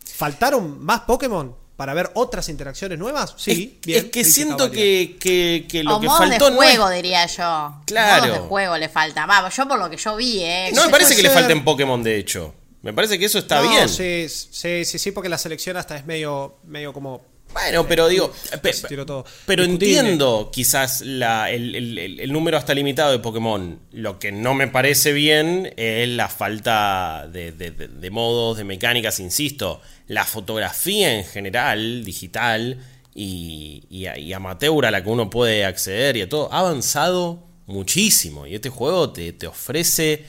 [0.06, 3.34] ¿Faltaron más Pokémon para ver otras interacciones nuevas?
[3.38, 4.06] Sí, es, bien.
[4.06, 6.90] es que siento que, que, que lo o que modos faltó de no es- juego,
[6.90, 7.82] diría yo.
[7.86, 8.24] Claro.
[8.28, 9.26] Modos de juego le falta.
[9.26, 10.72] Vamos, yo por lo que yo vi, ¿eh?
[10.74, 11.40] No me parece que le ser.
[11.40, 12.54] falten Pokémon, de hecho.
[12.82, 13.88] Me parece que eso está No, bien.
[13.88, 17.22] Sí, sí, sí, sí, porque la selección hasta es medio, medio como.
[17.54, 18.32] Bueno, pero digo,
[18.62, 18.74] pe-
[19.06, 19.26] todo.
[19.46, 20.00] pero Discutible.
[20.00, 23.80] entiendo quizás la- el, el- el- número hasta limitado de Pokémon.
[23.92, 28.64] Lo que no me parece bien es la falta de, de- de- de modos, de
[28.64, 29.82] mecánicas, insisto.
[30.08, 32.80] La fotografía en general, digital
[33.16, 37.44] y, y, y amateur a la que uno puede acceder y a todo, ha avanzado
[37.68, 38.48] muchísimo.
[38.48, 40.26] Y este juego te, te ofrece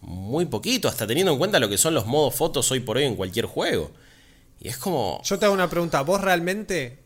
[0.00, 3.04] muy poquito, hasta teniendo en cuenta lo que son los modos fotos hoy por hoy
[3.04, 3.90] en cualquier juego.
[4.60, 5.20] Y es como...
[5.24, 6.02] Yo te hago una pregunta.
[6.02, 6.98] ¿Vos realmente,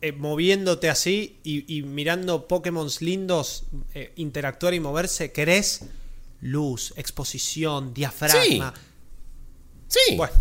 [0.00, 5.82] eh, moviéndote así y, y mirando Pokémon lindos eh, interactuar y moverse, querés
[6.40, 8.72] luz, exposición, diafragma?
[9.88, 10.16] Sí.
[10.16, 10.32] Bueno,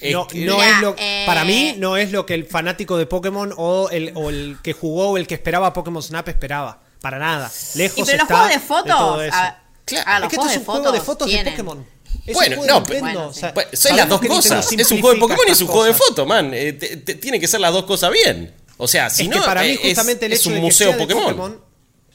[0.00, 2.46] Es no, que- no Mira, es lo, eh, para mí no es lo que el
[2.46, 6.28] fanático de Pokémon o el, o el que jugó o el que esperaba Pokémon Snap
[6.28, 6.82] esperaba.
[7.00, 7.50] Para nada.
[7.74, 8.86] Lejos Y pero los está juegos de fotos.
[8.98, 9.36] todo eso.
[9.36, 10.10] a- Claro.
[10.10, 11.44] a es los que esto es de un juego de fotos de.
[11.44, 11.86] Pokémon.
[12.26, 13.54] Es Bueno, no, pero- Bueno, o sea, sí.
[13.54, 14.72] Pues, son las dos cosas.
[14.72, 16.52] Es un juego de Pokémon y es un juego de foto, man.
[16.52, 18.52] Eh, te- te- tiene que ser las dos cosas bien.
[18.78, 20.64] O sea, si es no, que para mí eh, es- justamente es, un de que
[20.64, 21.60] museo sea de Pokémon.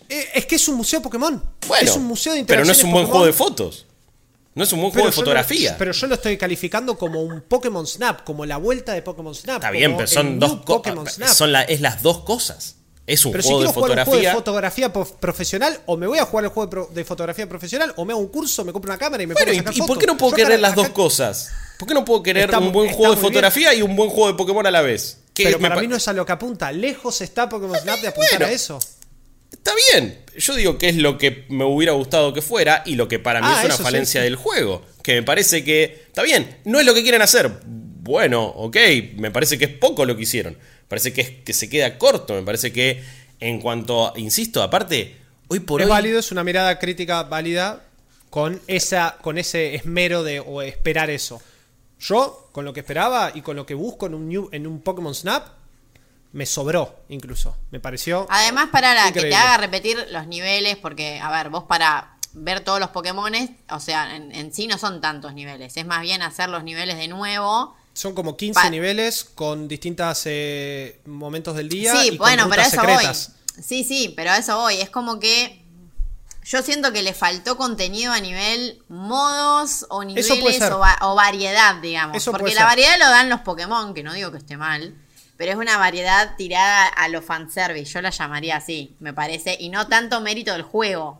[0.10, 1.42] eh, es que es un museo Pokémon.
[1.68, 3.86] Bueno, es un museo de pero no es un buen juego de fotos.
[4.54, 5.76] No es un buen Pero juego de lo- fotografía.
[5.78, 9.56] pero yo lo estoy calificando como un Pokémon Snap, como la vuelta de Pokémon Snap.
[9.56, 11.36] Está bien, pero son dos cosas.
[11.38, 12.76] Son la, es las dos cosas.
[13.08, 14.92] Es un Pero si juego de quiero jugar un juego de fotografía.
[14.92, 18.14] fotografía profesional, o me voy a jugar el juego de, de fotografía profesional, o me
[18.14, 19.78] hago un curso, me compro una cámara y me Bueno, pongo a ¿y, sacar y
[19.80, 20.00] por fotos.
[20.02, 21.50] qué no puedo Yo querer acá- las dos cosas?
[21.80, 23.28] ¿Por qué no puedo querer Está un buen juego de bien.
[23.28, 25.18] fotografía y un buen juego de Pokémon a la vez?
[25.34, 26.72] Que Pero para pa- mí no es a lo que apunta.
[26.72, 28.46] Lejos está Pokémon Snap de apuntar bueno.
[28.46, 28.80] a eso.
[29.52, 30.24] Está bien.
[30.38, 33.42] Yo digo que es lo que me hubiera gustado que fuera y lo que para
[33.42, 34.26] mí Ah, es una sí, falencia sí.
[34.26, 34.86] del juego.
[35.04, 36.04] Que me parece que.
[36.08, 37.52] Está bien, no es lo que quieren hacer.
[37.66, 38.78] Bueno, ok.
[39.18, 40.58] Me parece que es poco lo que hicieron.
[40.92, 42.34] Me parece que, es, que se queda corto.
[42.34, 43.02] Me parece que
[43.40, 44.08] en cuanto.
[44.10, 45.16] a- insisto, aparte,
[45.48, 45.92] hoy por es hoy.
[45.92, 47.84] válido, es una mirada crítica válida
[48.30, 51.42] con, esa, con ese esmero de o esperar eso.
[52.00, 54.82] Yo, con lo que esperaba y con lo que busco en un, new- en un
[54.82, 55.48] Pokémon Snap,
[56.34, 57.56] me sobró incluso.
[57.72, 58.28] Me pareció.
[58.30, 62.62] Además, para la que te haga repetir los niveles, porque, a ver, vos para ver
[62.62, 66.22] todos los Pokémones, o sea, en, en sí no son tantos niveles, es más bien
[66.22, 67.76] hacer los niveles de nuevo.
[67.94, 70.26] Son como 15 Pa- niveles con distintos
[71.06, 71.94] momentos del día.
[71.94, 73.32] Sí, y con bueno, pero a rutas eso secretas.
[73.56, 73.64] voy.
[73.64, 74.76] Sí, sí, pero a eso voy.
[74.76, 75.62] Es como que
[76.44, 81.76] yo siento que le faltó contenido a nivel modos o niveles o, va- o variedad,
[81.76, 82.18] digamos.
[82.18, 84.96] Eso Porque la variedad lo dan los Pokémon, que no digo que esté mal.
[85.38, 89.70] Pero es una variedad tirada a lo fanservice, yo la llamaría así, me parece, y
[89.70, 91.20] no tanto mérito del juego.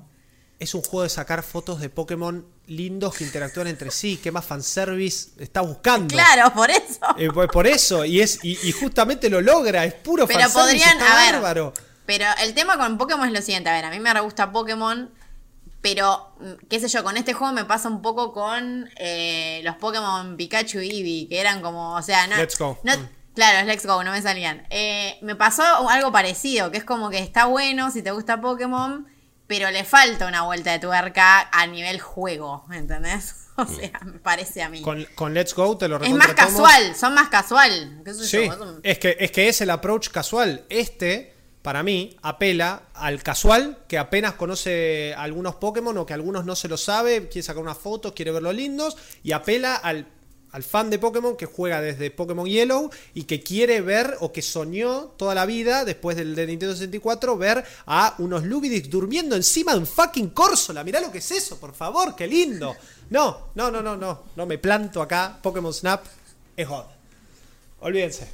[0.62, 4.20] Es un juego de sacar fotos de Pokémon lindos que interactúan entre sí.
[4.22, 6.14] ¿Qué más fanservice está buscando?
[6.14, 7.00] Claro, por eso.
[7.18, 10.86] Eh, por, por eso, y es y, y justamente lo logra, es puro Pero fanservice,
[10.86, 11.74] podrían, está a ver, bárbaro.
[12.06, 14.52] pero el tema con Pokémon es lo siguiente, a ver, a mí me re gusta
[14.52, 15.10] Pokémon,
[15.82, 19.76] Pero, mm, qué sé yo, con este juego me pasa un poco con eh, los
[19.78, 22.38] Pokémon Pikachu y Eevee, que eran como, o sea, no.
[22.38, 22.80] Let's go.
[22.84, 23.10] no- Mm.
[23.34, 24.68] Claro, es Let's Go, no me salían.
[24.70, 29.08] Eh, me pasó algo parecido, que es como que está bueno si te gusta Pokémon,
[29.52, 33.36] pero le falta una vuelta de tuerca a nivel juego, ¿entendés?
[33.58, 34.82] O sea, me parece a mí.
[34.82, 38.02] Con, con Let's Go te lo es más casual, son más casual.
[38.04, 40.64] qué Sí, yo, es que, es que es el approach casual.
[40.70, 46.56] Este, para mí, apela al casual que apenas conoce algunos Pokémon o que algunos no
[46.56, 50.08] se lo sabe, quiere sacar unas fotos, quiere verlos lindos, y apela al,
[50.52, 54.42] al fan de Pokémon que juega desde Pokémon Yellow y que quiere ver o que
[54.42, 59.74] soñó toda la vida, después del de Nintendo 64, ver a unos Lubidix durmiendo encima
[59.74, 60.84] de un fucking Corsola.
[60.84, 62.76] Mirá lo que es eso, por favor, qué lindo.
[63.10, 65.38] No, no, no, no, no, no me planto acá.
[65.42, 66.06] Pokémon Snap
[66.56, 66.86] es God.
[67.82, 68.30] Olvídense.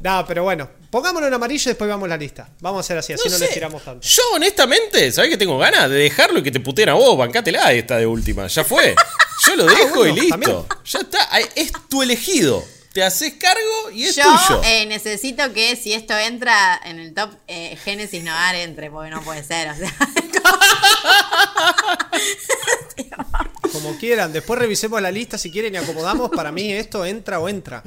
[0.00, 2.48] No, pero bueno, pongámoslo en amarillo y después vamos a la lista.
[2.60, 3.44] Vamos a hacer así, así no, sé.
[3.44, 4.06] les tiramos tanto.
[4.06, 7.16] Yo, honestamente, ¿sabés que tengo ganas de dejarlo y que te puteen a vos?
[7.16, 8.48] Bancátela esta de última.
[8.48, 8.96] Ya fue.
[9.46, 10.38] Yo lo dejo Ah, bueno, y listo.
[10.38, 10.56] también.
[10.84, 11.28] Ya está.
[11.56, 12.62] Es tu elegido.
[12.92, 14.60] Te haces cargo y es Yo tuyo.
[14.64, 19.22] eh, necesito que si esto entra en el top, eh, Génesis Novar entre, porque no
[19.22, 19.90] puede ser, o sea.
[23.72, 26.30] Como quieran, después revisemos la lista si quieren y acomodamos.
[26.30, 27.82] Para mí esto entra o entra.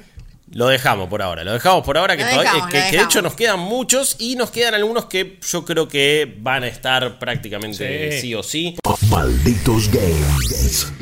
[0.56, 3.34] Lo dejamos por ahora, lo dejamos por ahora, que, todavía- que- que de hecho nos
[3.36, 8.22] quedan muchos y nos quedan algunos que yo creo que van a estar prácticamente sí,
[8.22, 8.36] Sí.
[8.36, 8.76] o sí.
[9.10, 10.94] Malditos Games.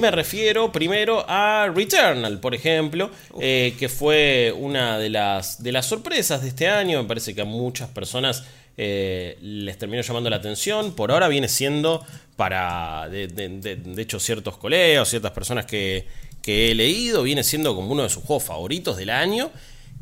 [0.00, 5.84] Me refiero primero a Returnal, por ejemplo, eh, que fue una de las, de las
[5.84, 7.02] sorpresas de este año.
[7.02, 8.44] Me parece que a muchas personas
[8.78, 10.94] eh, les terminó llamando la atención.
[10.96, 12.04] Por ahora viene siendo
[12.36, 16.08] para, de, de- de- de hecho, ciertos colegas, ciertas personas que,
[16.44, 19.50] que he leído, viene siendo como uno de sus juegos favoritos del año.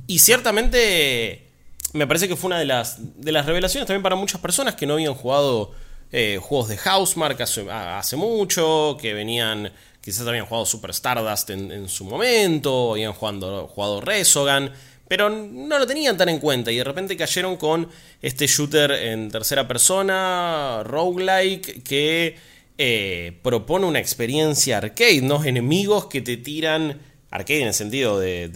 [0.09, 1.47] Y ciertamente
[1.93, 4.85] me parece que fue una de las, de las revelaciones también para muchas personas que
[4.85, 5.71] no habían jugado
[6.11, 9.71] eh, juegos de Housemark hace, hace mucho, que venían,
[10.01, 14.73] quizás habían jugado Super Stardust en, en su momento, habían jugado, jugado Resogan,
[15.07, 17.89] pero no lo tenían tan en cuenta y de repente cayeron con
[18.21, 22.37] este shooter en tercera persona, roguelike, que
[22.85, 25.45] eh, propone una experiencia arcade, ¿no?
[25.45, 26.99] Enemigos que te tiran,
[27.31, 28.51] arcade en el sentido de,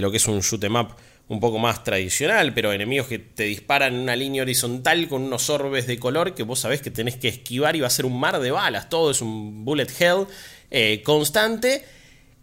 [0.00, 0.88] lo que es un shoot 'em up
[1.26, 5.50] un poco más tradicional, pero enemigos que te disparan en una línea horizontal con unos
[5.50, 8.20] orbes de color que vos sabés que tenés que esquivar y va a ser un
[8.20, 10.26] mar de balas, todo es un bullet hell
[10.70, 11.84] eh, constante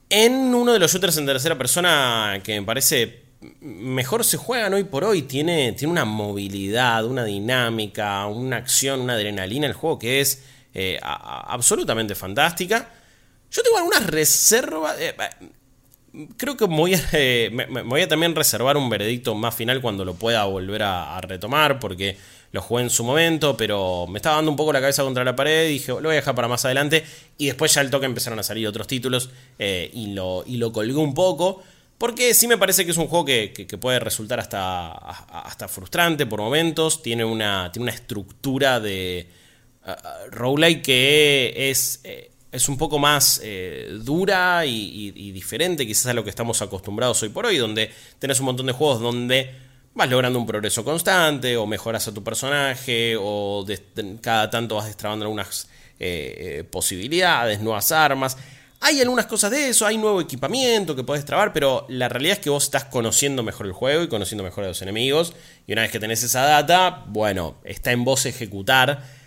[0.10, 3.22] en uno de los shooters en tercera persona que me parece
[3.62, 5.22] mejor se juegan hoy por hoy.
[5.22, 10.44] Tiene, tiene una movilidad, una dinámica, una acción, una adrenalina el juego que es
[10.74, 12.90] eh, absolutamente fantástica.
[13.52, 14.98] Yo tengo algunas reservas.
[15.00, 17.02] eh, eh, creo que voy, a,
[17.52, 21.80] me, voy a también reservar un veredicto más final cuando lo pueda volver a, retomar,
[21.80, 22.18] porque
[22.52, 25.36] lo jugué en su momento, pero me estaba dando un poco la cabeza contra la
[25.36, 27.04] pared y dije, lo voy a dejar para más adelante.
[27.38, 31.14] Y después ya al toque empezaron a salir otros títulos y, lo, y colgué un
[31.14, 31.64] poco.
[31.98, 35.68] Porque sí me parece que es un juego que, que- que puede resultar hasta, hasta
[35.68, 37.02] frustrante por momentos.
[37.04, 39.30] Tiene una, tiene una estructura de
[39.98, 46.14] uh, roguelike que es, eh, es un poco más eh, dura y, diferente quizás a
[46.14, 49.56] lo que estamos acostumbrados hoy por hoy, donde tenés un montón de juegos donde
[49.94, 53.84] vas logrando un progreso constante o mejoras a tu personaje o des-
[54.22, 55.68] cada tanto vas destrabando algunas
[56.00, 58.38] eh, eh, posibilidades, nuevas armas.
[58.84, 62.44] Hay algunas cosas de eso, hay nuevo equipamiento que podés trabar, pero la realidad es
[62.44, 65.34] que vos estás conociendo mejor el juego y conociendo mejor a los enemigos.
[65.68, 69.21] Y una vez que tenés esa data, bueno, está en vos ejecutar.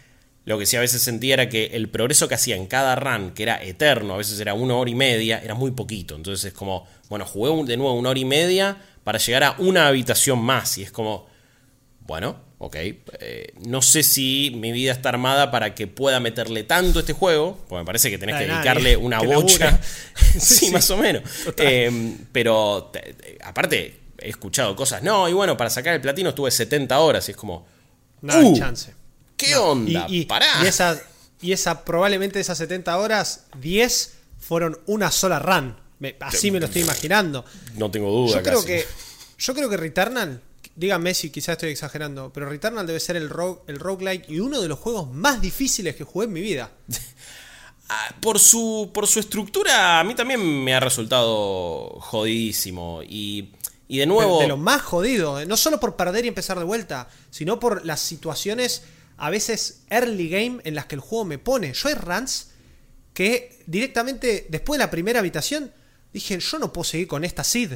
[0.46, 3.30] Lo que sí a veces sentía era que el progreso que hacía en cada run,
[3.32, 6.14] que era eterno, a veces era una hora y media, era muy poquito.
[6.16, 9.54] Entonces es como, bueno, jugué un- de nuevo una hora y media para llegar a
[9.58, 10.76] una habitación más.
[10.76, 11.26] Y es como,
[12.00, 12.76] bueno, ok.
[12.76, 17.14] eh, no sé si mi vida está armada para que pueda meterle tanto a este
[17.14, 17.58] juego.
[17.68, 19.80] Porque me parece que tenés que dedicarle una bocha.
[20.38, 21.22] sí, más o menos.
[21.56, 25.02] Eh, pero te- te- aparte, he escuchado cosas.
[25.02, 27.26] No, y bueno, para sacar el platino estuve 70 horas.
[27.28, 27.66] Y es como,
[28.20, 28.92] No hay Uh, chance.
[29.36, 30.06] ¿Qué onda?
[30.08, 30.46] Y, y- Pará.
[30.62, 31.00] y esa,
[31.40, 35.76] y esa, probablemente esas 70 horas, 10 fueron una sola run.
[35.98, 37.44] Me- así me lo estoy imaginando.
[37.76, 38.36] No tengo duda.
[38.38, 38.66] Yo creo casi.
[38.66, 38.86] que.
[39.38, 40.40] Yo creo que Returnal.
[40.76, 42.32] Díganme si quizás estoy exagerando.
[42.32, 45.94] Pero Returnal debe ser el, rogue, el roguelike y uno de los juegos más difíciles
[45.94, 46.70] que jugué en mi vida.
[47.86, 53.02] Ah, por su, por su estructura, a mí también me ha resultado jodidísimo.
[53.06, 53.50] Y,
[53.88, 54.40] y de De, nuevo.
[54.40, 55.38] de lo más jodido.
[55.38, 57.08] eh, No solo por perder y empezar de vuelta.
[57.30, 58.82] Sino por las situaciones.
[59.16, 61.72] A veces early game en las que el juego me pone.
[61.72, 62.50] Yo hay runs
[63.12, 65.72] que directamente después de la primera habitación
[66.12, 67.72] dije, yo no puedo seguir con esta Sid.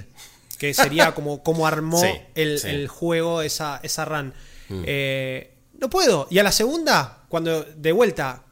[0.59, 2.69] Que sería como, como armó Sí, el, sí.
[2.69, 4.35] el juego esa, esa run.
[4.71, 6.27] Eh, no puedo.
[6.31, 8.43] Y a la segunda, cuando de vuelta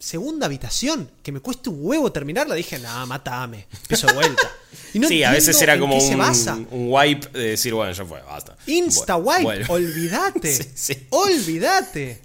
[0.00, 4.50] segunda habitación, que me cueste un huevo terminarla, dije, nah, matame, empiezo de vuelta.
[4.94, 8.20] Y no sí, a veces era como un, un wipe de decir, bueno, ya fue,
[8.22, 8.56] basta.
[8.66, 10.52] Insta wipe, olvídate.
[10.56, 11.06] Sí, sí.
[11.10, 12.22] Olvídate.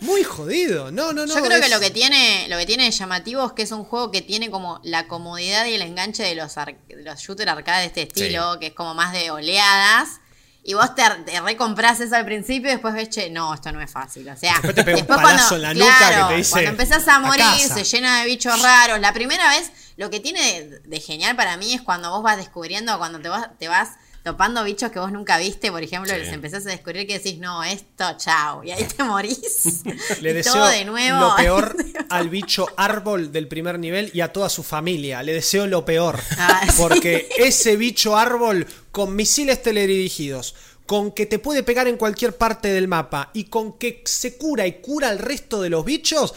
[0.00, 0.90] Muy jodido.
[0.90, 1.34] No, no, no.
[1.34, 3.84] Yo creo que lo que tiene, lo que tiene de llamativo es que es un
[3.84, 7.48] juego que tiene como la comodidad y el enganche de los, ar- de los shooter
[7.48, 10.20] arcade de este estilo, que es como más de oleadas.
[10.68, 13.80] Y vos te, te recompras eso al principio y después ves, che, no, esto no
[13.80, 14.28] es fácil.
[14.28, 17.06] O sea, Después te pega un palazo en la nuca que te dice, cuando empezás
[17.06, 17.74] a "A morir, casa".
[17.74, 18.98] se llena de bichos raros.
[18.98, 22.36] La primera vez, lo que tiene de, de genial para mí es cuando vos vas
[22.36, 23.90] descubriendo, cuando te vas, te vas
[24.26, 26.18] topando bichos que vos nunca viste, por ejemplo, Sí.
[26.18, 28.64] los empezás a descubrir que decís, no, esto, chao.
[28.64, 29.82] Y ahí te morís.
[30.20, 31.20] Le y deseo todo de nuevo.
[31.20, 31.76] lo peor
[32.10, 35.22] al bicho árbol del primer nivel y a toda su familia.
[35.22, 36.18] Le deseo lo peor.
[36.38, 36.72] Ah, sí.
[36.76, 40.56] Porque ese bicho árbol con misiles teledirigidos,
[40.86, 44.66] con que te puede pegar en cualquier parte del mapa y con que se cura
[44.66, 46.34] y cura al resto de los bichos.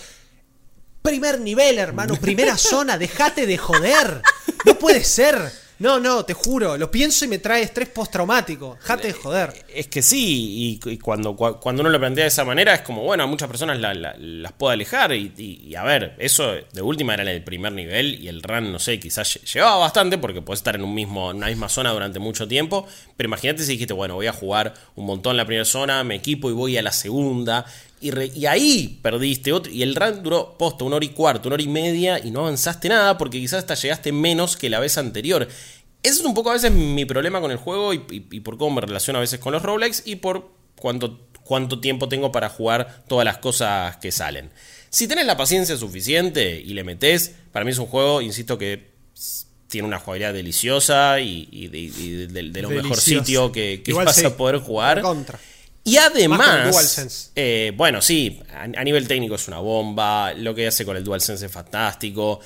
[1.01, 4.21] Primer nivel, hermano, primera zona, dejate de joder.
[4.65, 5.51] No puede ser.
[5.79, 8.75] No, no, te juro, lo pienso y me trae estrés postraumático.
[8.81, 9.65] Dejate de joder.
[9.73, 12.81] Es que sí, y, y cuando, cua- cuando uno lo plantea de esa manera es
[12.81, 16.15] como, bueno, a muchas personas la- la- las puede alejar y, y- y a ver,
[16.19, 19.53] eso de última era en el primer nivel y el run, no sé, quizás lle-
[19.53, 22.85] llevaba bastante porque puedes estar en, un mismo, en una misma zona durante mucho tiempo,
[23.15, 26.49] pero imagínate si dijiste, bueno, voy a jugar un montón la primera zona, me equipo
[26.49, 27.65] y voy a la segunda.
[28.01, 29.71] Y, re- y ahí perdiste otro.
[29.71, 32.41] Y el run duró posta una hora y cuarto, una hora y media y no
[32.41, 35.47] avanzaste nada porque quizás hasta llegaste menos que la vez anterior.
[36.01, 38.57] Ese es un poco a veces mi problema con el juego y, y- y por
[38.57, 42.47] cómo me relaciono a veces con los roguelikes y por cuánto, cuánto tiempo tengo para
[42.49, 44.49] jugar todas las cosas que salen.
[44.89, 48.89] Si tenés la paciencia suficiente y le metés, para mí es un juego, insisto, que
[49.67, 54.15] tiene una jugabilidad deliciosa y, de, y de- de- de lo mejor sitio que, vas
[54.25, 55.01] a poder jugar.
[55.01, 55.37] contra.
[55.83, 57.31] Y además, DualSense.
[57.35, 61.03] eh, bueno, sí, a, a nivel técnico es una bomba, lo que hace con el
[61.03, 62.39] DualSense es fantástico,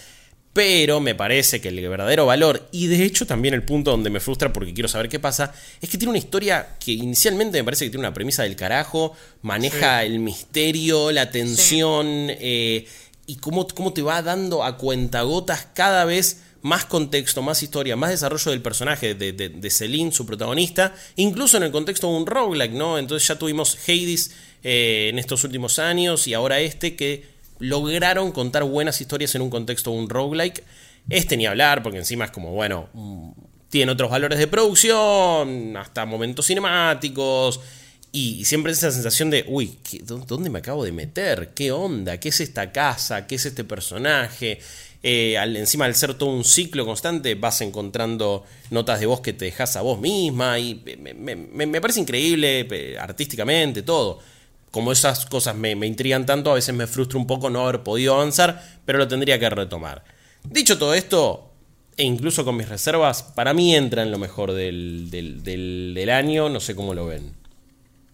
[0.54, 4.20] pero me parece que el verdadero valor, y de hecho también el punto donde me
[4.20, 7.86] frustra porque quiero saber qué pasa, es que tiene una historia que inicialmente me parece
[7.86, 12.88] que tiene una premisa del carajo, maneja el misterio, la tensión, eh,
[13.26, 18.10] y cómo, cómo te va dando a cuentagotas cada vez más contexto, más historia, más
[18.10, 22.98] desarrollo del personaje de, Celine, su protagonista, incluso en el contexto de un roguelike, ¿no?
[22.98, 24.32] Entonces ya tuvimos Hades
[24.64, 27.26] eh, en estos últimos años y ahora este que
[27.60, 30.64] lograron contar buenas historias en un contexto de un roguelike.
[31.10, 33.32] Este ni hablar, porque encima es como, bueno, mm,
[33.70, 37.60] tiene otros valores de producción, hasta momentos cinemáticos.
[38.12, 41.50] Y, siempre esa sensación de, uy, ¿qué- dó- ¿dónde me acabo de meter?
[41.56, 42.20] ¿Qué onda?
[42.20, 43.26] ¿Qué es esta casa?
[43.28, 44.60] ¿Qué es este personaje?
[45.06, 49.34] Eh, al, encima al ser todo un ciclo constante, vas encontrando notas de voz que
[49.34, 50.58] te dejas a vos misma.
[50.60, 54.20] Y me, me- me- me parece increíble eh, artísticamente, todo.
[54.72, 57.84] Como esas cosas me, me intrigan tanto, a veces me frustra un poco no haber
[57.84, 60.04] podido avanzar, pero lo tendría que retomar.
[60.46, 61.52] Dicho todo esto,
[61.98, 66.10] e incluso con mis reservas, para mí entra en lo mejor del, del- del- del
[66.10, 67.34] año, no sé cómo lo ven.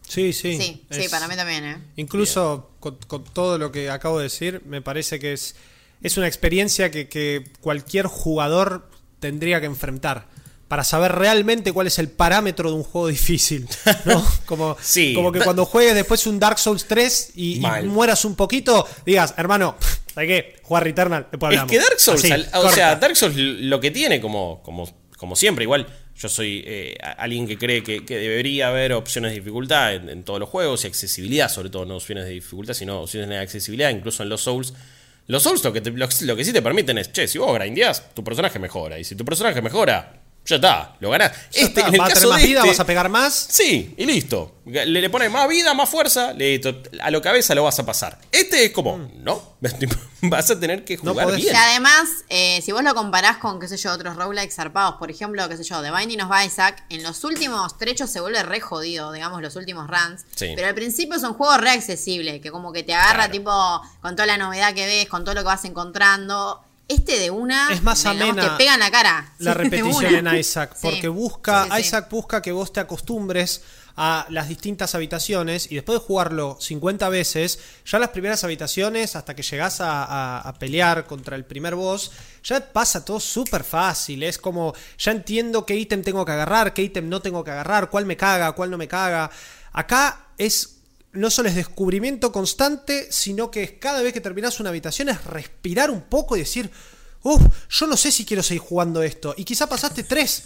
[0.07, 0.57] Sí, sí.
[0.57, 1.77] Sí, sí, para mí también, ¿eh?
[1.97, 5.55] Incluso con, con todo lo que acabo de decir, me parece que es,
[6.01, 8.89] es una experiencia que, que cualquier jugador
[9.19, 10.27] tendría que enfrentar
[10.67, 13.67] para saber realmente cuál es el parámetro de un juego difícil.
[14.05, 14.23] ¿no?
[14.45, 15.13] Como, Sí.
[15.15, 19.75] como que cuando juegues después un Dark Souls 3 y, mueras un poquito, digas, hermano,
[20.13, 20.55] ¿sabes qué?
[20.63, 21.71] Jugar Returnal, después Es hablamos.
[21.71, 24.87] que Dark Souls, Así, al- o sea, Dark Souls lo que tiene, como, como,
[25.17, 29.39] como siempre, igual yo soy eh, alguien que cree que, que debería haber opciones de
[29.39, 33.01] dificultad en, en todos los juegos y accesibilidad, sobre todo no opciones de dificultad, sino
[33.01, 34.73] opciones de accesibilidad, incluso en los Souls.
[35.29, 38.15] Los Souls lo que, te- lo, que sí te permiten es, che, si vos grindeás,
[38.15, 38.97] tu personaje mejora.
[38.97, 41.31] Y si tu personaje mejora, ya está, lo ganás.
[41.51, 42.85] Ya Este, está, en el vas a caso tener más de vida, este- vas a
[42.85, 43.33] pegar más.
[43.49, 44.55] Sí, y listo.
[44.65, 46.75] Le, le pones más vida, más fuerza, listo.
[47.01, 48.19] A lo cabeza lo vas a pasar.
[48.31, 49.55] Este es como, no,
[50.21, 51.01] vas a tener que Mm.
[51.05, 51.39] No jugar podés.
[51.41, 51.55] Y bien.
[51.55, 55.47] además, eh, si vos lo comparás con, qué sé yo, otros roguelikes zarpados, por ejemplo,
[55.49, 59.11] qué sé yo, The Binding of Isaac, en los últimos trechos se vuelve re jodido,
[59.11, 60.25] digamos, los últimos runs.
[60.35, 60.51] Sí.
[60.55, 63.31] Pero al principio es un juego re accesible, que como que te agarra, Claro.
[63.31, 66.63] tipo, con toda la novedad que ves, con todo lo que vas encontrando.
[66.89, 69.31] Este de una, Es más digamos, amena te pega en la cara.
[69.37, 71.81] la repetición en Isaac, Sí, porque busca, sí, sí.
[71.81, 73.61] Isaac busca que vos te acostumbres
[73.95, 79.35] a las distintas habitaciones y después de jugarlo 50 veces, ya las primeras habitaciones, hasta
[79.35, 82.11] que llegás a, a- a pelear contra el primer boss,
[82.43, 86.81] ya pasa todo súper fácil, es como, ya entiendo qué ítem tengo que agarrar, qué
[86.81, 89.29] ítem no tengo que agarrar, cuál me caga, cuál no me caga.
[89.73, 90.78] Acá es
[91.11, 95.23] no solo es descubrimiento constante, sino que es cada vez que terminas una habitación es
[95.25, 96.69] respirar un poco y decir,
[97.23, 99.33] uff, yo no sé si quiero seguir jugando esto.
[99.37, 100.43] Y quizá pasaste tres.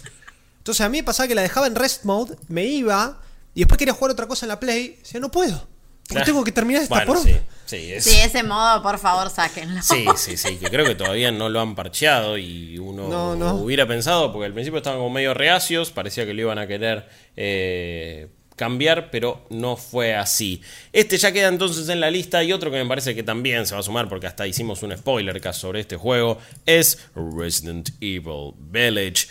[0.58, 3.20] Entonces a mí me pasaba que la dejaba en rest mode, me iba
[3.54, 5.58] y después quería jugar otra cosa en la play, decía, no puedo.
[6.04, 6.24] Porque Claro.
[6.26, 7.30] tengo que terminar esta Bueno, poronga.
[7.30, 9.80] sí, Sí, es- Sí, ese modo, por favor, sáquenlo.
[9.82, 13.54] Sí, sí, sí, que creo que todavía no lo han parcheado y uno No, no.
[13.54, 17.08] hubiera pensado, porque al principio estaban como medio reacios, parecía que lo iban a querer
[17.36, 20.60] eh, cambiar, pero no fue así.
[20.92, 23.74] Este ya queda entonces en la lista y otro que me parece que también se
[23.74, 28.52] va a sumar, porque hasta hicimos un spoiler cast sobre este juego, es Resident Evil
[28.58, 29.26] Village.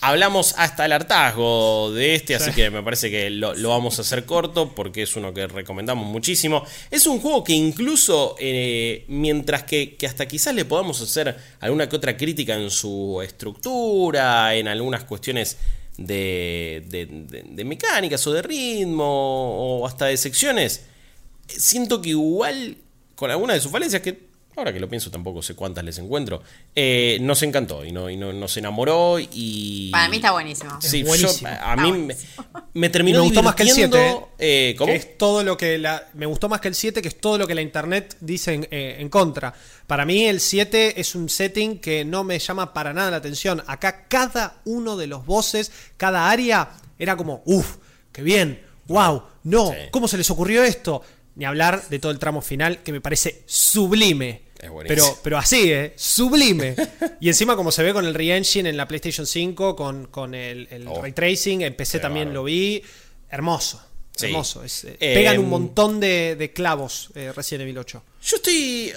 [0.00, 4.02] Hablamos hasta el hartazgo de este, así que me parece que lo, lo vamos a
[4.02, 6.64] hacer corto, porque es uno que recomendamos muchísimo.
[6.90, 11.88] Es un juego que incluso, eh, mientras que, que hasta quizás le podamos hacer alguna
[11.88, 15.56] que otra crítica en su estructura, en algunas cuestiones
[15.98, 20.82] de, de- de- mecánicas o de ritmo o hasta de secciones,
[21.46, 22.76] siento que igual
[23.14, 24.26] con alguna de sus falencias, que
[24.56, 26.42] ahora que lo pienso tampoco sé cuántas les encuentro,
[26.74, 29.90] eh, nos encantó y, no, y no- nos enamoró y...
[29.92, 30.78] Para mí está buenísimo.
[30.80, 31.50] Sí, buenísimo.
[31.60, 32.16] a mí me,
[32.74, 33.86] me Y terminó me gustó más que el 7.
[33.96, 34.92] divirtiendo, eh, ¿cómo?
[34.92, 37.38] Que es todo lo que la, me gustó más que el 7, que es todo
[37.38, 39.52] lo que la internet dice en, eh, en contra.
[39.86, 43.62] Para mí el 7 es un setting que no me llama para nada la atención.
[43.66, 47.76] Acá cada uno de los bosses, cada área, era como, uff,
[48.12, 49.76] qué bien, wow, no, Sí.
[49.90, 51.02] ¿cómo se les ocurrió esto?
[51.34, 54.45] Ni hablar de todo el tramo final que me parece sublime.
[54.60, 55.06] Es buenísimo.
[55.06, 55.92] Pero, pero así, ¿eh?
[55.96, 56.74] Sublime.
[57.20, 60.68] Y encima como se ve con el Re-Engine en la PlayStation 5, con, con el,
[60.70, 61.00] el Oh.
[61.00, 62.40] Ray Tracing, en PC también bárbaro.
[62.42, 62.82] lo vi.
[63.30, 63.82] Hermoso.
[64.14, 64.26] Sí.
[64.26, 64.62] Hermoso.
[64.64, 68.02] Es, eh, Eh, pegan un montón de, de clavos eh, Resident Evil 8.
[68.22, 68.92] Yo estoy.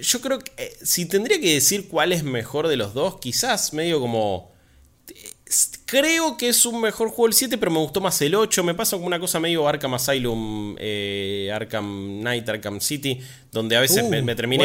[0.00, 0.52] yo creo que.
[0.56, 4.52] eh, si tendría que decir cuál es mejor de los dos, quizás medio como.
[5.84, 8.64] Creo que es un mejor juego el 7, pero me gustó más el 8.
[8.64, 13.20] Me pasa como una cosa medio Arkham Asylum, eh, Arkham Knight, Arkham City,
[13.52, 14.64] donde a veces Uh, me, me terminé.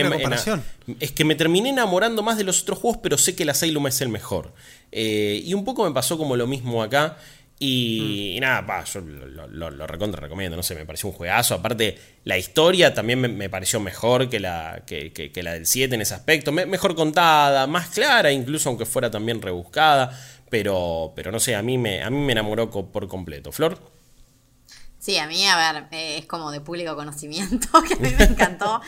[1.00, 3.86] es que me terminé enamorando más de los otros juegos, pero sé que el Asylum
[3.88, 4.54] es el mejor.
[4.92, 7.18] Eh, y un poco me pasó como lo mismo acá.
[7.64, 11.10] Y, y nada, pa, yo lo, lo- lo- lo recontra recomiendo, no sé, me pareció
[11.10, 11.54] un juegazo.
[11.54, 15.68] Aparte, la historia también me, me pareció mejor que la, que, que- que la del
[15.68, 16.52] 7 en ese aspecto.
[16.52, 20.20] Me- mejor contada, más clara, incluso aunque fuera también rebuscada.
[20.52, 23.52] Pero, pero no sé, a mí me, a mí me enamoró co- por completo.
[23.52, 23.80] Flor.
[25.00, 28.24] Sí, a mí, a ver, eh, es como de público conocimiento, que a mí me
[28.26, 28.80] encantó.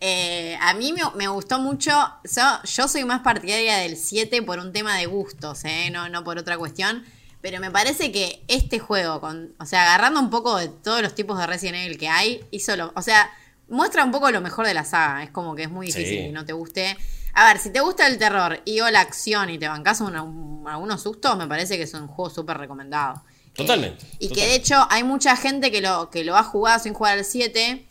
[0.00, 1.92] Eh, a mí me, me gustó mucho,
[2.24, 6.24] yo, yo soy más partidaria del 7 por un tema de gustos, eh, no, no
[6.24, 7.04] por otra cuestión,
[7.40, 11.14] pero me parece que este juego, con, o sea, agarrando un poco de todos los
[11.14, 13.30] tipos de Resident Evil que hay, hizo lo, o sea,
[13.68, 16.16] muestra un poco lo mejor de la saga, es como que es muy difícil Sí.
[16.26, 16.96] que no te guste.
[17.34, 21.02] A ver, si te gusta el terror y o la acción y te bancas algunos
[21.02, 23.22] sustos, me parece que es un juego súper recomendado.
[23.54, 26.78] Totalmente, Eh, y que de hecho hay mucha gente que lo, que lo ha jugado
[26.78, 27.86] sin jugar al 7.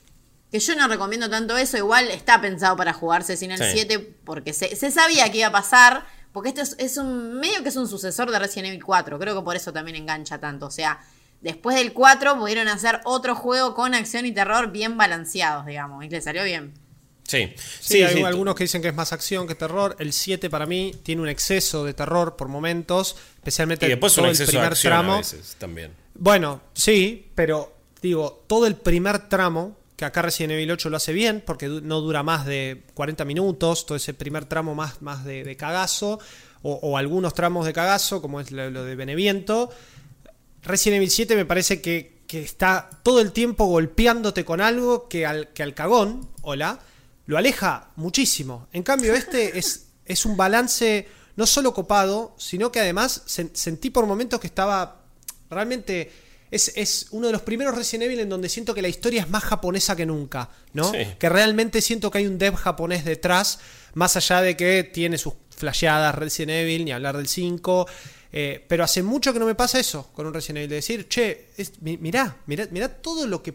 [0.51, 1.77] Que yo no recomiendo tanto eso.
[1.77, 3.65] Igual está pensado para jugarse sin el Sí.
[3.73, 3.99] 7.
[4.25, 6.05] Porque se, se sabía que iba a pasar.
[6.33, 7.39] Porque esto es, es un.
[7.39, 9.17] medio que es un sucesor de Resident Evil 4.
[9.19, 10.65] Creo que por eso también engancha tanto.
[10.65, 10.99] O sea,
[11.41, 16.03] después del 4 pudieron hacer otro juego con acción y terror bien balanceados, digamos.
[16.03, 16.73] Y le salió bien.
[17.31, 19.95] Sí, Sí, hay algunos que dicen que es más acción que terror.
[19.99, 24.23] El 7 para mí tiene un exceso de terror por momentos, especialmente Y después un
[24.23, 25.13] todo exceso el de primer acción tramo.
[25.13, 25.91] a veces también.
[26.13, 31.13] Bueno, sí, pero digo, todo el primer tramo, que acá Resident Evil 8 lo hace
[31.13, 35.43] bien, porque no dura más de 40 minutos, todo ese primer tramo más, más de,
[35.43, 36.19] de cagazo,
[36.63, 39.69] o, o algunos tramos de cagazo, como es lo, lo de Beneviento.
[40.63, 45.25] Resident Evil 7 me parece que, que está todo el tiempo golpeándote con algo que
[45.25, 46.79] al, que al cagón, hola,
[47.31, 48.67] lo aleja muchísimo.
[48.73, 51.07] En cambio, este es, es un balance
[51.37, 55.01] no solo copado, sino que además sen- sentí por momentos que estaba
[55.49, 56.11] realmente...
[56.51, 59.29] Es, es uno de los primeros Resident Evil en donde siento que la historia es
[59.29, 60.91] más japonesa que nunca, ¿no?
[60.91, 60.97] Sí.
[61.17, 63.59] Que realmente siento que hay un dev japonés detrás,
[63.93, 67.87] más allá de que tiene sus flasheadas Resident Evil, ni hablar del 5.
[68.33, 71.07] eh, pero hace mucho que no me pasa eso con un Resident Evil, de decir,
[71.07, 73.53] che, es- mi- mirá, mirá, mirá todo lo que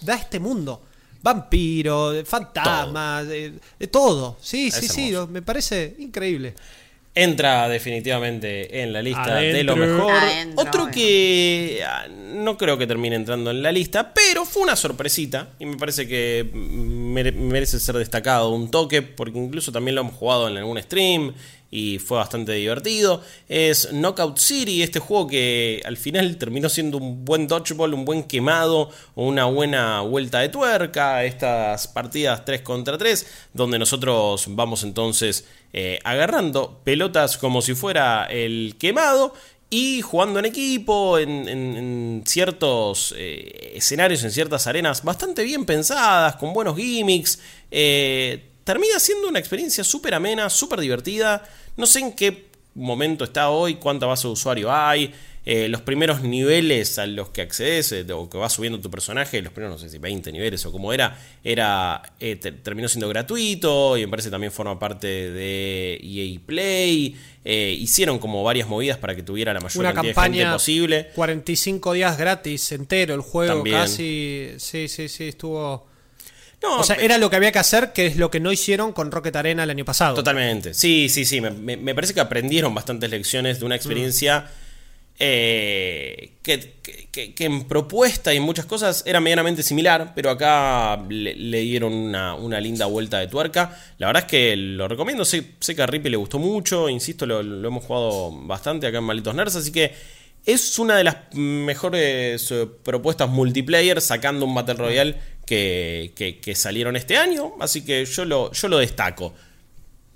[0.00, 0.82] da este mundo.
[1.24, 4.36] Vampiro, de fantasmas, de, de todo.
[4.42, 6.54] Sí, Es sí, sí, me parece increíble.
[7.16, 10.12] Entra definitivamente en la lista de lo mejor.
[10.12, 14.74] Adentro, Otro que ah, no creo que termine entrando en la lista, pero fue una
[14.76, 20.02] sorpresita y me parece que mere- merece ser destacado un toque porque incluso también lo
[20.02, 21.32] hemos jugado en algún stream
[21.74, 23.20] y fue bastante divertido.
[23.48, 28.22] Es Knockout City, este juego que al final terminó siendo un buen dodgeball, un buen
[28.22, 31.24] quemado una buena vuelta de tuerca.
[31.24, 38.26] Estas partidas 3 contra 3, donde nosotros vamos entonces eh, agarrando pelotas como si fuera
[38.26, 39.34] el quemado
[39.68, 46.52] y jugando en equipo, en ciertos eh, escenarios, en ciertas arenas bastante bien pensadas, con
[46.52, 47.40] buenos gimmicks.
[47.72, 51.46] eh, termina siendo una experiencia súper amena, súper divertida.
[51.76, 55.12] No sé en qué momento está hoy, cuánta base de usuario hay.
[55.46, 59.42] eh, los primeros niveles a los que accedes eh, o que vas subiendo tu personaje,
[59.42, 63.10] los primeros, no sé si 20 niveles o como era, era eh, te- terminó siendo
[63.10, 67.14] gratuito y me parece también forma parte de EA Play.
[67.44, 70.52] Eh, hicieron como varias movidas para que tuviera la mayor Una cantidad de campaña gente
[70.54, 71.10] posible.
[71.14, 73.76] 45 días gratis entero el juego, También.
[73.76, 74.52] casi.
[74.56, 75.86] Sí, sí, sí, estuvo.
[76.64, 78.92] No, o sea, era lo que había que hacer, que es lo que no hicieron
[78.92, 80.14] con Rocket Arena el año pasado.
[80.14, 80.72] Totalmente.
[80.74, 81.40] Sí, sí, sí.
[81.40, 84.46] Me, me- me parece que aprendieron bastantes lecciones de una experiencia
[85.18, 86.74] eh, que,
[87.12, 91.92] que- en propuesta y en muchas cosas era medianamente similar, pero acá le, le dieron
[91.92, 93.78] una, una linda vuelta de tuerca.
[93.98, 95.24] La verdad es que lo recomiendo.
[95.24, 96.88] Sé, sé que a Rippy le gustó mucho.
[96.88, 99.54] Insisto, lo, lo hemos jugado bastante acá en Malitos Nerds.
[99.56, 99.92] Así que
[100.44, 105.14] es una de las mejores eh, propuestas multiplayer sacando un Battle Royale
[105.46, 107.52] que, que- que salieron este año.
[107.60, 109.34] Así que yo lo, yo lo destaco.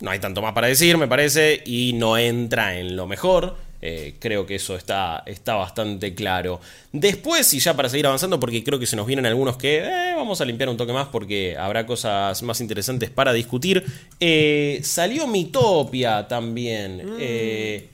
[0.00, 3.56] No hay tanto más para decir, me parece, y no entra en lo mejor.
[3.80, 6.60] Eh, creo que eso está, está bastante claro.
[6.92, 10.14] Después, y ya para seguir avanzando, porque creo que se nos vienen algunos que eh,
[10.16, 13.84] vamos a limpiar un toque más porque habrá cosas más interesantes para discutir.
[14.18, 17.16] Eh, salió Mitopia también.
[17.20, 17.88] eh,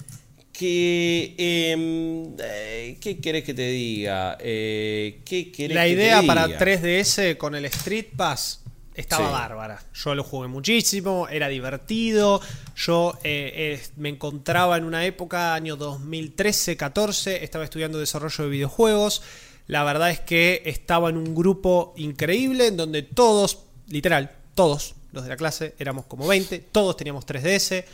[0.57, 1.34] que.
[1.36, 4.38] em, eh, ¿Qué querés que te diga?
[4.40, 6.59] Eh, ¿Qué querés La que te idea para diga?
[6.59, 8.62] 3DS con el Street Pass
[8.94, 9.32] estaba Sí.
[9.32, 9.82] bárbara.
[9.92, 12.40] Yo lo jugué muchísimo, era divertido.
[12.76, 19.22] Yo eh, me encontraba en una época, año 2013-14, estaba estudiando desarrollo de videojuegos.
[19.66, 25.22] La verdad es que estaba en un grupo increíble en donde todos, literal, todos los
[25.24, 27.84] de la clase, éramos como 20, todos teníamos 3DS,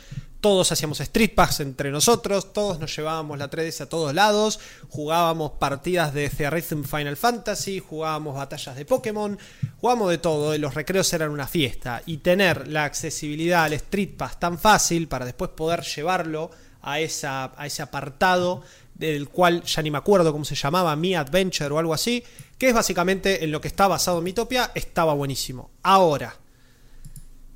[0.41, 5.51] todos hacíamos Street Pass entre nosotros, todos nos llevábamos la 3DS a todos lados, jugábamos
[5.51, 9.37] partidas de Theatrhythm Final Fantasy, jugábamos batallas de Pokémon,
[9.79, 12.01] jugábamos de todo, y los recreos eran una fiesta.
[12.07, 16.49] Y tener la accesibilidad al Street Pass tan fácil para después poder llevarlo
[16.81, 18.63] a, esa, a ese apartado
[18.95, 22.23] del cual ya ni me acuerdo cómo se llamaba, Mi Adventure o algo así,
[22.57, 25.71] que es básicamente en lo que está basado Mitopia, estaba buenísimo.
[25.83, 26.35] Ahora,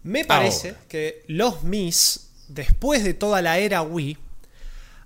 [0.04, 0.82] me parece Ahora.
[0.88, 4.18] que los Mis, después de toda la era Wii,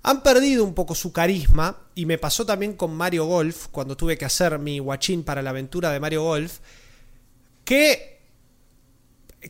[0.02, 1.78] han perdido un poco su carisma.
[1.94, 5.50] Y me pasó también con Mario Golf, cuando tuve que hacer mi guachín para la
[5.50, 6.58] aventura de Mario Golf.
[7.64, 8.18] Que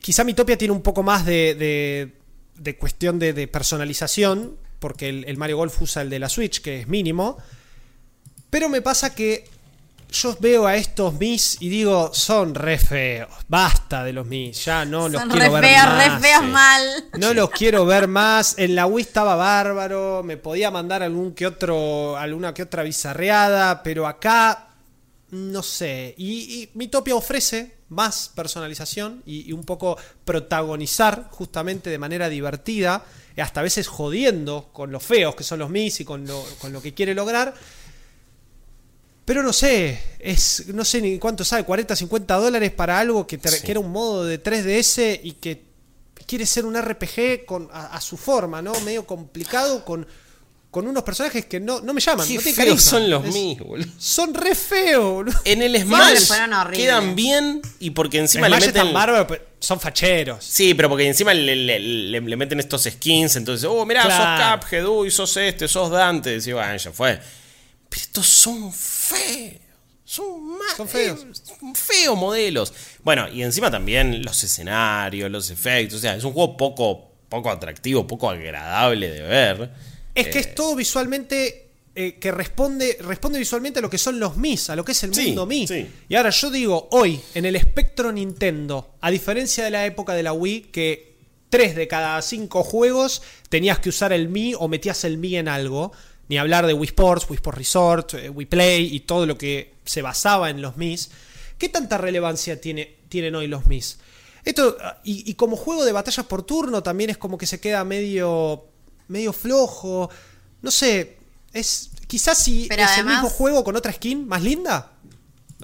[0.00, 2.12] quizá Mitopia tiene un poco más de,
[2.56, 6.88] de- cuestión de, personalización, porque el Mario Golf usa el de la Switch, que es
[6.88, 7.38] mínimo.
[8.50, 9.48] Pero me pasa que
[10.10, 13.28] yo veo a estos Mis y digo, son re feos.
[13.48, 16.12] Basta de los Mis, ya no los quiero ver feos, más.
[16.12, 16.50] re feos sí.
[16.50, 17.04] mal.
[17.18, 18.54] No los quiero ver más.
[18.58, 20.22] En la Wii estaba bárbaro.
[20.24, 23.82] Me podía mandar algún que otro, alguna que otra bizarreada.
[23.82, 24.68] Pero acá,
[25.30, 26.14] no sé.
[26.18, 33.04] Y, y Mitopia ofrece más personalización y, y un poco protagonizar justamente de manera divertida.
[33.36, 36.72] Hasta a veces jodiendo con los feos que son los Mis y con lo, con
[36.72, 37.54] lo que quiere lograr.
[39.30, 43.38] Pero no sé, es no sé ni cuánto sabe, 40, 50 dólares para algo que,
[43.38, 43.62] te- Sí.
[43.64, 45.62] que era un modo de 3DS y que
[46.26, 48.72] quiere ser un RPG con, a, a su forma, ¿no?
[48.80, 50.04] Medio complicado con,
[50.72, 52.26] con unos personajes que no, no me llaman.
[52.26, 52.90] Qué no tienen feos carisma.
[52.90, 53.88] son los Es- Mis, boludo.
[54.00, 55.40] Son re feos, boludo.
[55.44, 56.28] En el Smash
[56.72, 59.26] quedan bien y porque encima Smash le están meten.
[59.28, 60.44] pero son facheros.
[60.44, 64.56] Sí, pero porque encima le, le- le- le meten estos skins, entonces, oh, mirá, Claro.
[64.56, 67.20] sos Cuphead, uy, sos este, sos Dante, y bueno, ya fue.
[67.88, 68.99] Pero estos son feos.
[70.04, 71.20] Son más Son feos.
[71.24, 72.72] eh, feos modelos.
[73.04, 75.98] Bueno, y encima también los escenarios, los efectos.
[75.98, 79.70] O sea, es un juego poco, poco atractivo, poco agradable de ver.
[80.14, 84.18] Es que Eh, es todo visualmente eh, que responde, responde visualmente a lo que son
[84.18, 85.66] los Mis, a lo que es el Sí, mundo Mi.
[85.68, 85.86] sí.
[86.08, 90.22] Y ahora yo digo, hoy, en el espectro Nintendo, a diferencia de la época de
[90.24, 91.10] la Wii, que
[91.50, 95.46] tres de cada cinco juegos tenías que usar el Mi o metías el Mi en
[95.48, 95.92] algo,
[96.30, 99.74] ni hablar de Wii Sports, Wii Sports Resort, eh, Wii Play y todo lo que
[99.84, 101.10] se basaba en los Mis.
[101.58, 103.98] ¿Qué tanta relevancia tiene, tienen hoy los Mis?
[104.44, 107.82] Esto, y, y como juego de batallas por turno también es como que se queda
[107.82, 108.64] medio,
[109.08, 110.08] medio flojo.
[110.62, 111.18] No sé,
[111.52, 114.92] es quizás si Pero es además- el mismo juego con otra skin más linda.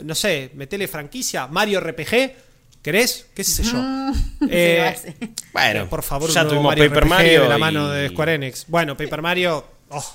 [0.03, 2.35] No sé, metele franquicia, Mario RPG,
[2.83, 3.27] ¿querés?
[3.37, 3.79] ¿Qué sé yo?
[4.51, 5.17] Eh, lo hace.
[5.53, 7.43] Bueno, por favor, ya tuvimos Mario Paper RPG Mario.
[7.45, 8.65] de la mano y- de Square Enix.
[8.69, 10.15] Bueno, Paper Mario, oh,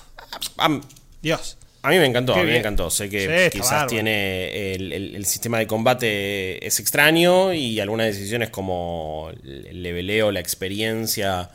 [1.20, 1.58] Dios.
[1.82, 2.90] a mí me encantó, Qué a mí me encantó.
[2.90, 8.06] Sé que Sí, quizás tiene el, el- el sistema de combate es extraño y algunas
[8.06, 11.50] decisiones como el leveleo, la experiencia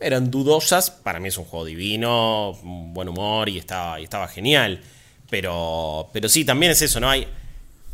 [0.00, 0.90] eran dudosas.
[0.90, 4.80] Para mí es un juego divino, buen humor y estaba, y estaba genial.
[5.30, 7.08] Pero, pero sí, también es eso, ¿no?
[7.08, 7.26] Hay,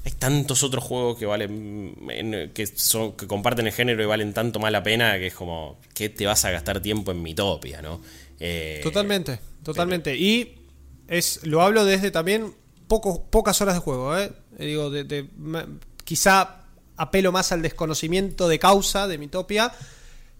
[0.05, 4.33] hay tantos otros juegos que valen en- que son que comparten el género y valen
[4.33, 7.83] tanto más la pena que es como que te vas a gastar tiempo en Mitopia,
[7.83, 8.01] ¿no?
[8.41, 10.17] Eh, Totalmente, totalmente.
[10.17, 10.55] Y
[11.09, 12.55] Es, lo hablo desde también
[12.87, 14.17] poco, pocas horas de juego.
[14.19, 14.31] ¿eh?
[14.59, 15.27] Eh, Digo, de,
[16.05, 16.65] quizá
[16.97, 19.73] apelo más al desconocimiento de causa de Mitopia,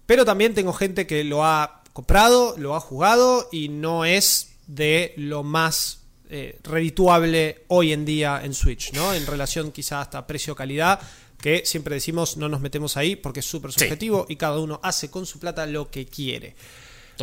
[0.05, 5.13] pero también tengo gente que lo ha comprado, lo ha jugado y no es de
[5.17, 9.13] lo más eh, redituable hoy en día en Switch, ¿no?
[9.13, 10.99] En relación quizá hasta precio-calidad,
[11.41, 13.79] que siempre decimos no nos metemos ahí porque es súper Sí.
[13.79, 16.55] subjetivo y cada uno hace con su plata lo que quiere.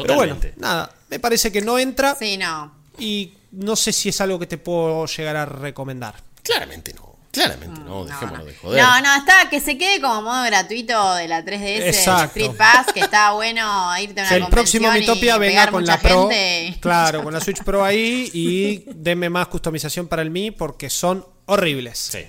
[0.03, 0.53] Pero Totalmente.
[0.57, 2.73] bueno, nada, me parece que no entra Sí, no.
[2.99, 6.15] y no sé si es algo que te puedo llegar a recomendar.
[6.43, 7.07] Claramente no.
[7.33, 7.87] Claramente no.
[7.87, 8.45] No, Dejémonos no.
[8.47, 8.83] de joder.
[8.83, 12.33] No, no, está, que se quede como modo gratuito de la 3DS, el Exacto.
[12.33, 15.99] Free Pass, que está bueno irte a una Que el próximo Mitopia venga con la
[16.01, 16.29] Pro.
[16.31, 16.79] gente.
[16.81, 21.27] Claro, con la Switch Pro ahí y denme más customización para el Mi porque son
[21.45, 21.99] horribles.
[21.99, 22.21] Sí.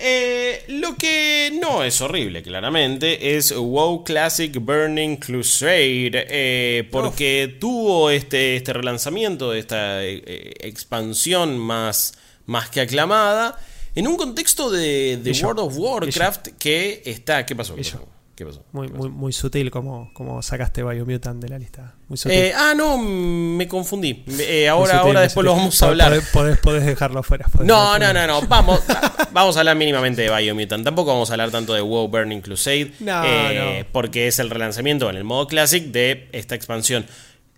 [0.00, 6.10] Eh, lo que no es horrible, claramente, es WoW Classic Burning Crusade.
[6.28, 12.14] eh, porque tuvo este, este relanzamiento, esta eh, eh, expansión más,
[12.46, 13.58] más que aclamada.
[13.94, 15.20] En un contexto de.
[15.42, 17.44] World of Warcraft que está.
[17.44, 17.74] ¿Qué pasó?
[17.74, 18.64] ¿Qué Y pasó?
[18.70, 19.08] ¿Qué pasó?
[19.10, 21.94] Muy, sutil como, como sacaste Biomutant de la lista.
[22.08, 22.36] Muy sutil.
[22.38, 24.24] Eh, ah, no, me confundí.
[24.40, 25.60] Eh, ahora, sutil, ahora después lo sutil.
[25.62, 26.10] vamos a hablar.
[26.12, 27.46] Podés, podés- podés dejarlo afuera.
[27.64, 28.46] No, dejarlo no, no, no.
[28.48, 28.80] Vamos,
[29.32, 30.84] vamos a hablar mínimamente de Biomutant.
[30.84, 32.92] Tampoco vamos a hablar tanto de WoW Burning Crusade.
[33.00, 33.88] No, eh, no.
[33.92, 37.06] Porque es el relanzamiento en el modo Classic de esta expansión.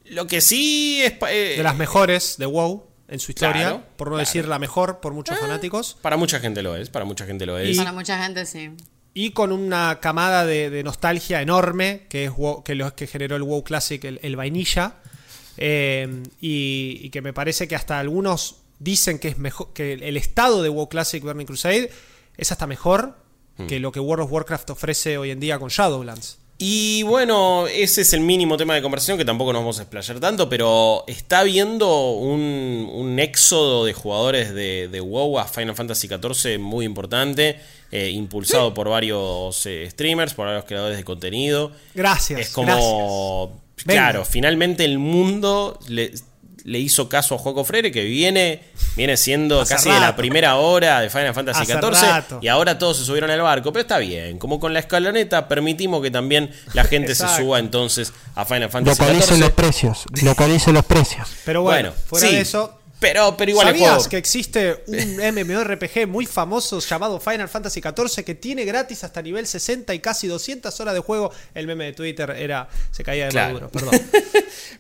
[0.05, 1.15] Lo que sí es.
[1.29, 3.53] eh, De las mejores de WoW en su historia.
[3.63, 4.27] Claro, por no claro.
[4.27, 5.97] decir la mejor por muchos fanáticos.
[6.01, 6.91] Para mucha gente lo es.
[6.91, 7.77] Para mucha gente lo es.
[7.77, 8.71] Para mucha gente sí.
[9.15, 13.37] Y con una camada de, de nostalgia enorme que es WoW- que, lo, que generó
[13.37, 14.95] el WoW Classic, el, el vainilla.
[15.57, 20.17] Eh, y, y que me parece que hasta algunos dicen que es mejor que el
[20.17, 21.91] estado de WoW Classic Burning Crusade
[22.37, 23.19] es hasta mejor
[23.59, 23.67] Hmm.
[23.67, 26.39] que lo que World of Warcraft ofrece hoy en día con Shadowlands.
[26.57, 30.19] Y bueno, ese es el mínimo tema de conversación que tampoco nos vamos a explayar
[30.21, 36.07] tanto, pero está habiendo un, un éxodo de jugadores de, de WoW a Final Fantasy
[36.09, 37.59] XIV muy importante,
[37.93, 41.73] eh, impulsado por varios eh, streamers, por varios creadores de contenido.
[41.95, 42.41] Gracias.
[42.41, 42.67] Es como,
[43.77, 43.85] gracias.
[43.87, 44.25] claro, Venga.
[44.31, 46.13] finalmente el mundo le,
[46.65, 48.61] le hizo caso a Juego Freire, que viene,
[48.95, 52.39] viene siendo Hace casi de la primera hora de Final Fantasy Hace XIV, rato.
[52.43, 56.03] y ahora todos se subieron al barco, pero está bien, como con la escaloneta permitimos
[56.03, 59.57] que también la gente se suba entonces a Final Fantasy Localicen los XIV.
[59.57, 61.29] precios, localicen los precios.
[61.47, 64.09] Pero bueno, fuera sí, de eso, Pero, pero igual el ¿Sabías juego.
[64.11, 69.47] que existe un MMORPG muy famoso llamado Final Fantasy XIV que tiene gratis hasta nivel
[69.47, 71.33] 60 y casi 200 horas de juego?
[71.55, 73.55] El meme de Twitter era se caía de Claro.
[73.55, 74.01] maduro, perdón.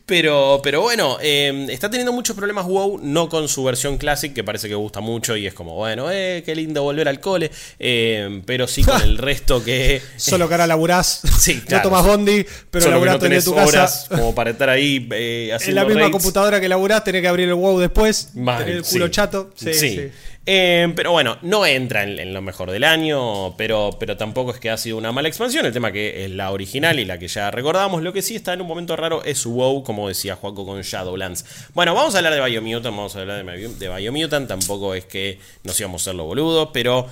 [0.06, 4.42] Pero, pero bueno, eh, está teniendo muchos problemas WoW, no con su versión Classic, que
[4.42, 7.48] parece que gusta mucho y es como, bueno, eh, qué lindo volver al cole,
[7.78, 10.02] eh, pero sí con el resto que...
[10.16, 11.84] Solo que ahora laburás, Sí, claro.
[11.84, 13.70] no tomás bondi, pero Solo que laburás no tenés tu horas
[14.08, 14.08] casa.
[14.16, 16.12] como para estar ahí eh, En haciendo la misma raids.
[16.12, 19.11] computadora que laburás, tenés que abrir el WoW después, Mal, tener el culo sí.
[19.12, 19.50] chato.
[19.54, 20.11] Sí.
[20.46, 24.58] Eh, pero bueno, no entra en, en lo mejor del año, pero, pero tampoco es
[24.58, 25.66] que ha sido una mala expansión.
[25.66, 28.02] El tema que es la original y la que ya recordamos.
[28.02, 31.44] Lo que sí está en un momento raro es WoW, como decía Juaco con Shadowlands.
[31.74, 34.48] Bueno, vamos a hablar de Biomutant, vamos a hablar de, de Biomutant.
[34.48, 37.06] Tampoco es que nos íbamos a hacer los boludos, pero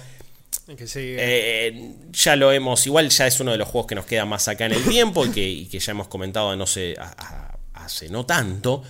[0.76, 4.24] Que eh, ya lo hemos, igual ya es uno de los juegos que nos queda
[4.24, 7.14] más acá en el tiempo y que, y que ya hemos comentado no sé, a-
[7.74, 8.82] a- hace no tanto.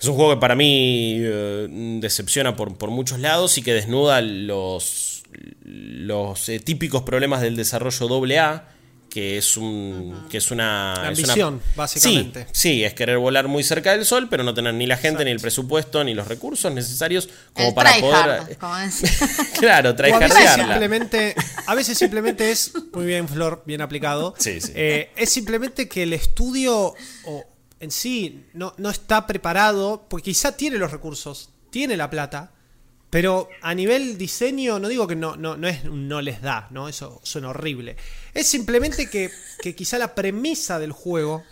[0.00, 1.66] Es un juego que para mí eh,
[2.00, 5.22] decepciona por, por muchos lados y que desnuda los,
[5.64, 8.64] los eh, típicos problemas del desarrollo AA,
[9.10, 12.46] que es un que es una La es una- ambición, básicamente.
[12.52, 15.24] Sí, sí, es querer volar muy cerca del sol, pero no tener ni la gente,
[15.24, 19.10] ni el presupuesto, ni los recursos necesarios como El para poder como decía.
[19.58, 21.34] claro, O a veces simplemente,
[21.66, 24.72] a veces simplemente es, muy bien Flor, bien aplicado, Sí, sí.
[24.76, 26.94] eh, es simplemente que el estudio
[27.26, 27.44] o
[27.80, 32.52] en sí no, no está preparado, porque quizá tiene los recursos, tiene la plata,
[33.08, 35.82] pero a nivel diseño no digo que no, no, no, es,
[36.22, 36.88] les da, ¿no?
[36.88, 37.96] eso suena horrible.
[38.34, 39.30] Es simplemente que,
[39.62, 41.42] que quizá la premisa del juego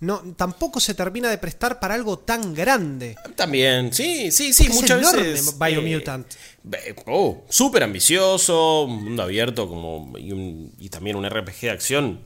[0.00, 3.16] no, tampoco se termina de prestar para algo tan grande.
[3.34, 5.58] También, sí, sí, sí, Es muchas enorme veces.
[5.58, 6.32] Biomutant.
[6.72, 11.70] eh, oh, súper ambicioso, un mundo abierto como y, un- y también un RPG de
[11.70, 12.20] acción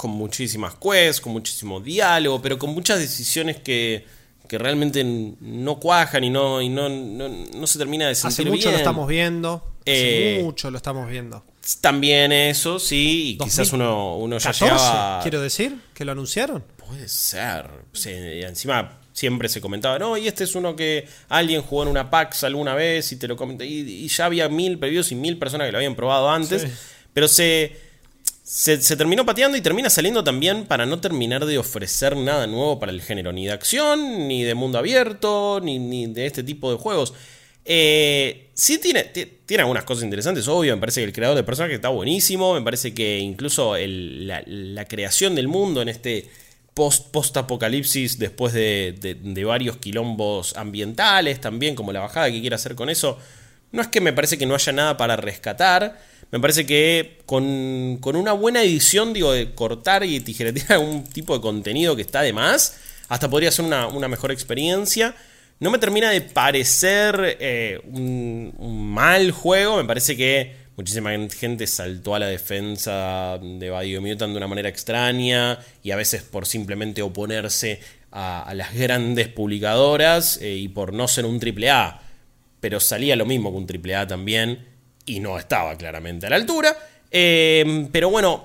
[0.00, 4.06] con muchísimas quests, con muchísimo diálogo, pero con muchas decisiones que,
[4.48, 8.50] que realmente no cuajan y no, y no, no, no se termina de sentir Hace
[8.50, 8.72] mucho bien.
[8.72, 9.56] lo estamos viendo.
[9.82, 11.44] Hace Eh, mucho lo estamos viendo.
[11.82, 15.20] También eso, sí, y quizás uno, uno ya 14, llegaba...
[15.20, 16.64] quiero decir, que lo anunciaron.
[16.78, 17.66] Puede ser.
[17.92, 21.90] Sí, y encima siempre se comentaba, no, y este es uno que alguien jugó en
[21.90, 23.66] una PAX alguna vez y te lo comenté.
[23.66, 26.62] Y, y ya había mil previews y mil personas que lo habían probado antes.
[26.62, 26.68] Sí.
[27.12, 27.89] Pero se,
[28.52, 32.90] se, terminó pateando y termina saliendo también para no terminar de ofrecer nada nuevo para
[32.90, 36.76] el género, ni de acción, ni de mundo abierto, ni, ni de este tipo de
[36.76, 37.14] juegos.
[37.64, 40.74] Eh, sí tiene, ti- tiene algunas cosas interesantes, obvio.
[40.74, 42.54] Me parece que el creador de personaje está buenísimo.
[42.54, 46.28] Me parece que incluso la, creación del mundo en este
[46.74, 52.56] post- post-apocalipsis, después de, de- de varios quilombos ambientales, también como la bajada que quiere
[52.56, 53.16] hacer con eso,
[53.70, 56.09] no es que me parece que no haya nada para rescatar.
[56.30, 61.34] Me parece que con, con una buena edición, digo, de cortar y tijeretear algún tipo
[61.34, 62.78] de contenido que está de más,
[63.08, 65.14] hasta podría ser una, una mejor experiencia.
[65.58, 68.54] No me termina de parecer eh, un,
[68.92, 69.76] mal juego.
[69.76, 75.58] Me parece que muchísima gente saltó a la defensa de Biomutant de una manera extraña
[75.82, 77.80] y a veces por simplemente oponerse
[78.12, 82.00] a, a las grandes publicadoras eh, y por no ser un AAA.
[82.60, 84.69] Pero salía lo mismo que un AAA también
[85.10, 86.76] y no estaba claramente a la altura.
[87.10, 88.44] Eh, pero bueno,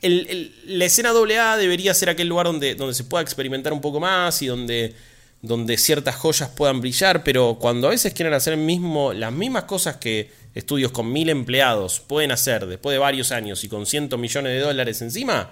[0.00, 4.40] la escena AA debería ser aquel lugar donde, donde se pueda experimentar un poco más
[4.42, 4.94] y donde,
[5.42, 9.96] donde ciertas joyas puedan brillar, pero cuando a veces quieren hacer mismo, las mismas cosas
[9.96, 14.52] que estudios con mil empleados pueden hacer después de varios años y con cientos millones
[14.52, 15.50] de dólares encima,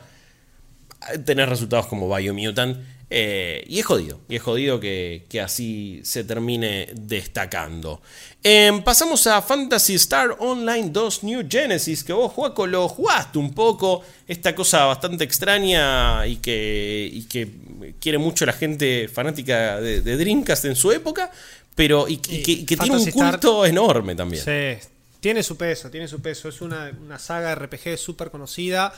[1.25, 2.79] tener resultados como Biomutant.
[3.15, 8.01] Eh, y es jodido, y es jodido que, que así se termine destacando.
[8.43, 13.53] Em, pasamos a Fantasy Star Online 2 New Genesis, que vos, Juaco, lo jugaste un
[13.55, 14.03] poco.
[14.27, 17.49] Esta cosa bastante extraña y que, y que
[18.01, 21.31] quiere mucho la gente fanática de, de Dreamcast en su época,
[21.75, 24.43] pero y, que, y que tiene un Star- culto enorme también.
[24.43, 24.89] Sí,
[25.21, 26.49] tiene su peso, tiene su peso.
[26.49, 28.93] Es una, una saga RPG súper conocida.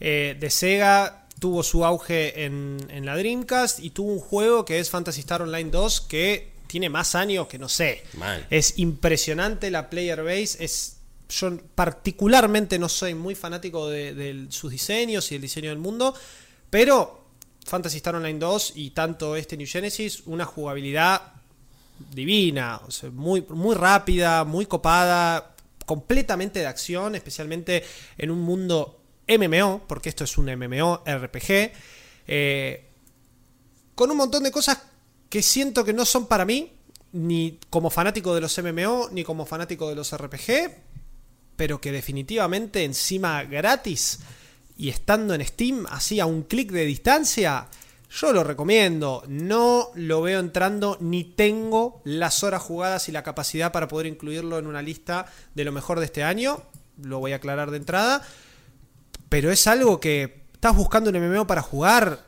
[0.00, 4.78] eh, de Sega tuvo su auge en, en la Dreamcast y tuvo un juego que
[4.78, 8.04] es Fantasy Star Online 2 que tiene más años que no sé.
[8.48, 10.62] Es impresionante la player base.
[10.64, 15.78] Es, yo particularmente no soy muy fanático de, de sus diseños y el diseño del
[15.78, 16.14] mundo,
[16.70, 17.24] pero
[17.64, 21.22] Fantasy Star Online 2 y tanto este New Genesis, una jugabilidad
[22.14, 25.54] divina, o sea, muy, muy rápida, muy copada,
[25.86, 27.84] completamente de acción, especialmente
[28.16, 28.99] en un mundo
[29.38, 31.72] MMO, porque esto es un MMO RPG,
[32.26, 32.88] eh,
[33.94, 34.78] con un montón de cosas
[35.28, 36.72] que siento que no son para mí,
[37.12, 40.70] ni como fanático de los MMO, ni como fanático de los RPG,
[41.56, 44.20] pero que definitivamente encima gratis
[44.80, 47.68] y estando en Steam así a un clic de distancia,
[48.10, 49.22] yo lo recomiendo.
[49.28, 54.58] No lo veo entrando ni tengo las horas jugadas y la capacidad para poder incluirlo
[54.58, 56.62] en una lista de lo mejor de este año.
[56.96, 58.26] Lo voy a aclarar de entrada.
[59.30, 62.26] Pero es algo que estás buscando un MMO para jugar.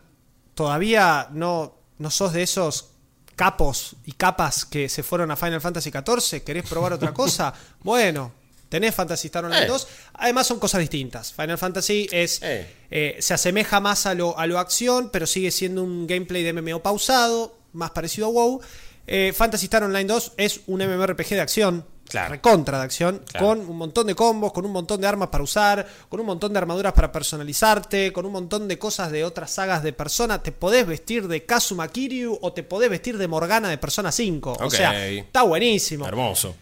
[0.55, 2.89] Todavía no, no sos de esos
[3.37, 6.43] capos y capas que se fueron a Final Fantasy XIV.
[6.45, 7.53] ¿Querés probar otra cosa?
[7.83, 8.33] Bueno,
[8.69, 9.69] tenés Fantasy Star Online Eh.
[9.69, 9.89] 2.
[10.15, 11.33] Además son cosas distintas.
[11.33, 12.67] Final Fantasy es Eh.
[12.91, 16.53] eh, se asemeja más a lo, a lo acción, pero sigue siendo un gameplay de
[16.53, 18.61] MMO pausado, más parecido a WoW.
[19.07, 22.31] Eh, Fantasy Star Online 2 es un MMORPG de acción, Claro.
[22.33, 23.47] recontra de acción, Claro.
[23.47, 26.53] con un montón de combos, con un montón de armas para usar, con un montón
[26.53, 30.43] de armaduras para personalizarte, con un montón de cosas de otras sagas de Persona.
[30.43, 34.59] Te podés vestir de Kazuma Kiryu o te podés vestir de Morgana de Persona 5.
[34.61, 36.55] O sea, está buenísimo Hermoso.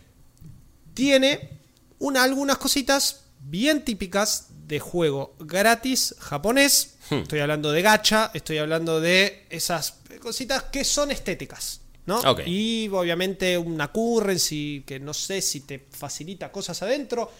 [0.95, 1.59] tiene
[1.99, 6.95] una, algunas cositas bien típicas de juego gratis japonés.
[7.11, 11.79] Estoy hablando de gacha, estoy hablando de esas cositas que son estéticas.
[12.07, 12.20] ¿No?
[12.46, 17.30] Y obviamente una currency que no sé si te facilita cosas adentro.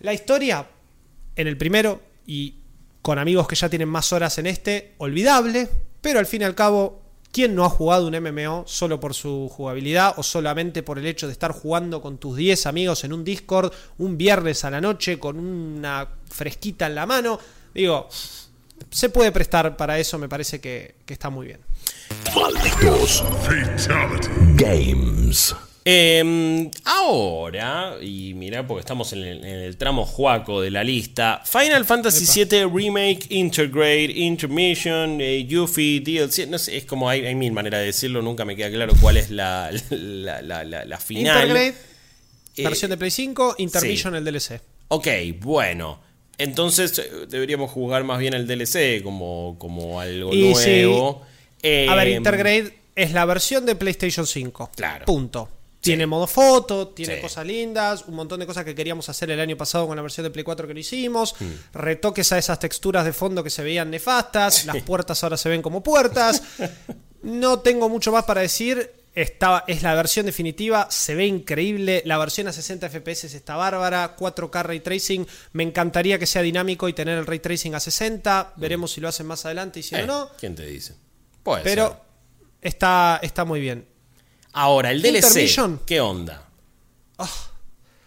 [0.00, 0.66] La historia
[1.36, 2.54] en el primero y
[3.02, 5.68] con amigos que ya tienen más horas en este, olvidable,
[6.00, 7.00] pero al fin y al cabo,
[7.32, 11.26] ¿quién no ha jugado un MMO solo por su jugabilidad o solamente por el hecho
[11.26, 15.18] de estar jugando con tus 10 amigos en un Discord un viernes a la noche
[15.18, 17.38] con una fresquita en la mano?
[17.72, 18.08] Digo,
[18.90, 21.60] se puede prestar para eso, me parece que, que está muy bien.
[22.34, 23.24] Malditos
[24.56, 25.54] Games.
[25.90, 31.40] Eh, ahora, y mira, porque estamos en el, en el tramo juaco de la lista,
[31.46, 37.34] Final Fantasy VII Remake, Intergrade, Intermission, eh, Yuffie, DLC, no sé, es como hay, hay
[37.34, 40.98] mil maneras de decirlo, nunca me queda claro cuál es la, la, la- la- la
[40.98, 41.48] final.
[41.48, 41.74] Intergrade,
[42.56, 44.60] Eh, versión de Play 5, Intermission el DLC.
[44.88, 45.06] Ok,
[45.40, 46.00] bueno.
[46.36, 50.84] Entonces eh, deberíamos jugar más bien el DLC como, como algo Y sí.
[51.62, 54.70] A ver, Eh, Intergrade es la versión de PlayStation 5.
[54.76, 55.04] Claro.
[55.06, 55.48] Punto.
[55.80, 57.22] Tiene modo foto, tiene Sí.
[57.22, 60.24] cosas lindas, un montón de cosas que queríamos hacer el año pasado con la versión
[60.24, 61.52] de Play 4 que no hicimos, Hmm.
[61.72, 65.62] retoques a esas texturas de fondo que se veían nefastas, las puertas ahora se ven
[65.62, 66.42] como puertas.
[67.22, 68.92] No tengo mucho más para decir.
[69.12, 72.02] Está, es la versión definitiva, se ve increíble.
[72.04, 74.14] La versión a 60 FPS está bárbara.
[74.16, 75.26] 4K Ray Tracing.
[75.54, 78.52] Me encantaría que sea dinámico y tener el Ray Tracing a 60.
[78.56, 80.30] Veremos si lo hacen más adelante y si Eh, no.
[80.38, 80.94] ¿Quién te dice?
[81.48, 81.96] Puede Pero ser.
[82.62, 83.86] está, está muy bien.
[84.52, 85.78] Ahora, el DLC.
[85.86, 86.48] ¿qué onda?
[87.18, 87.28] Ah.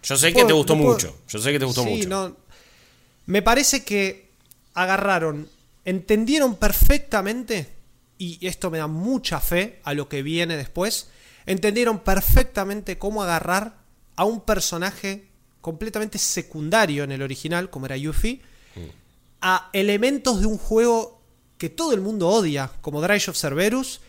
[0.04, 1.16] Yo sé que te gustó puedo- mucho.
[1.28, 2.10] Yo sé que te gustó Sí, mucho.
[2.10, 2.36] no.
[3.28, 4.32] Me parece que
[4.74, 5.48] agarraron,
[5.86, 7.70] entendieron perfectamente,
[8.18, 11.10] y esto me da mucha fe a lo que viene después,
[11.46, 13.78] entendieron perfectamente cómo agarrar
[14.16, 15.28] a un personaje
[15.62, 18.42] completamente secundario en el original, como era Yuffie,
[19.42, 21.21] a elementos de un juego
[21.62, 24.02] que todo el mundo odia, como Drive of Cerberus,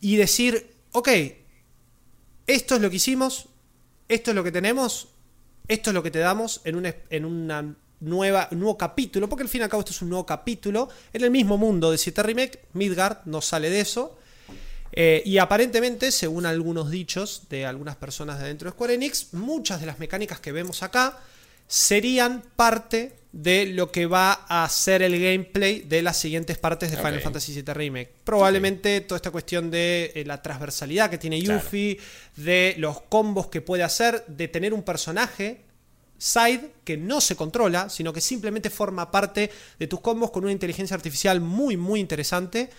[0.00, 1.08] y decir, ok,
[2.46, 3.44] esto es lo que hicimos,
[4.08, 5.08] esto es lo que tenemos,
[5.68, 9.42] esto es lo que te damos en una, en una nueva, un nuevo capítulo, porque
[9.42, 11.98] al fin y al cabo esto es un nuevo capítulo, en el mismo mundo de
[11.98, 14.16] 7 Remake, Midgard no sale de eso,
[14.92, 19.80] eh, y aparentemente, según algunos dichos de algunas personas de dentro de Square Enix, muchas
[19.80, 21.18] de las mecánicas que vemos acá
[21.66, 26.96] serían parte de lo que va a ser el gameplay de las siguientes partes de
[26.96, 27.20] Final.
[27.20, 28.10] Fantasy VII Remake.
[28.24, 31.60] Probablemente toda esta cuestión de eh, la transversalidad que tiene Claro.
[31.62, 31.98] Yuffie,
[32.36, 35.60] de los combos que puede hacer, de tener un personaje
[36.16, 40.52] side que no se controla, sino que simplemente forma parte de tus combos con una
[40.52, 42.70] inteligencia artificial muy, muy interesante.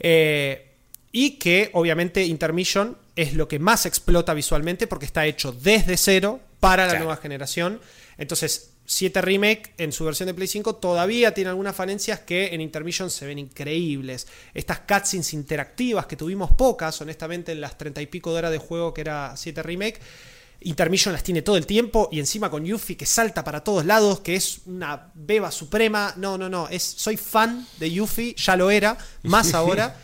[0.00, 0.68] Eh,
[1.12, 6.40] y que obviamente Intermission es lo que más explota visualmente porque está hecho desde cero
[6.58, 7.04] para la Claro.
[7.04, 7.80] nueva generación.
[8.18, 12.60] Entonces, 7 Remake en su versión de Play 5 todavía tiene algunas falencias que en
[12.60, 14.26] Intermission se ven increíbles.
[14.54, 18.58] Estas cutscenes interactivas que tuvimos pocas, honestamente, en las 30 y pico de horas de
[18.58, 20.00] juego que era 7 Remake.
[20.64, 24.20] Intermission las tiene todo el tiempo y encima con Yuffie que salta para todos lados,
[24.20, 26.14] que es una beba suprema.
[26.16, 29.96] No, no, no, es, soy fan de Yuffie, ya lo era, más ahora,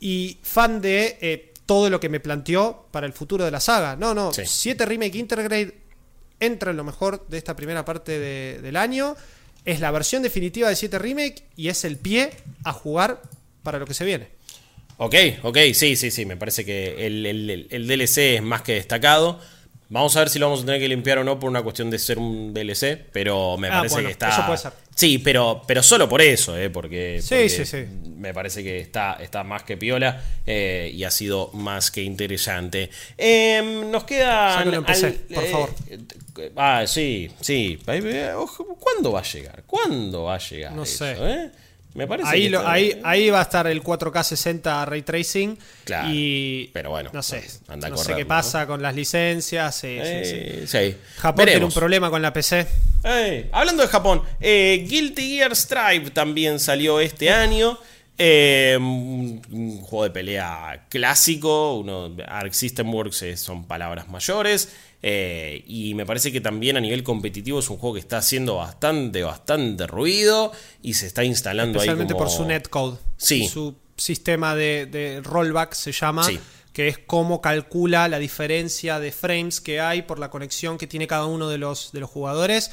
[0.00, 3.96] y fan de eh, todo lo que me planteó para el futuro de la saga.
[3.96, 4.42] No, no, Sí.
[4.44, 5.81] 7 Remake Intergrade
[6.44, 9.16] entra en lo mejor de esta primera parte de- del año.
[9.64, 12.30] Es la versión definitiva de 7 Remake y es el pie
[12.64, 13.22] a jugar
[13.62, 14.28] para lo que se viene.
[14.96, 16.26] Ok, ok, sí, sí, sí.
[16.26, 19.40] Me parece que el- el- el DLC es más que destacado.
[19.92, 21.90] Vamos a ver si lo vamos a tener que limpiar o no por una cuestión
[21.90, 24.30] de ser un DLC, pero me Ah, parece bueno, que está.
[24.30, 24.72] eso puede ser.
[24.94, 26.70] Sí, pero, pero solo por eso, ¿eh?
[26.70, 27.84] Porque, Sí, porque sí, sí.
[28.16, 32.88] me parece que está, está más que piola eh, y ha sido más que interesante.
[33.18, 34.62] Em, nos queda.
[34.62, 35.70] En PC, por favor.
[36.56, 37.78] Ah, sí, sí.
[38.36, 39.62] Ojo, ¿Cuándo va a llegar?
[39.66, 40.72] ¿Cuándo va a llegar?
[40.72, 41.50] No eso, sé.
[41.94, 45.02] Me parece Ahí, que lo- está- ahí, ahí va a estar el 4K 60 Ray
[45.02, 45.58] Tracing.
[45.84, 47.44] Claro, y pero bueno, no sé.
[47.68, 49.76] anda a no sé correrlo, qué pasa con las licencias.
[49.76, 50.36] sí, sí, sí.
[50.36, 50.96] Eh, sí.
[51.18, 52.66] Japón tiene un problema con la PC.
[53.04, 57.78] Eh, hablando de Japón, eh, Guilty Gear Strive también salió este año.
[58.78, 61.74] Un, un juego de pelea clásico.
[61.78, 64.68] Uno, Arc System Works son palabras mayores.
[65.02, 68.56] Eh, y me parece que también a nivel competitivo es un juego que está haciendo
[68.56, 70.52] bastante, bastante ruido.
[70.80, 72.24] Y se está instalando ahí Especialmente como...
[72.24, 72.98] por su netcode.
[73.16, 73.48] Sí.
[73.48, 76.24] Su sistema de, de rollback se llama.
[76.24, 76.38] Sí.
[76.72, 81.06] Que es cómo calcula la diferencia de frames que hay por la conexión que tiene
[81.06, 82.70] cada uno de los, de los jugadores.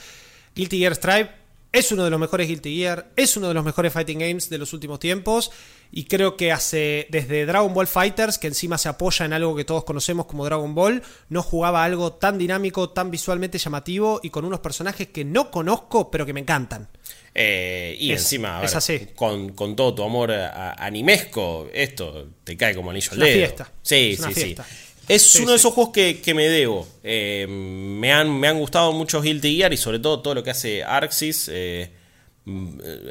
[0.55, 1.31] Guilty Gear Strive
[1.71, 4.57] es uno de los mejores Guilty Gear, es uno de los mejores fighting games de
[4.57, 5.51] los últimos tiempos.
[5.91, 9.65] Y creo que hace desde Dragon Ball Fighters, que encima se apoya en algo que
[9.65, 14.45] todos conocemos como Dragon Ball, no jugaba algo tan dinámico, tan visualmente llamativo y con
[14.45, 16.87] unos personajes que no conozco, pero que me encantan.
[17.33, 19.07] Eh, y Es- encima, a ver, es así.
[19.15, 23.33] Con, con todo tu amor a- a- animesco, esto te cae como anillo al dedo.
[23.37, 23.71] fiesta.
[23.81, 24.63] Sí, Es una sí, fiesta.
[24.63, 24.75] sí.
[25.07, 25.61] Es Sí, uno de sí.
[25.61, 26.87] esos juegos que, que me debo.
[27.03, 30.51] Eh, me, han, me han gustado mucho Guilty Gear y sobre todo todo lo que
[30.51, 31.49] hace Arxis.
[31.51, 31.89] eh,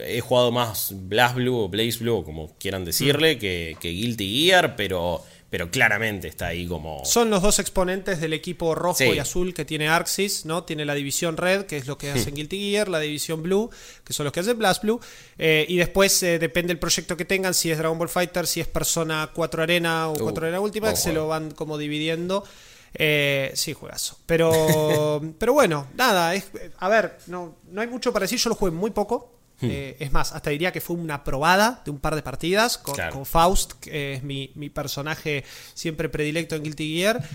[0.04, 3.38] he jugado más Blast Blue o Blaze Blue, como quieran decirle, Mm.
[3.38, 7.04] que, que Guilty Gear, pero, pero claramente está ahí como...
[7.04, 9.04] Son los dos exponentes del equipo rojo Sí.
[9.14, 10.64] y azul que tiene Arxis, ¿no?
[10.64, 13.70] Tiene la división red, que es lo que hacen Guilty Gear, la división blue,
[14.04, 15.00] que son los que hacen Blast Blue,
[15.38, 18.60] eh, y después eh, depende del proyecto que tengan, si es Dragon Ball Fighter, si
[18.60, 22.44] es Persona 4 Arena o 4 Arena Ultimate, buen se lo van como dividiendo.
[23.00, 24.18] Eh, sí, juegazo.
[24.26, 28.56] Pero, pero bueno, nada, es, a ver, no, no hay mucho para decir, yo lo
[28.56, 29.34] jugué muy poco.
[29.60, 32.94] Eh, es más, hasta diría que fue una probada de un par de partidas con,
[32.94, 33.14] Claro.
[33.14, 35.44] con Faust, que es mi, mi personaje
[35.74, 37.28] siempre predilecto en Guilty Gear.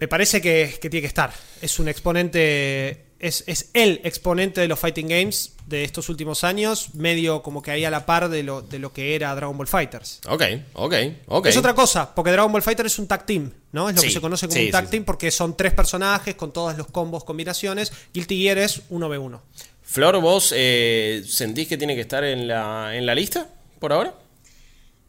[0.00, 1.30] Me parece que, que tiene que estar.
[1.60, 3.04] Es un exponente.
[3.20, 7.70] Es, es el exponente de los fighting games de estos últimos años, medio como que
[7.70, 10.20] ahí a la par de lo, de lo que era Dragon Ball Fighters.
[10.26, 10.94] Ok, ok,
[11.26, 11.46] ok.
[11.46, 13.90] Es otra cosa, porque Dragon Ball Fighter es un tag team, ¿no?
[13.90, 15.74] Es lo Sí, que se conoce como sí, un tag sí, team porque son tres
[15.74, 17.92] personajes con todos los combos, combinaciones.
[18.14, 19.38] Guilty Gear es 1v1.
[19.82, 23.48] Flor, ¿vos eh, sentís que tiene que estar en la, en la lista
[23.78, 24.14] por ahora?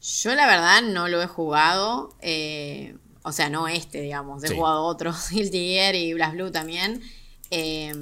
[0.02, 2.14] Yo la verdad no lo he jugado.
[2.22, 4.44] eh, O sea, no este, digamos.
[4.44, 4.56] He Sí.
[4.56, 7.02] jugado otros, Guilty Gear y Blast Blue también.
[7.52, 7.94] Eh,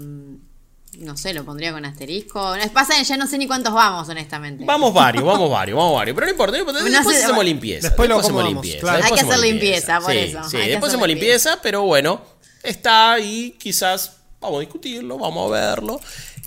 [0.98, 2.58] no sé, lo pondría con asterisco.
[2.58, 4.66] No, Pasa ya no sé ni cuántos vamos, honestamente.
[4.66, 6.16] Vamos varios, vamos varios, vamos varios.
[6.16, 6.80] Pero no importa, no importa.
[6.82, 7.88] No Después sé, hacemos limpieza.
[7.90, 8.80] después lo hacemos limpieza.
[8.80, 8.98] claro.
[8.98, 10.44] después Hay que hacer limpieza, por Sí, eso.
[10.50, 11.50] Sí, Hay después hacemos limpieza.
[11.50, 12.22] limpieza, pero bueno,
[12.64, 16.00] está ahí, quizás vamos a discutirlo, vamos a verlo.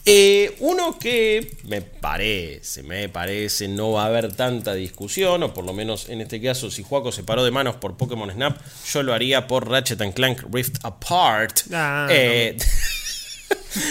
[0.05, 5.65] Eh, uno que me parece, me parece, no va a haber tanta discusión, o por
[5.65, 8.59] lo menos en este caso, si Juaco se paró de manos por Pokémon Snap,
[8.93, 11.61] yo lo haría por Ratchet and Clank Rift Apart.
[11.73, 12.57] Ah, Eh,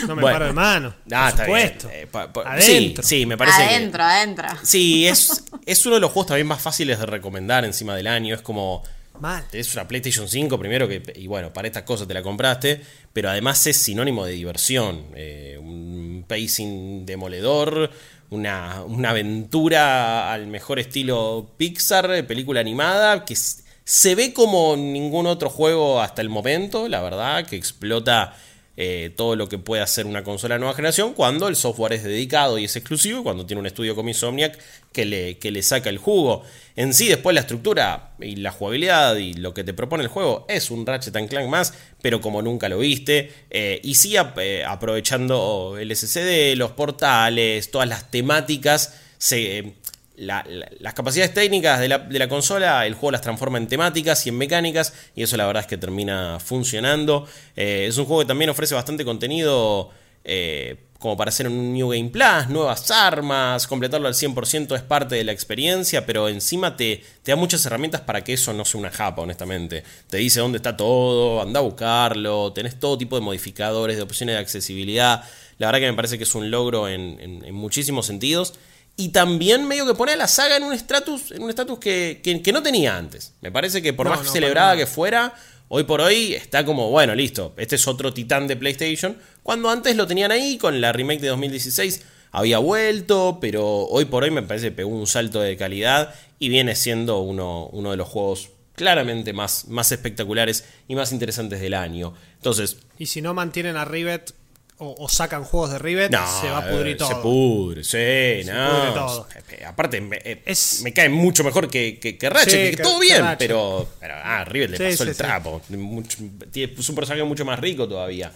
[0.06, 0.36] No me Bueno.
[0.36, 0.96] paro de mano.
[1.14, 1.68] Ah, por está bien.
[1.80, 1.90] supuesto.
[1.94, 3.04] Eh, pa- pa- Adentro.
[3.04, 4.48] Sí, sí, me parece que- adentro, adentro.
[4.64, 8.36] Sí, es, es uno de los juegos también más fáciles de recomendar encima del año.
[8.36, 8.84] Es como.
[9.20, 9.46] Mal.
[9.52, 11.02] Es una PlayStation 5 primero que.
[11.16, 12.82] Y bueno, para estas cosas te la compraste.
[13.14, 15.06] Pero además es sinónimo de diversión.
[15.16, 17.92] eh, un pacing demoledor.
[18.30, 23.26] Una, una aventura al mejor estilo Pixar, película animada.
[23.26, 27.46] Que se ve como ningún otro juego hasta el momento, la verdad.
[27.46, 28.36] Que explota
[28.78, 32.04] eh, todo lo que puede hacer una consola de nueva generación cuando el software es
[32.04, 34.58] dedicado y es exclusivo y cuando tiene un estudio como Insomniac
[34.94, 36.44] que le, que le saca el jugo.
[36.76, 40.46] En sí, después la estructura y la jugabilidad y lo que te propone el juego
[40.48, 43.32] es un Ratchet and Clank más, pero como nunca lo viste.
[43.50, 49.76] eh, y sí, eh, aprovechando el SSD, los portales, todas las temáticas, se,
[50.16, 53.68] la- la- las capacidades técnicas de la, de la consola, el juego las transforma en
[53.68, 57.28] temáticas y en mecánicas, y eso la verdad es que termina funcionando.
[57.56, 59.90] Eh, es un juego que también ofrece bastante contenido.
[60.24, 65.16] eh, como para hacer un New Game Plus, nuevas armas, completarlo al 100% es parte
[65.16, 68.80] de la experiencia, pero encima te, te da muchas herramientas para que eso no sea
[68.80, 69.84] una japa, honestamente.
[70.12, 74.36] Te dice dónde está todo, anda a buscarlo, tenés todo tipo de modificadores, de opciones
[74.36, 75.24] de accesibilidad.
[75.58, 78.54] La verdad que me parece que es un logro en- en muchísimos sentidos.
[78.98, 82.20] Y también medio que pone a la saga en un estatus en un estatus que,
[82.24, 83.34] que- que no tenía antes.
[83.42, 85.34] Me parece que por No, más no, celebrada que fuera,
[85.70, 89.18] hoy por hoy está como, bueno, listo, este es otro titán de PlayStation.
[89.44, 94.24] Cuando antes lo tenían ahí con la remake de 2016, había vuelto, pero hoy por
[94.24, 97.98] hoy me parece que pegó un salto de calidad y viene siendo uno, uno de
[97.98, 102.14] los juegos claramente más, más espectaculares y más interesantes del año.
[102.36, 104.34] Entonces, Y si no mantienen a Rivet
[104.82, 107.08] o, o sacan juegos de Rivet, no, se va a pudrir eh, todo.
[107.10, 108.70] Se pudre, sí, no.
[108.70, 109.28] pudre todo.
[109.52, 112.78] Eh, Aparte, me, eh, Es- me cae mucho mejor que, que, que Ratchet, Sí, que,
[112.78, 115.62] que- todo bien, pero, pero ah, Rivet le Sí, pasó sí, el trapo.
[115.70, 116.18] Mucho-
[116.52, 118.28] tiene- es un personaje mucho más rico todavía.
[118.28, 118.32] A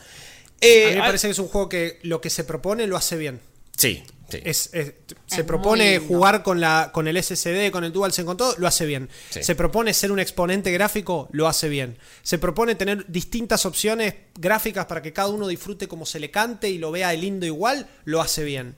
[0.66, 3.40] mí me parece que es un juego que lo que se propone lo hace bien.
[3.78, 4.40] Sí, sí.
[4.44, 4.94] Es, es-
[5.28, 8.86] se propone jugar con, la, con el SSD, con el DualSense, con todo, lo hace
[8.86, 9.10] bien.
[9.30, 9.44] Sí.
[9.44, 11.98] Se propone ser un exponente gráfico, lo hace bien.
[12.24, 16.70] Se propone tener distintas opciones gráficas para que cada uno disfrute como se le cante
[16.70, 18.76] y lo vea lindo igual, lo hace bien.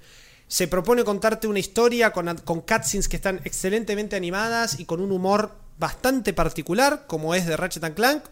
[0.47, 5.11] Se propone contarte una historia con, con cutscenes que están excelentemente animadas y con un
[5.11, 8.23] humor bastante particular, como es de Ratchet and Clank,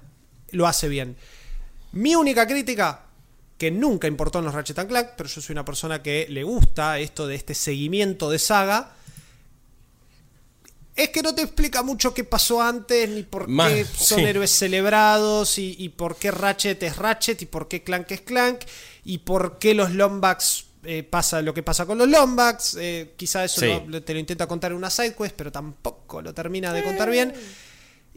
[0.52, 1.18] lo hace bien.
[1.92, 3.05] Mi única crítica,
[3.58, 6.44] que nunca importó en los Ratchet and Clank, pero yo soy una persona que le
[6.44, 8.92] gusta esto de este seguimiento de saga,
[10.96, 14.26] es que no te explica mucho qué pasó antes, ni por qué son sí.
[14.26, 18.60] héroes celebrados, y, y por qué Ratchet es Ratchet, y por qué Clank es Clank,
[19.04, 22.78] y por qué los Lombax eh, pasa lo que pasa con los Lombax.
[22.80, 23.74] Eh, quizá eso Sí.
[23.88, 27.34] lo- te lo intenta contar en una sidequest, pero tampoco lo termina de contar bien.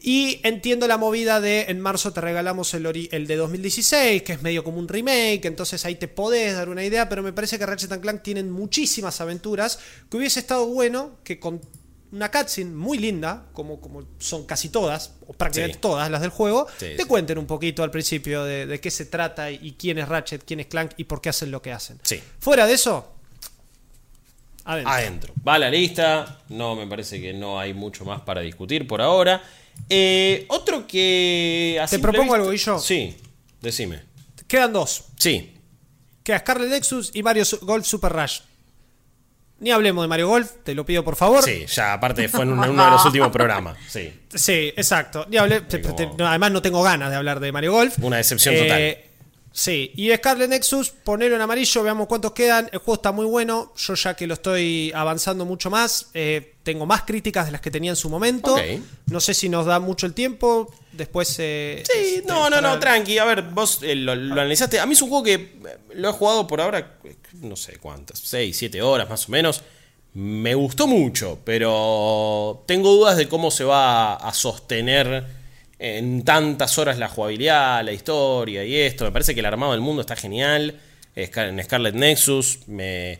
[0.01, 4.41] Y entiendo la movida de en marzo te regalamos el, el de 2016, que es
[4.41, 7.65] medio como un remake, entonces ahí te podés dar una idea, pero me parece que
[7.65, 9.77] Ratchet Clank tienen muchísimas aventuras,
[10.09, 11.59] que hubiese estado bueno que con
[12.11, 15.81] una cutscene muy linda, como, como son casi todas, o prácticamente Sí.
[15.81, 17.05] todas las del juego, Sí, te sí.
[17.05, 20.61] cuenten un poquito al principio de, de qué se trata y quién es Ratchet, quién
[20.61, 21.99] es Clank y por qué hacen lo que hacen.
[22.03, 22.19] Sí.
[22.39, 23.13] Fuera de eso,
[24.65, 24.93] adentro.
[24.93, 25.33] Adentro.
[25.47, 26.39] Va a la lista.
[26.49, 29.41] No, me parece que no hay mucho más para discutir por ahora.
[29.89, 31.83] Eh, otro que.
[31.89, 32.79] Te propongo algo, Guillo.
[32.79, 33.15] Sí,
[33.61, 34.01] decime.
[34.47, 35.05] Quedan dos.
[35.17, 35.55] Sí.
[36.23, 38.39] Queda Scarlet Nexus y Mario Golf Super Rush.
[39.61, 41.43] Ni hablemos de Mario Golf, te lo pido por favor.
[41.43, 43.77] Sí, ya aparte fue en un- en uno de los últimos programas.
[43.89, 44.13] Sí.
[44.33, 45.25] Sí, exacto.
[45.27, 47.95] Ni hable- te- como- además no tengo ganas de hablar de Mario Golf.
[47.99, 49.08] Una decepción Eh, total.
[49.51, 52.69] Sí, y Scarlet Nexus, ponerlo en amarillo, veamos cuántos quedan.
[52.71, 53.73] El juego está muy bueno.
[53.75, 57.71] Yo ya que lo estoy avanzando mucho más, eh, tengo más críticas de las que
[57.71, 58.55] tenía en su momento.
[59.07, 60.71] No sé si nos da mucho el tiempo.
[60.91, 61.35] Después...
[61.39, 63.17] eh, Sí, este, no, no, no, tranqui.
[63.17, 64.79] A ver, vos eh, lo, lo analizaste.
[64.79, 65.55] A mí es un juego que
[65.95, 66.97] lo he jugado por ahora,
[67.41, 69.61] no sé cuántas, 6, 7 horas más o menos.
[70.13, 75.38] Me gustó mucho, pero tengo dudas de cómo se va a sostener
[75.79, 79.05] en tantas horas la jugabilidad, la historia y esto.
[79.05, 80.75] Me parece que el armado del mundo está genial.
[81.15, 83.19] En Scarlet Nexus me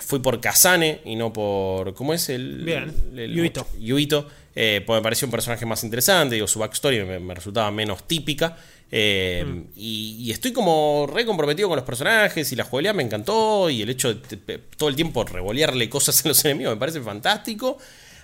[0.00, 1.92] fui por Kazane y no por.
[1.94, 2.62] ¿Cómo es el?
[2.64, 3.66] Bien, el- Yuito.
[3.78, 4.28] Yuito.
[4.54, 8.06] eh, porque me pareció un personaje más interesante, digo, su backstory me, me resultaba menos
[8.06, 8.56] típica.
[8.94, 9.60] eh, Mm.
[9.74, 13.80] y, y estoy como re comprometido con los personajes y la jugabilidad me encantó y
[13.80, 17.78] el hecho de te- todo el tiempo revolearle cosas a los enemigos me parece fantástico.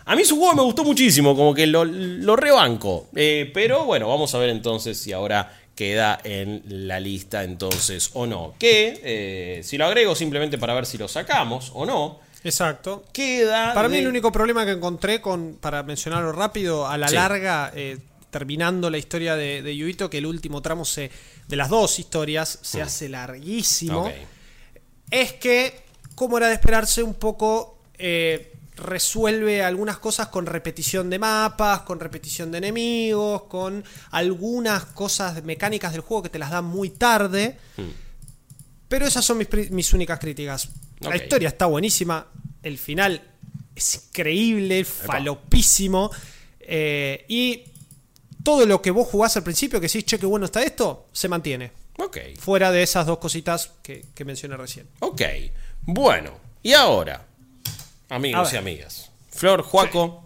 [0.08, 3.08] A mí su juego me gustó muchísimo, como que lo, lo rebanco.
[3.14, 8.26] Eh, pero bueno, vamos a ver entonces si ahora queda en la lista entonces o
[8.26, 8.54] no.
[8.58, 13.04] Que eh, si lo agrego simplemente para ver si lo sacamos o no, Exacto.
[13.12, 13.74] queda...
[13.74, 17.14] Para mí el único problema que encontré con, para mencionarlo rápido, a la Sí.
[17.14, 17.98] larga, eh,
[18.30, 21.10] terminando la historia de, de Yuito, que el último tramo se,
[21.46, 24.12] de las dos historias se hace larguísimo, Mm.
[25.10, 25.80] Es que,
[26.14, 32.00] como era de esperarse, un poco eh, resuelve algunas cosas con repetición de mapas, con
[32.00, 37.58] repetición de enemigos, con algunas cosas mecánicas del juego que te las dan muy tarde.
[37.76, 37.90] Hmm.
[38.88, 40.68] Pero esas son mis, mis únicas críticas.
[41.00, 42.26] La historia está buenísima.
[42.62, 43.22] El final
[43.74, 46.10] es increíble, falopísimo.
[46.60, 47.64] eh, y
[48.42, 51.28] todo lo que vos jugás al principio, que decís, che, qué bueno está esto, se
[51.28, 51.72] mantiene.
[51.98, 52.16] Ok.
[52.38, 54.88] Fuera de esas dos cositas que, que mencioné recién.
[55.00, 55.20] Ok.
[55.82, 57.26] Bueno, y ahora,
[58.08, 60.24] amigos y amigas, Flor, Juaco,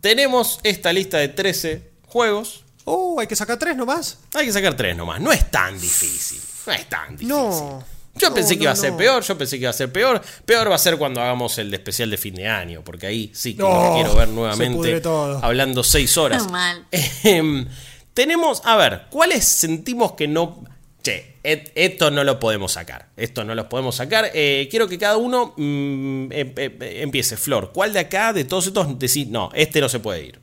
[0.00, 2.64] tenemos esta lista de 13 juegos.
[2.84, 4.18] Oh, hay que sacar tres nomás.
[4.34, 5.20] Hay que sacar tres nomás.
[5.20, 6.40] No es tan difícil.
[6.66, 7.28] No es tan difícil.
[7.28, 7.84] No.
[8.16, 8.96] Yo No, pensé que no, iba a ser no.
[8.98, 10.20] peor, yo pensé que iba a ser peor.
[10.44, 13.30] Peor va a ser cuando hagamos el de especial de fin de año, porque ahí
[13.34, 13.62] sí que
[13.94, 15.00] quiero ver nuevamente
[15.42, 16.50] hablando seis horas.
[16.50, 16.84] Mal.
[17.22, 17.68] Em,
[18.14, 20.64] tenemos, a ver, ¿cuáles sentimos que no...
[21.02, 23.08] Che, et- esto no lo podemos sacar.
[23.16, 24.30] Esto no lo podemos sacar.
[24.34, 27.36] Eh, quiero que cada uno mm, em- em- empiece.
[27.36, 30.38] Flor, ¿cuál de acá, de todos estos, decís, no, este no se puede ir?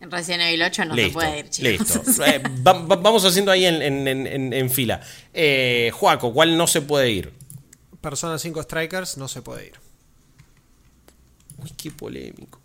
[0.00, 2.06] En Resident Evil 8 no listo, se puede ir, chicos.
[2.06, 2.24] listo.
[2.26, 5.00] Eh, va- va- vamos haciendo ahí en, en- en- en- en fila.
[5.32, 7.32] Eh, Juaco, ¿cuál no se puede ir?
[8.00, 9.74] Persona 5 Strikers no se puede ir.
[11.58, 12.60] Uy, qué polémico.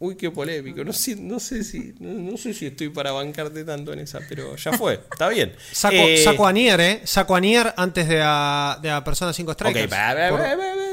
[0.00, 0.84] Uy, qué polémico.
[0.84, 4.20] No sé, no sé si, no, no sé si estoy para bancarte tanto en esa,
[4.28, 4.94] pero ya fue.
[5.10, 5.56] Está bien.
[5.72, 7.00] Saco, Eh, saco a Nier, ¿eh?
[7.04, 9.90] Saco a Nier antes de a, de a Persona 5 Strikers.
[10.30, 10.40] Por-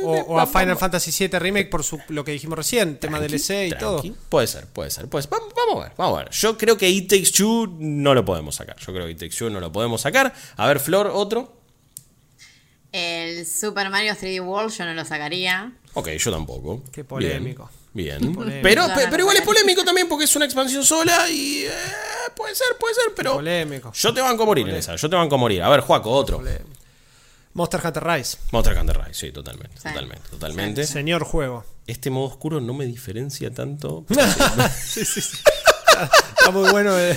[0.04, 0.76] o, o a Final.
[0.78, 4.10] Fantasy VII Remake por su, lo que dijimos recién, tema tranqui, DLC y tranqui.
[4.10, 4.16] todo.
[4.30, 5.08] Puede ser, puede ser.
[5.08, 5.34] Puede ser.
[5.34, 6.32] Va- Vamos a ver, vamos a ver.
[6.34, 8.76] Yo creo que It Takes Two no lo podemos sacar.
[8.80, 10.34] Yo creo que It Takes Two no lo podemos sacar.
[10.58, 11.56] A ver, Flor, otro.
[12.92, 15.72] El Super Mario 3D World yo no lo sacaría.
[15.94, 16.82] Ok, yo tampoco.
[16.92, 17.70] Qué polémico.
[17.72, 17.85] Bien.
[17.96, 18.36] Bien.
[18.62, 21.72] Pero, pero igual es polémico también porque es una expansión sola y eh,
[22.36, 23.92] puede ser, puede ser, pero Polémico.
[23.94, 24.96] yo te banco a morir en esa.
[24.96, 25.64] Yo te banco a morir.
[25.64, 26.44] A ver, Juaco, otro.
[27.54, 28.38] Monster Hunter Rise.
[28.52, 29.88] Monster Hunter Rise, sí, totalmente, Sí.
[29.88, 30.86] totalmente, totalmente.
[30.86, 31.64] Señor juego.
[31.88, 34.06] Este modo oscuro no me diferencia tanto.
[34.86, 35.38] sí, sí, sí.
[36.04, 37.12] Está muy bueno el,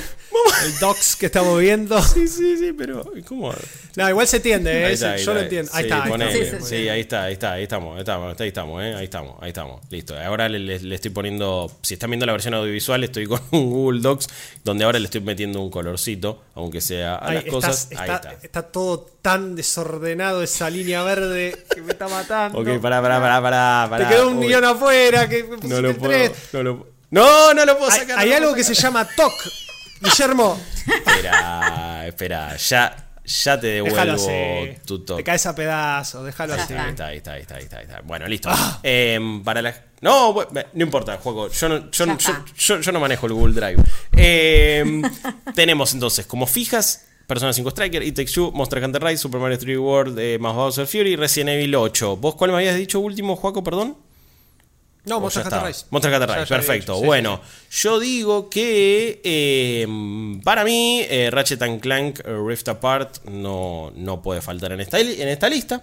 [0.64, 2.00] el docs que estamos viendo.
[2.02, 3.52] Sí, sí, sí, pero ¿cómo?
[3.96, 4.84] No, igual se entiende, ¿eh?
[4.86, 5.70] Ahí está, ahí yo lo entiendo.
[5.74, 6.60] Ahí Sí, está, ahí está.
[6.66, 8.94] Sí, ahí está, ahí está, ahí estamos, ahí estamos, ahí estamos, ¿eh?
[8.94, 10.18] ahí estamos, ahí estamos, listo.
[10.18, 13.70] Ahora le, le- le estoy poniendo, si están viendo la versión audiovisual, estoy con un
[13.70, 14.28] Google Docs
[14.64, 17.88] donde ahora le estoy metiendo un colorcito, aunque sea a Ahí las cosas.
[17.90, 18.46] estás- ahí está, está.
[18.46, 22.58] está todo tan desordenado esa línea verde que me está matando.
[22.60, 24.08] Ok, pará, pará, pará, pará.
[24.08, 26.32] Te quedó un Uy, guion afuera que me No lo puedo, tres.
[26.52, 26.97] no lo puedo.
[27.10, 28.18] No, no lo puedo Hay, sacar.
[28.18, 29.32] hay no algo que se llama TOC.
[30.00, 34.26] Guillermo, Espera, espera, ya, ya te devuelvo
[34.86, 35.22] tu toque.
[35.22, 36.72] Te caes a pedazos, déjalo así.
[36.72, 37.06] está.
[37.06, 38.00] Ahí está, ahí está, ahí está, ahí está.
[38.02, 38.48] Bueno, listo.
[38.82, 39.74] Eh, para la...
[40.00, 40.34] No,
[40.74, 41.48] no importa, juego.
[41.50, 42.44] Yo no, yo, Ya yo, está.
[42.56, 43.82] yo- yo no manejo el Google Drive.
[44.16, 45.02] Eh,
[45.56, 49.58] tenemos entonces como fijas Persona 5 Striker, It Takes Two, Monster Hunter Rise, Super Mario
[49.58, 52.16] 3D World, eh, más Bowser Fury, Resident Evil 8.
[52.16, 53.98] ¿Vos cuál me habías dicho último, Juaco, perdón?
[55.08, 55.62] No, ¿O Monster Hunter?
[55.64, 55.86] Rise.
[55.90, 56.98] Monster Hunter Rise, perfecto.
[57.00, 59.86] sí, bueno, sí, yo digo que eh,
[60.44, 65.00] para mí eh, Ratchet and Clank eh, Rift Apart no, no puede faltar en esta,
[65.00, 65.82] en esta lista,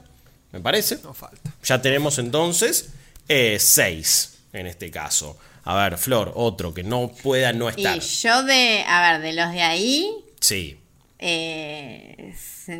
[0.52, 0.99] me parece.
[1.03, 1.52] No falta.
[1.64, 2.89] Ya tenemos entonces
[3.27, 5.38] 6 en este caso.
[5.64, 7.97] A ver, Flor, otro que no pueda no estar.
[7.97, 10.80] Y yo de, a ver, de los de ahí, Sí.
[11.18, 12.35] eh,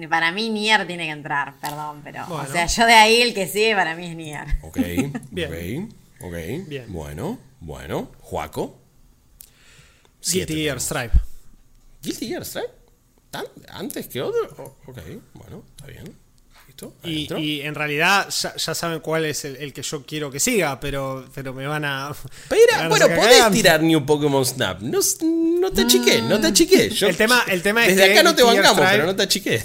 [0.10, 2.44] para mí Nier tiene que entrar, perdón, pero, Bueno.
[2.48, 4.46] o sea, yo de ahí el que sigue para mí es Nier.
[4.62, 4.78] Ok.
[5.32, 5.86] Bien.
[5.90, 5.96] Ok.
[6.22, 6.34] Ok.
[6.68, 6.86] Bien.
[6.92, 8.12] Bueno, bueno.
[8.22, 8.80] Juaco.
[10.28, 10.80] Guilty Gear.
[10.82, 11.12] Stripe.
[12.02, 12.70] Guilty Gear Stripe.
[13.32, 14.56] ¿Tan- ¿Antes que otro?
[14.58, 15.00] Oh, ok,
[15.34, 16.16] bueno, está bien.
[17.04, 17.38] Listo.
[17.40, 20.78] Y, en realidad ya, ya saben cuál es el, el que yo quiero que siga,
[20.78, 22.10] pero, pero me van a.
[22.24, 23.56] me Pero, van a bueno, podés cagando.
[23.56, 24.82] tirar New Pokémon Snap.
[24.82, 25.00] No,
[25.62, 26.90] no te achiqué, no te achiqué.
[26.90, 29.16] Yo- El tema- el tema es Desde que acá no te bancamos, Stripe- pero no
[29.16, 29.64] te achiqué.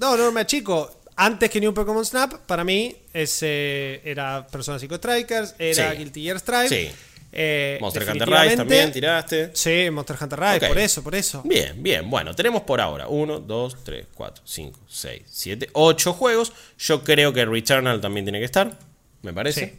[0.00, 1.01] No, no me achico.
[1.16, 5.98] Antes que New Pokémon Snap, para mí es, eh, era Persona 5 Strikers, era Sí.
[5.98, 6.68] Guilty Gear Stripe.
[6.68, 6.90] Sí.
[7.34, 9.50] eh, Monster Hunter Rise también tiraste.
[9.54, 10.68] Sí, Monster Hunter Rise, Ok.
[10.68, 11.42] por eso, por eso.
[11.44, 12.10] Bien, bien.
[12.10, 16.52] Bueno, tenemos por ahora 1, 2, 3, 4, 5, 6, 7, 8 juegos.
[16.78, 18.78] Yo creo que Returnal también tiene que estar.
[19.22, 19.76] Me parece.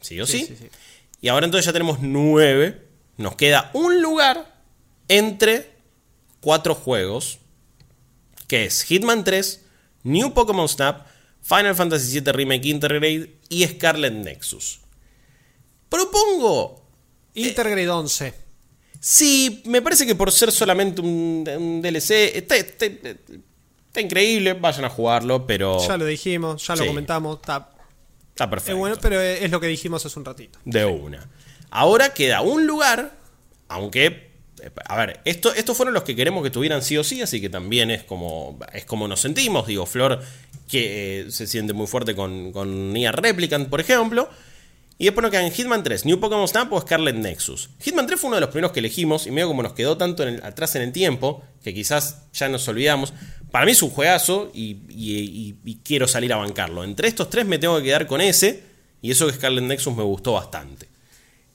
[0.00, 0.40] Sí, o sí.
[0.40, 0.68] Sí, sí, sí.
[1.20, 2.80] Y ahora entonces ya tenemos 9
[3.16, 4.52] nos queda un lugar
[5.08, 5.70] entre
[6.40, 7.38] cuatro juegos,
[8.48, 9.60] que es Hitman 3,
[10.04, 11.06] New Pokémon Snap,
[11.42, 14.80] Final Fantasy VII Remake Intergrade y Scarlet Nexus.
[15.88, 16.82] Propongo
[17.34, 18.34] Intergrade 11.
[19.00, 24.86] Sí, me parece que por ser solamente un, un DLC, está, está- está increíble, vayan
[24.86, 26.88] a jugarlo, pero Ya lo dijimos, ya lo Sí.
[26.88, 27.36] comentamos.
[27.36, 27.70] Está,
[28.30, 28.78] está es perfecto.
[28.78, 30.58] bueno, pero es lo que dijimos hace un ratito.
[30.64, 31.28] De una.
[31.70, 33.14] Ahora queda un lugar,
[33.68, 34.23] aunque, eh,
[34.86, 37.48] a ver, esto, estos fueron los que queremos que tuvieran sí o sí, así que
[37.48, 39.66] también es como, es como nos sentimos.
[39.66, 40.20] Digo, Flor
[40.68, 44.28] que eh, se siente muy fuerte con, con Nier Replicant, por ejemplo.
[44.96, 47.68] Y después nos quedan Hitman 3, New Pokémon Snap o Scarlet Nexus.
[47.80, 50.22] Hitman 3 fue uno de los primeros que elegimos y medio como nos quedó tanto
[50.44, 53.12] atrás en el tiempo que quizás ya nos olvidamos.
[53.50, 56.84] Para mí es un juegazo y, y- y- y quiero salir a bancarlo.
[56.84, 58.62] Entre estos tres me tengo que quedar con ese
[59.02, 60.86] y eso que Scarlet Nexus me gustó bastante.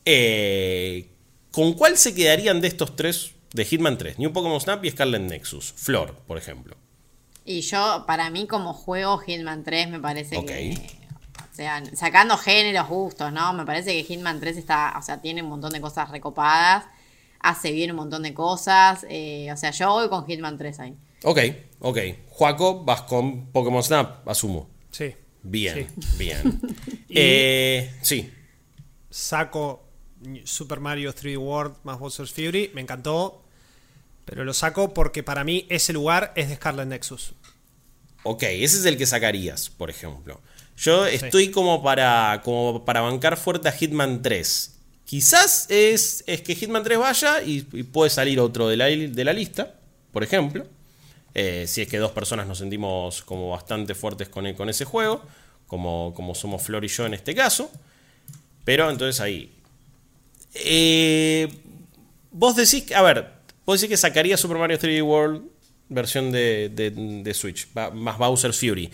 [0.05, 1.07] Eh,
[1.51, 3.31] ¿Con cuál se quedarían de estos tres?
[3.53, 5.73] De Hitman 3, New Pokémon Snap y Scarlet Nexus.
[5.75, 6.77] Flor, por ejemplo.
[7.45, 10.45] Y yo, para mí, como juego, Hitman 3 me parece Ok.
[10.45, 10.77] que.
[11.51, 13.51] O sea, sacando géneros, gustos, ¿no?
[13.53, 14.93] Me parece que Hitman 3 está.
[14.99, 16.85] O sea, tiene un montón de cosas recopadas.
[17.39, 19.03] Hace bien un montón de cosas.
[19.09, 20.95] eh, o sea, yo voy con Hitman 3 ahí.
[21.23, 21.39] Ok,
[21.79, 21.97] ok.
[22.29, 24.69] Juaco, vas con Pokémon Snap, asumo.
[24.91, 25.15] Sí.
[25.41, 26.17] Bien, Sí.
[26.19, 26.61] bien.
[27.09, 28.31] Eh, sí,
[29.09, 29.88] Saco
[30.43, 32.71] Super Mario 3D World más Bowser's Fury.
[32.73, 33.43] Me encantó.
[34.25, 37.33] Pero lo saco porque para mí ese lugar es de Scarlet Nexus.
[38.23, 40.39] ok, ese es el que sacarías, por ejemplo.
[40.77, 44.75] Yo estoy como para, como para bancar fuerte a Hitman 3.
[45.03, 49.23] Quizás es, es que Hitman 3 vaya y, y puede salir otro de la, de
[49.25, 49.75] la lista,
[50.11, 50.67] por ejemplo.
[51.33, 55.23] Eh, si es que dos personas nos sentimos como bastante fuertes con, con ese juego,
[55.67, 57.71] como, como somos Flor y yo en este caso.
[58.63, 59.55] Pero entonces ahí.
[60.63, 61.47] Eh,
[62.31, 63.31] vos decís, que- a ver,
[63.65, 65.43] vos decís que sacaría Super Mario 3D World
[65.89, 68.91] versión de, de- Switch, más Bowser's Fury.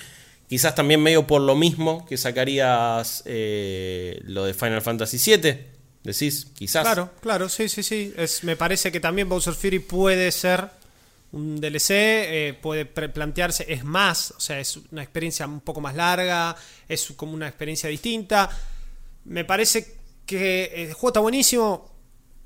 [0.47, 5.57] Quizás también medio por lo mismo que sacarías eh, lo de Final Fantasy VII,
[6.03, 6.83] decís, quizás.
[6.83, 8.13] Claro, claro, sí, sí, sí.
[8.15, 10.69] Es, me parece que también Bowser Fury puede ser
[11.31, 15.95] un DLC, eh, puede plantearse, es más, o sea, es una experiencia un poco más
[15.95, 16.55] larga,
[16.87, 18.49] es como una experiencia distinta.
[19.25, 19.94] Me parece
[20.25, 21.91] que el juego está buenísimo.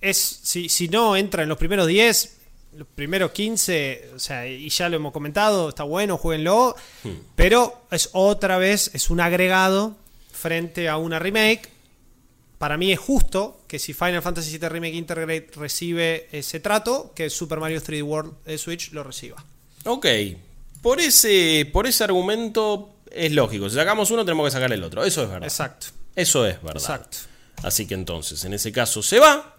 [0.01, 2.37] Es, si, si no entra en los primeros 10,
[2.77, 6.75] los primeros 15, o sea, y ya lo hemos comentado, está bueno, jueguenlo.
[7.35, 9.95] Pero es otra vez, es un agregado
[10.31, 11.69] frente a una remake
[12.59, 17.29] para mí es justo que si Final Fantasy VII Remake Intergrade recibe ese trato, que
[17.29, 19.43] Super Mario 3D World de Switch lo reciba.
[19.85, 20.05] Ok,
[20.81, 23.69] por ese, por ese argumento es lógico.
[23.69, 25.05] Si sacamos uno, tenemos que sacar el otro.
[25.05, 25.47] Eso es verdad.
[25.47, 25.87] Exacto.
[26.13, 26.81] Eso es verdad.
[26.81, 27.17] Exacto.
[27.63, 29.55] Así que entonces, en ese caso se va.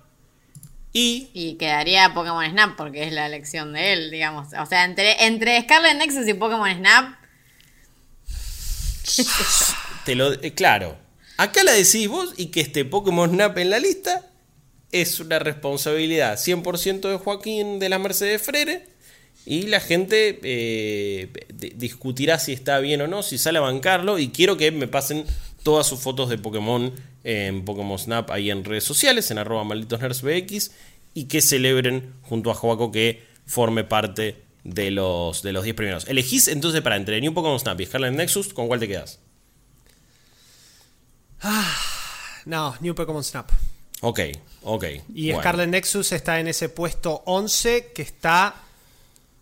[0.92, 4.48] Y Y quedaría Pokémon Snap porque es la elección de él, digamos.
[4.58, 7.14] O sea, entre, entre Scarlet Nexus y Pokémon Snap,
[10.04, 10.32] te lo.
[10.32, 10.96] eh, claro.
[11.36, 14.26] Acá la decís vos y que este Pokémon Snap en la lista
[14.92, 18.86] es una responsabilidad 100% de Joaquín de la Mercedes Frere.
[19.46, 24.18] Y la gente eh, di- discutirá si está bien o no, si sale a bancarlo.
[24.18, 25.24] Y quiero que me pasen
[25.62, 26.92] todas sus fotos de Pokémon
[27.24, 30.70] en Pokémon Snap ahí en redes sociales, en arroba malditosnerdsbx.
[31.12, 36.08] Y que celebren junto a Joaco que forme parte de los, de los 10 primeros.
[36.08, 39.18] Elegís entonces para entre New Pokémon Snap y Scarlet Nexus, ¿con cuál te quedas?
[42.46, 43.50] No, New Pokémon Snap.
[44.02, 44.20] Ok,
[44.62, 44.84] ok.
[45.14, 45.40] Y bueno.
[45.40, 48.54] Scarlet Nexus está en ese puesto 11 que está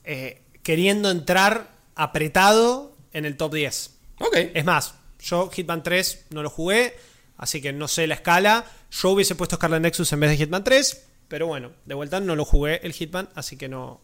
[0.05, 3.91] eh, queriendo entrar apretado en el top 10.
[4.21, 4.37] Ok.
[4.55, 6.97] Es más, yo Hitman 3 no lo jugué,
[7.39, 8.65] así que no sé la escala.
[8.91, 12.37] Yo hubiese puesto Scarlet Nexus en vez de Hitman 3, pero bueno, de vuelta no
[12.37, 14.01] lo jugué el Hitman, así que no.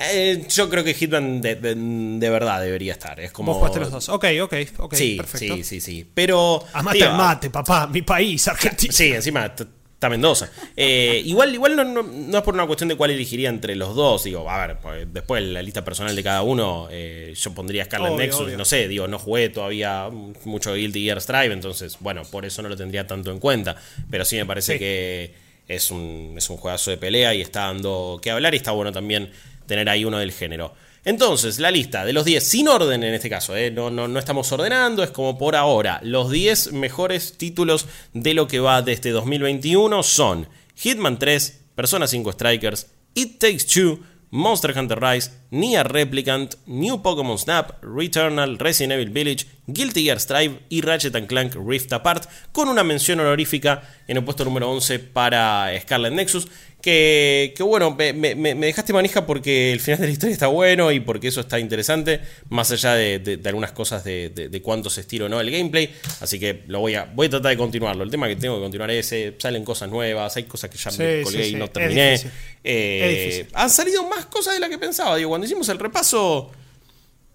[0.00, 3.18] Eh, yo creo que Hitman de, de- de verdad debería estar.
[3.18, 3.52] Es como.
[3.52, 4.08] Vos jugaste los dos.
[4.08, 4.94] Ok, ok, ok.
[4.94, 5.56] sí, perfecto.
[5.56, 6.10] sí, sí, sí.
[6.14, 6.64] Pero.
[6.72, 8.92] Amate el mate, papá, mi país, Argentina.
[8.92, 9.52] Sí, encima
[9.98, 10.48] está Mendoza.
[10.76, 13.96] Eh, igual igual no, no- no es por una cuestión de cuál elegiría entre los
[13.96, 14.22] dos.
[14.22, 18.10] Digo, a ver, pues, después la lista personal de cada uno, eh, yo pondría Scarlet
[18.12, 18.40] Obvio, Nexus.
[18.42, 18.56] obvio.
[18.56, 20.08] No sé, digo, no jugué todavía
[20.44, 23.74] mucho Guilty Gear Strive, entonces, bueno, por eso no lo tendría tanto en cuenta.
[24.08, 24.78] Pero sí me parece Sí.
[24.78, 25.34] que
[25.66, 28.92] es un, es un juegazo de pelea y está dando que hablar y está bueno
[28.92, 29.32] también
[29.66, 30.74] tener ahí uno del género.
[31.04, 33.70] Entonces, la lista de los 10, sin orden en este caso, ¿eh?
[33.70, 36.00] no, no, no estamos ordenando, es como por ahora.
[36.02, 42.06] Los 10 mejores títulos de lo que va de este 2021 son Hitman 3, Persona
[42.06, 44.00] 5 Strikers, It Takes Two,
[44.30, 50.60] Monster Hunter Rise, Nier Replicant, New Pokémon Snap, Returnal, Resident Evil Village, Guilty Gear Strive
[50.68, 55.70] y Ratchet Clank Rift Apart, con una mención honorífica en el puesto número 11 para
[55.80, 56.48] Scarlet Nexus.
[56.80, 60.46] Que, que bueno, me, me- me dejaste manija porque el final de la historia está
[60.46, 64.88] bueno y porque eso está interesante, más allá de, de- de algunas cosas de, cuánto
[64.88, 65.92] se estira o no el gameplay.
[66.20, 68.04] Así que lo voy a, voy a tratar de continuarlo.
[68.04, 70.98] El tema que tengo que continuar es, salen cosas nuevas, hay cosas que ya Sí,
[71.02, 72.20] me colgué sí, y no terminé.
[72.62, 73.46] Eh.
[73.54, 75.16] Han salido más cosas de las que pensaba.
[75.16, 76.52] Digo, cuando hicimos el repaso,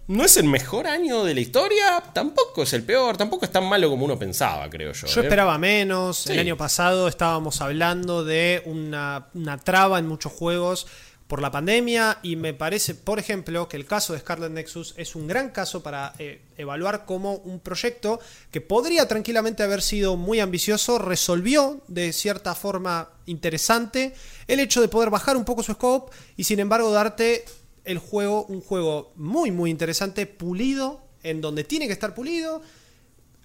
[0.07, 3.65] no es el mejor año de la historia, tampoco es el peor, tampoco es tan
[3.65, 5.07] malo como uno pensaba, creo yo.
[5.07, 5.23] Yo ¿eh?
[5.23, 6.19] esperaba menos.
[6.19, 6.33] Sí.
[6.33, 10.87] El año pasado estábamos hablando de una, una traba en muchos juegos
[11.27, 15.15] por la pandemia y me parece, por ejemplo, que el caso de Scarlet Nexus es
[15.15, 18.19] un gran caso para eh, evaluar cómo un proyecto
[18.51, 24.13] que podría tranquilamente haber sido muy ambicioso resolvió de cierta forma interesante
[24.47, 27.45] el hecho de poder bajar un poco su scope y sin embargo darte
[27.85, 32.61] el juego, un juego muy muy interesante, pulido, en donde tiene que estar pulido,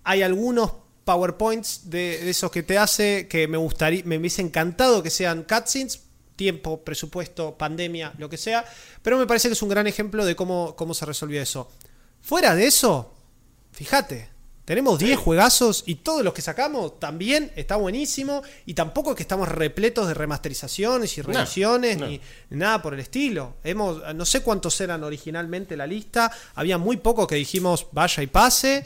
[0.05, 0.73] hay algunos
[1.05, 5.45] PowerPoints de, de esos que te hace que me gustaría, me hubiese encantado que sean
[5.45, 6.03] cutscenes,
[6.37, 8.65] tiempo, presupuesto, pandemia, lo que sea,
[9.03, 11.69] pero me parece que es un gran ejemplo de cómo, cómo se resolvió eso.
[12.23, 13.13] Fuera de eso,
[13.73, 14.29] fíjate,
[14.69, 19.23] tenemos 10 juegazos y todos los que sacamos también está buenísimo y tampoco es que
[19.23, 22.07] estamos repletos de remasterizaciones y revisiones no.
[22.07, 22.21] ni
[22.51, 23.55] nada por el estilo.
[23.65, 28.27] Hemos, no sé cuántos eran originalmente la lista, había muy pocos que dijimos vaya y
[28.27, 28.85] pase.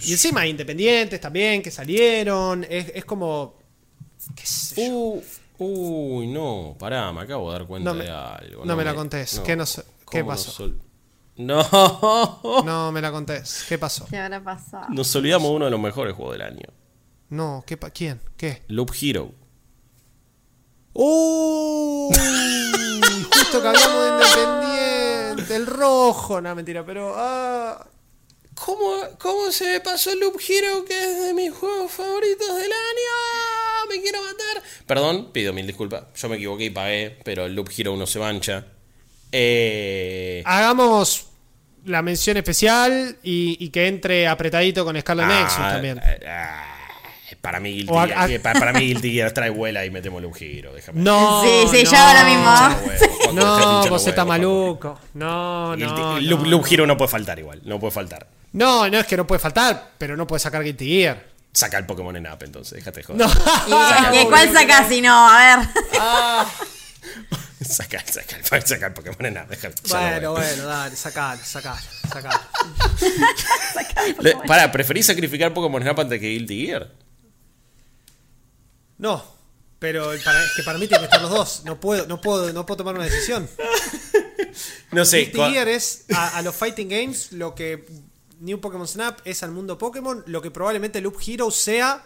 [0.00, 2.66] Y encima hay independientes también que salieron.
[2.68, 3.54] Es, es como.
[4.36, 4.92] ¿Qué sé yo?
[4.92, 5.22] Uh,
[6.18, 8.66] uy, no, pará, me acabo de dar cuenta No me- de algo.
[8.66, 10.66] no me la contés, ¿qué no sé- qué ¿cómo pasó?
[10.68, 10.72] nos
[11.38, 13.64] No, No me la contés.
[13.68, 14.06] ¿Qué pasó?
[14.10, 14.86] ¿Qué habrá pasado?
[14.90, 16.66] nos olvidamos de uno de los mejores juegos del año.
[17.30, 18.20] No, ¿qué pa- ¿quién?
[18.36, 18.62] ¿Qué?
[18.68, 19.32] Loop Hero.
[20.94, 22.12] ¡Uh!
[23.32, 25.56] Justo que hablamos de Independiente.
[25.56, 26.40] El rojo.
[26.40, 27.12] No, mentira, pero.
[27.16, 27.86] ah,
[28.54, 33.88] ¿Cómo, ¿Cómo se me pasó Loop Hero, que es de mis juegos favoritos del año?
[33.88, 34.62] Me quiero matar.
[34.86, 36.04] Perdón, pido mil disculpas.
[36.16, 38.66] Yo me equivoqué y pagué, pero el Loop Hero no se mancha.
[39.32, 41.26] Eh, Hagamos
[41.84, 46.00] la mención especial y, y que entre apretadito con Scarlet Nexus ah, también.
[46.26, 46.64] ah,
[47.40, 50.20] para mí Guilty a- a- eh, para, para mí Guilty Gear trae vuela y metemos
[50.20, 50.72] Loop Hero.
[50.74, 51.00] Déjame.
[51.00, 51.42] No.
[51.42, 53.32] Sí, sí, no, yo ahora mismo.
[53.34, 54.98] No, vos estás maluco.
[55.14, 56.20] No, Guilty- no.
[56.20, 56.46] Loop, no.
[56.48, 58.26] Loop Hero no puede faltar igual, no puede faltar.
[58.52, 61.26] No, no es que no puede faltar, pero no puede sacar Guilty Gear.
[61.52, 63.26] Saca el Pokémon en app entonces, déjate de joder.
[63.26, 64.12] No.
[64.14, 65.28] ¿Y, y cuál sacás si no?
[65.30, 65.68] A ver.
[66.00, 66.46] saca,
[67.68, 69.46] saca, el, saca el Pokémon en ya
[69.88, 71.80] Bueno, bueno, dale, sacalo, sacalo.
[74.20, 76.90] Le- Pará, ¿preferís sacrificar Pokémon Snap antes que Guilty Gear?
[78.98, 79.24] No,
[79.78, 81.62] pero para- es que para mí tienen que estar los dos.
[81.64, 83.48] No puedo, no puedo, no puedo tomar una decisión.
[84.90, 85.26] No sé.
[85.26, 87.86] Guilty Gear es a, a los fighting games lo que
[88.40, 92.04] New Pokémon Snap es al mundo Pokémon, lo que probablemente Loop Hero sea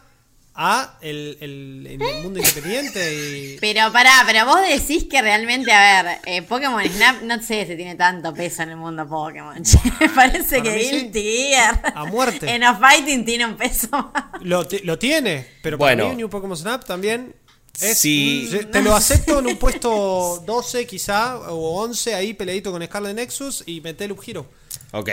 [0.54, 6.18] a el, el- mundo independiente y Pero pará, pero vos decís que realmente, a ver,
[6.26, 9.54] eh, Pokémon Snap no sé si tiene tanto peso en el mundo Pokémon.
[10.00, 10.78] Me parece Para que.
[10.90, 12.50] Guilty Gear A muerte.
[12.54, 14.24] en los fighting tiene un peso más.
[14.42, 16.02] lo, lo tiene, pero Bueno.
[16.04, 17.34] para mí New Pokémon Snap también
[17.80, 18.50] es, Sí.
[18.70, 23.64] Te lo acepto en un puesto 12 quizá o 11 ahí peleadito con Scarlet Nexus
[23.66, 24.46] y mete Loop Hero.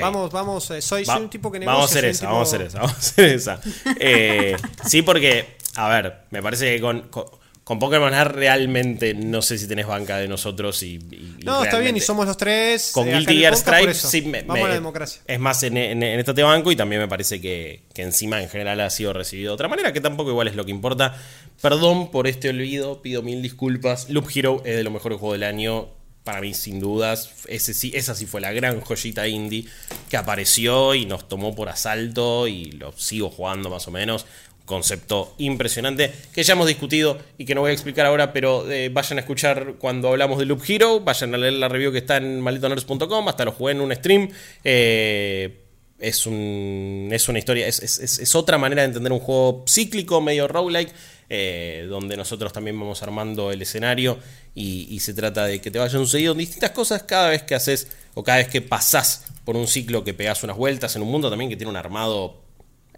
[0.01, 1.73] Vamos, vamos, eh, soy, Va- soy un tipo que negocia.
[1.77, 3.61] vamos a hacer esa, tipo- vamos a hacer esa, vamos a hacer esa.
[3.99, 7.25] Eh, sí, porque, a ver, me parece que con, con,
[7.63, 10.97] con Pokémon Snap realmente no sé si tenés banca de nosotros y.
[11.45, 12.91] No, está bien, y somos los tres.
[12.93, 15.21] Con eh, Guilty Gear Stripe, sí, me- Vamos me- a la democracia.
[15.27, 18.41] Es más, en, en, en esto te banco y también me parece que, que encima
[18.41, 21.15] en general ha sido recibido de otra manera, que tampoco igual es lo que importa.
[21.61, 24.09] Perdón por este olvido, pido mil disculpas.
[24.09, 25.89] Loop Hero es de los mejores juegos del año.
[26.23, 29.65] Para mí, sin dudas, ese sí, esa sí fue la gran joyita indie
[30.09, 34.25] que apareció y nos tomó por asalto y lo sigo jugando más o menos.
[34.65, 38.89] Concepto impresionante que ya hemos discutido y que no voy a explicar ahora, pero eh,
[38.89, 42.17] vayan a escuchar cuando hablamos de Loop Hero, vayan a leer la review que está
[42.17, 44.29] en malditonerds.com, hasta lo jugué en un stream.
[44.63, 45.68] Eh,
[45.99, 50.21] es, un, es una historia, es, es- es- otra manera de entender un juego cíclico,
[50.21, 50.93] medio roguelike,
[51.29, 54.17] eh, donde nosotros también vamos armando el escenario
[54.55, 57.87] y, y se trata de que te vayan sucediendo distintas cosas cada vez que haces
[58.15, 61.29] o cada vez que pasás por un ciclo que pegas unas vueltas en un mundo
[61.29, 62.41] también que tiene un armado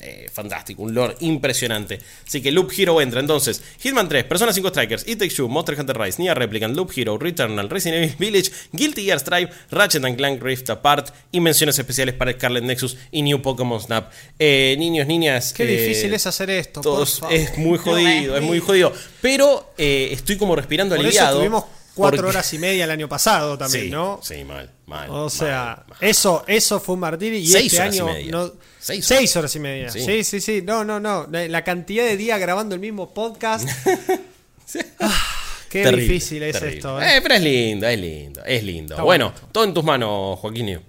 [0.01, 1.99] eh, fantástico, un lore impresionante.
[2.27, 3.61] Así que Loop Hero entra entonces.
[3.79, 7.17] Hitman 3, Persona 5 Strikers, It Takes Two, Monster Hunter Rise, Nier Replicant, Loop Hero,
[7.17, 12.15] Returnal, Resident Evil Village, Guilty Gear Strive, Ratchet and Clank Rift Apart y menciones especiales
[12.15, 14.11] para Scarlet Nexus y New Pokémon Snap.
[14.39, 15.53] Eh, niños, niñas.
[15.53, 16.81] Qué eh, difícil es hacer esto.
[16.81, 17.35] por todos- favor.
[17.35, 18.91] es muy jodido, es muy jodido.
[19.21, 21.37] Pero eh, estoy como respirando Por eso aliviado.
[21.39, 21.63] tuvimos
[21.95, 24.19] cuatro Porque- horas y media el año pasado también, sí, ¿no?
[24.23, 25.09] Sí, mal, mal.
[25.09, 25.97] O sea, mal.
[26.01, 28.31] eso, eso fue un martirio y Seis este horas y año media.
[28.31, 29.55] no- Seis seis, horas.
[29.55, 29.89] y media.
[29.91, 29.99] Sí.
[30.03, 30.23] Sí.
[30.23, 31.27] sí, sí, No, no, no.
[31.31, 33.67] La, la cantidad de días grabando el mismo podcast.
[35.01, 35.13] Ah,
[35.69, 36.77] qué Terrible, difícil es terrible.
[36.77, 37.01] esto.
[37.01, 37.17] ¿eh?
[37.17, 38.93] Eh, pero es lindo, es lindo, es lindo.
[38.93, 39.49] Está bueno, bueno.
[39.51, 40.79] todo en tus manos, Joaquín.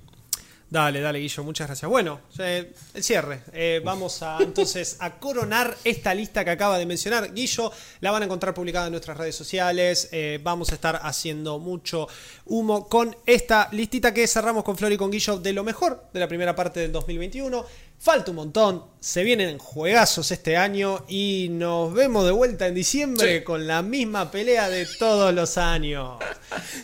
[0.73, 1.87] Dale, dale, Guillo, muchas gracias.
[1.87, 3.43] Bueno, eh, el cierre.
[3.53, 7.35] Eh, vamos a entonces a coronar esta lista que acaba de mencionar.
[7.35, 7.71] Guillo,
[8.01, 10.09] la van a encontrar publicada en nuestras redes sociales.
[10.13, 12.09] Eh, vamos a estar haciendo mucho
[12.47, 16.21] humo con esta listita que cerramos con Flor y con Guillo de lo mejor de
[16.21, 17.67] la primera parte del 2021.
[18.03, 23.39] Falta un montón, se vienen juegazos este año y nos vemos de vuelta en diciembre
[23.39, 23.45] Sí.
[23.45, 26.17] con la misma pelea de todos los años.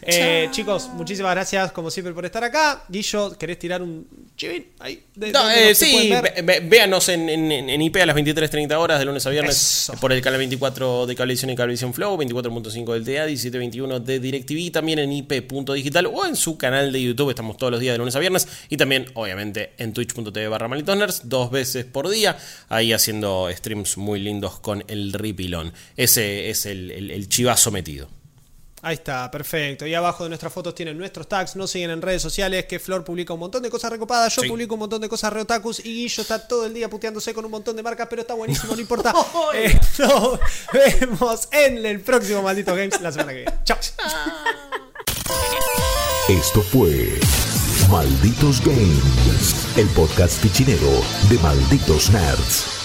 [0.00, 2.84] Eh, chicos, muchísimas gracias como siempre por estar acá.
[2.88, 5.04] Guillo, ¿querés tirar un chivín ahí?
[5.14, 6.10] De, No, eh, sí,
[6.42, 9.92] ve- véanos en, en- en IP a las 23.30 horas de lunes a viernes Eso.
[10.00, 14.72] por el canal 24 de Cablevisión y Cablevisión Flow, 24.5 del TA, 17.21 de DirecTV,
[14.72, 18.16] también en IP.digital o en su canal de YouTube, estamos todos los días de lunes
[18.16, 20.68] a viernes y también obviamente en twitch.tv barra
[21.24, 25.72] dos veces por día, ahí haciendo streams muy lindos con el ripilón.
[25.96, 28.08] Ese es el, el- el chivazo metido.
[28.80, 29.88] Ahí está, perfecto.
[29.88, 31.56] Y abajo de nuestras fotos tienen nuestros tags.
[31.56, 34.36] Nos siguen en redes sociales que Flor publica un montón de cosas recopadas.
[34.36, 34.48] Yo Sí.
[34.48, 35.80] publico un montón de cosas reotakus.
[35.84, 38.76] Y Guillo está todo el día puteándose con un montón de marcas, pero está buenísimo,
[38.76, 39.12] no importa.
[39.54, 40.38] Eh, nos
[40.72, 43.52] vemos en el próximo Maldito Games la semana que viene.
[43.64, 43.78] Chao.
[46.28, 47.18] Esto fue
[47.90, 50.90] Malditos Games, el podcast fichinero
[51.30, 52.77] de Malditos Nerds.